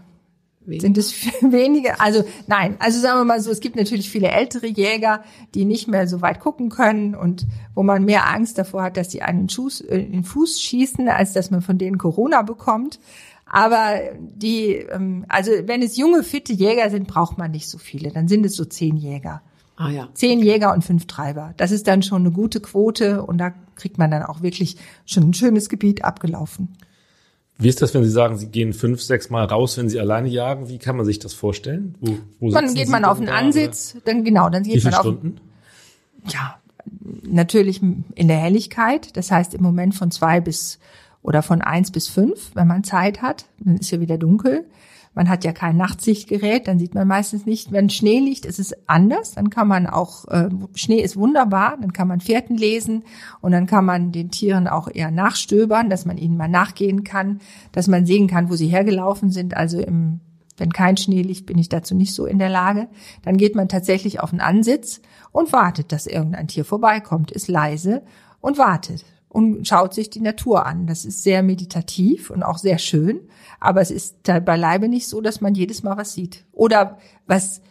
Wenige. 0.69 0.83
Sind 0.83 0.99
es 0.99 1.14
wenige? 1.41 2.01
Also 2.01 2.25
nein, 2.47 2.77
also 2.79 3.01
sagen 3.01 3.21
wir 3.21 3.25
mal 3.25 3.41
so, 3.41 3.51
es 3.51 3.61
gibt 3.61 3.77
natürlich 3.77 4.11
viele 4.11 4.29
ältere 4.29 4.66
Jäger, 4.66 5.25
die 5.55 5.64
nicht 5.64 5.89
mehr 5.89 6.07
so 6.07 6.21
weit 6.21 6.41
gucken 6.41 6.69
können 6.69 7.14
und 7.14 7.47
wo 7.75 7.83
man 7.83 8.05
mehr 8.05 8.29
Angst 8.29 8.59
davor 8.59 8.83
hat, 8.83 8.97
dass 8.97 9.09
die 9.09 9.23
einen 9.23 9.49
Schuss, 9.49 9.81
äh, 9.81 9.99
in 9.99 10.12
den 10.12 10.25
Fuß 10.25 10.61
schießen, 10.61 11.09
als 11.09 11.33
dass 11.33 11.51
man 11.51 11.62
von 11.62 11.79
denen 11.79 11.99
Corona 11.99 12.43
bekommt. 12.43 13.01
Aber 13.47 13.95
die, 14.19 14.75
ähm, 14.75 15.25
also 15.29 15.51
wenn 15.64 15.83
es 15.83 15.97
junge, 15.97 16.23
fitte 16.23 16.53
Jäger 16.53 16.91
sind, 16.91 17.07
braucht 17.07 17.39
man 17.39 17.51
nicht 17.51 17.69
so 17.69 17.79
viele. 17.79 18.11
Dann 18.11 18.29
sind 18.29 18.45
es 18.45 18.55
so 18.55 18.64
zehn 18.64 18.97
Jäger. 18.97 19.43
Ah, 19.77 19.91
ja. 19.91 20.09
Zehn 20.12 20.41
Jäger 20.41 20.73
und 20.75 20.85
fünf 20.85 21.07
Treiber. 21.07 21.55
Das 21.57 21.71
ist 21.71 21.87
dann 21.87 22.03
schon 22.03 22.23
eine 22.23 22.33
gute 22.33 22.61
Quote 22.61 23.23
und 23.23 23.39
da 23.39 23.55
kriegt 23.77 23.97
man 23.97 24.11
dann 24.11 24.25
auch 24.25 24.43
wirklich 24.43 24.77
schon 25.07 25.31
ein 25.31 25.35
schönes 25.35 25.69
Gebiet 25.69 26.05
abgelaufen. 26.05 26.77
Wie 27.59 27.69
ist 27.69 27.83
das, 27.83 27.93
wenn 27.93 28.05
Sie 28.05 28.11
sagen, 28.11 28.39
Sie 28.39 28.47
gehen 28.47 28.73
fünf, 28.73 29.03
sechs 29.03 29.31
Mal 29.31 29.45
raus, 29.45 29.77
wenn 29.77 29.89
Sie 29.89 29.99
alleine 29.99 30.29
jagen? 30.29 30.69
Wie 30.69 30.79
kann 30.79 30.97
man 30.97 31.05
sich 31.05 31.19
das 31.19 31.35
vorstellen? 31.35 31.97
Wo, 32.01 32.19
wo 32.39 32.51
dann 32.51 32.73
geht 32.73 32.89
man 32.89 33.05
auf 33.05 33.19
einen 33.19 33.29
Ansitz, 33.29 33.97
dann 34.05 34.23
genau, 34.25 34.49
dann 34.49 34.63
geht 34.63 34.77
Wie 34.77 34.81
viele 34.81 34.93
man 34.93 34.95
auf. 34.95 35.07
Stunden? 35.07 35.41
Ja, 36.29 36.59
natürlich 37.25 37.83
in 37.83 38.29
der 38.29 38.39
Helligkeit. 38.39 39.17
Das 39.17 39.33
heißt 39.33 39.55
im 39.55 39.63
Moment 39.63 39.97
von 39.97 40.13
zwei 40.13 40.41
bis 40.41 40.79
oder 41.23 41.43
von 41.43 41.61
eins 41.61 41.91
bis 41.91 42.09
fünf, 42.09 42.53
wenn 42.55 42.69
man 42.69 42.85
Zeit 42.85 43.23
hat. 43.23 43.47
Dann 43.59 43.79
ist 43.79 43.91
ja 43.91 43.99
wieder 44.01 44.19
dunkel. 44.19 44.65
Man 45.19 45.29
hat 45.29 45.43
ja 45.43 45.53
kein 45.53 45.77
Nachtsichtgerät, 45.77 46.69
dann 46.69 46.79
sieht 46.79 46.95
man 46.95 47.09
meistens 47.09 47.45
nicht. 47.45 47.73
Wenn 47.73 47.91
Schnee 47.91 48.21
liegt, 48.21 48.45
ist 48.45 48.61
es 48.61 48.73
anders. 48.89 49.33
Dann 49.33 49.51
kann 49.51 49.66
man 49.66 49.89
auch, 49.89 50.29
äh, 50.29 50.49
Schnee 50.77 51.01
ist 51.01 51.16
wunderbar, 51.16 51.77
dann 51.81 51.93
kann 51.93 52.07
man 52.07 52.21
Fährten 52.21 52.57
lesen 52.57 53.03
und 53.41 53.51
dann 53.51 53.66
kann 53.66 53.85
man 53.85 54.12
den 54.12 54.31
Tieren 54.31 54.69
auch 54.69 54.87
eher 54.87 55.11
nachstöbern, 55.11 55.91
dass 55.91 56.07
man 56.07 56.19
ihnen 56.19 56.37
mal 56.37 56.47
nachgehen 56.47 57.03
kann, 57.03 57.41
dass 57.73 57.89
man 57.89 58.07
sehen 58.07 58.29
kann, 58.29 58.49
wo 58.49 58.55
sie 58.55 58.69
hergelaufen 58.69 59.33
sind. 59.33 59.57
Also 59.57 59.81
im, 59.81 60.21
wenn 60.57 60.73
kein 60.73 60.97
Schnee 60.97 61.23
liegt, 61.23 61.47
bin 61.47 61.59
ich 61.59 61.69
dazu 61.69 61.97
nicht 61.97 62.14
so 62.14 62.25
in 62.25 62.39
der 62.39 62.49
Lage. 62.49 62.87
Dann 63.23 63.39
geht 63.39 63.57
man 63.57 63.69
tatsächlich 63.69 64.21
auf 64.21 64.31
einen 64.31 64.41
Ansitz 64.41 65.01
und 65.33 65.53
wartet, 65.53 65.91
dass 65.91 66.07
irgendein 66.07 66.47
Tier 66.47 66.64
vorbeikommt, 66.64 67.33
ist 67.33 67.49
leise 67.49 68.03
und 68.41 68.57
wartet 68.57 69.05
und 69.39 69.68
schaut 69.68 69.95
sich 69.95 70.11
die 70.11 70.20
Natur 70.20 70.66
an. 70.66 70.89
Das 70.89 71.05
ist 71.05 71.22
sehr 71.22 71.45
meditativ 71.45 72.30
und 72.30 72.43
auch 72.43 72.59
sehr 72.59 72.78
schön, 72.78 73.20
aber 73.61 73.80
es 73.80 73.93
ist 73.93 74.24
beileibe 74.24 74.89
nicht 74.89 75.07
so, 75.07 75.20
dass 75.20 75.41
man 75.41 75.55
jedes 75.55 75.84
Mal 75.84 75.97
was 75.97 76.12
sieht. 76.12 76.45
Oder 76.51 76.99
was, 77.28 77.62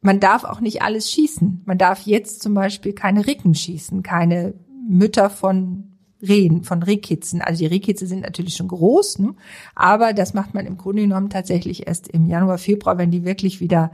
man 0.00 0.18
darf 0.18 0.44
auch 0.44 0.60
nicht 0.60 0.80
alles 0.80 1.10
schießen. 1.10 1.60
Man 1.66 1.76
darf 1.76 2.06
jetzt 2.06 2.40
zum 2.40 2.54
Beispiel 2.54 2.94
keine 2.94 3.26
Ricken 3.26 3.54
schießen, 3.54 4.02
keine 4.02 4.54
Mütter 4.88 5.28
von 5.28 5.92
Rehen, 6.22 6.64
von 6.64 6.82
Rehkitzen. 6.82 7.42
Also 7.42 7.58
die 7.58 7.66
Rehkitze 7.66 8.06
sind 8.06 8.22
natürlich 8.22 8.54
schon 8.54 8.68
groß, 8.68 9.18
ne? 9.18 9.34
aber 9.74 10.14
das 10.14 10.32
macht 10.32 10.54
man 10.54 10.64
im 10.64 10.78
Grunde 10.78 11.02
genommen 11.02 11.28
tatsächlich 11.28 11.86
erst 11.86 12.08
im 12.08 12.24
Januar, 12.28 12.56
Februar, 12.56 12.96
wenn 12.96 13.10
die 13.10 13.26
wirklich 13.26 13.60
wieder, 13.60 13.92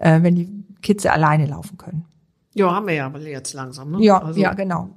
äh, 0.00 0.20
wenn 0.22 0.34
die 0.34 0.64
Kitze 0.82 1.12
alleine 1.12 1.46
laufen 1.46 1.78
können. 1.78 2.06
Ja, 2.54 2.74
haben 2.74 2.88
wir 2.88 2.94
ja 2.94 3.12
jetzt 3.18 3.52
langsam. 3.52 3.92
Ne? 3.92 3.98
Ja, 4.02 4.18
also, 4.20 4.40
ja, 4.40 4.54
genau. 4.54 4.90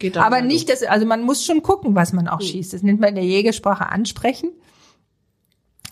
Geht 0.00 0.16
Aber 0.16 0.40
nicht, 0.40 0.70
dass, 0.70 0.82
also 0.82 1.06
man 1.06 1.22
muss 1.22 1.44
schon 1.44 1.62
gucken, 1.62 1.94
was 1.94 2.12
man 2.12 2.26
auch 2.26 2.40
hm. 2.40 2.46
schießt. 2.46 2.72
Das 2.72 2.82
nennt 2.82 3.00
man 3.00 3.10
in 3.10 3.14
der 3.16 3.24
Jägersprache 3.24 3.88
ansprechen. 3.88 4.50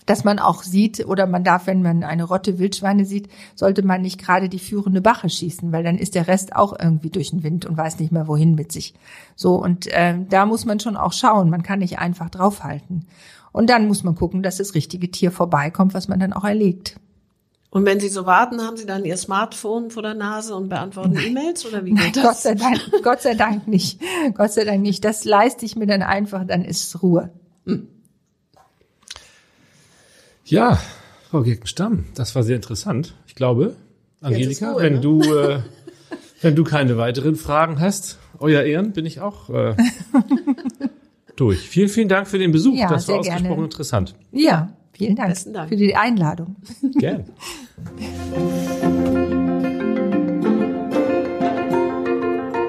Dass 0.07 0.23
man 0.23 0.39
auch 0.39 0.63
sieht, 0.63 1.05
oder 1.05 1.27
man 1.27 1.43
darf, 1.43 1.67
wenn 1.67 1.83
man 1.83 2.03
eine 2.03 2.23
Rotte 2.23 2.57
Wildschweine 2.57 3.05
sieht, 3.05 3.29
sollte 3.53 3.83
man 3.83 4.01
nicht 4.01 4.19
gerade 4.19 4.49
die 4.49 4.57
führende 4.57 5.01
Bache 5.01 5.29
schießen, 5.29 5.71
weil 5.71 5.83
dann 5.83 5.99
ist 5.99 6.15
der 6.15 6.27
Rest 6.27 6.55
auch 6.55 6.73
irgendwie 6.77 7.11
durch 7.11 7.29
den 7.29 7.43
Wind 7.43 7.67
und 7.67 7.77
weiß 7.77 7.99
nicht 7.99 8.11
mehr 8.11 8.27
wohin 8.27 8.55
mit 8.55 8.71
sich. 8.71 8.95
So, 9.35 9.53
und 9.61 9.85
äh, 9.93 10.15
da 10.27 10.47
muss 10.47 10.65
man 10.65 10.79
schon 10.79 10.97
auch 10.97 11.13
schauen. 11.13 11.51
Man 11.51 11.61
kann 11.61 11.77
nicht 11.77 11.99
einfach 11.99 12.31
draufhalten. 12.31 13.05
Und 13.51 13.69
dann 13.69 13.87
muss 13.87 14.03
man 14.03 14.15
gucken, 14.15 14.41
dass 14.41 14.57
das 14.57 14.73
richtige 14.73 15.11
Tier 15.11 15.31
vorbeikommt, 15.31 15.93
was 15.93 16.07
man 16.07 16.19
dann 16.19 16.33
auch 16.33 16.43
erlegt. 16.43 16.99
Und 17.71 17.85
wenn 17.85 17.99
Sie 17.99 18.09
so 18.09 18.25
warten, 18.25 18.61
haben 18.61 18.77
Sie 18.77 18.87
dann 18.87 19.05
Ihr 19.05 19.17
Smartphone 19.17 19.91
vor 19.91 20.01
der 20.01 20.15
Nase 20.15 20.55
und 20.55 20.69
beantworten 20.69 21.17
E-Mails 21.23 21.65
oder 21.65 21.85
wie 21.85 21.91
geht 21.91 21.99
Nein, 21.99 22.11
das? 22.13 22.23
Gott 22.23 22.37
sei 22.37 22.55
Dank, 22.55 22.79
Gott 23.03 23.21
sei 23.21 23.33
Dank 23.35 23.67
nicht. 23.67 23.99
Gott 24.33 24.51
sei 24.51 24.65
Dank 24.65 24.81
nicht. 24.81 25.05
Das 25.05 25.23
leiste 25.23 25.65
ich 25.65 25.75
mir 25.75 25.85
dann 25.85 26.01
einfach, 26.01 26.45
dann 26.47 26.65
ist 26.65 27.03
Ruhe. 27.03 27.29
Hm. 27.65 27.87
Ja, 30.45 30.79
Frau 31.29 31.43
Gegenstamm, 31.43 32.05
das 32.15 32.33
war 32.33 32.41
sehr 32.41 32.55
interessant. 32.55 33.13
Ich 33.27 33.35
glaube, 33.35 33.75
Angelika, 34.19 34.71
Ruhe, 34.71 34.81
wenn 34.81 34.93
ne? 34.93 35.01
du 35.01 35.21
äh, 35.21 35.59
wenn 36.41 36.55
du 36.55 36.63
keine 36.63 36.97
weiteren 36.97 37.35
Fragen 37.35 37.79
hast, 37.79 38.17
euer 38.39 38.63
Ehren, 38.63 38.93
bin 38.93 39.05
ich 39.05 39.19
auch 39.19 39.49
äh, 39.49 39.75
durch. 41.35 41.59
Vielen, 41.59 41.89
vielen 41.89 42.09
Dank 42.09 42.27
für 42.27 42.39
den 42.39 42.51
Besuch. 42.51 42.75
Ja, 42.75 42.89
das 42.89 43.07
war 43.07 43.19
ausgesprochen 43.19 43.47
gerne. 43.47 43.63
interessant. 43.63 44.15
Ja, 44.31 44.73
Vielen 44.99 45.15
Dank, 45.15 45.33
Dank. 45.53 45.69
für 45.69 45.77
die 45.77 45.95
Einladung. 45.95 46.57
Gerne. 46.95 47.25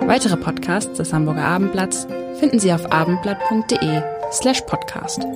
Weitere 0.07 0.37
Podcasts 0.37 0.97
des 0.97 1.12
Hamburger 1.12 1.45
Abendblatts 1.45 2.07
finden 2.39 2.59
Sie 2.59 2.72
auf 2.72 2.91
abendblatt.de 2.91 4.03
slash 4.33 4.61
podcast. 4.62 5.26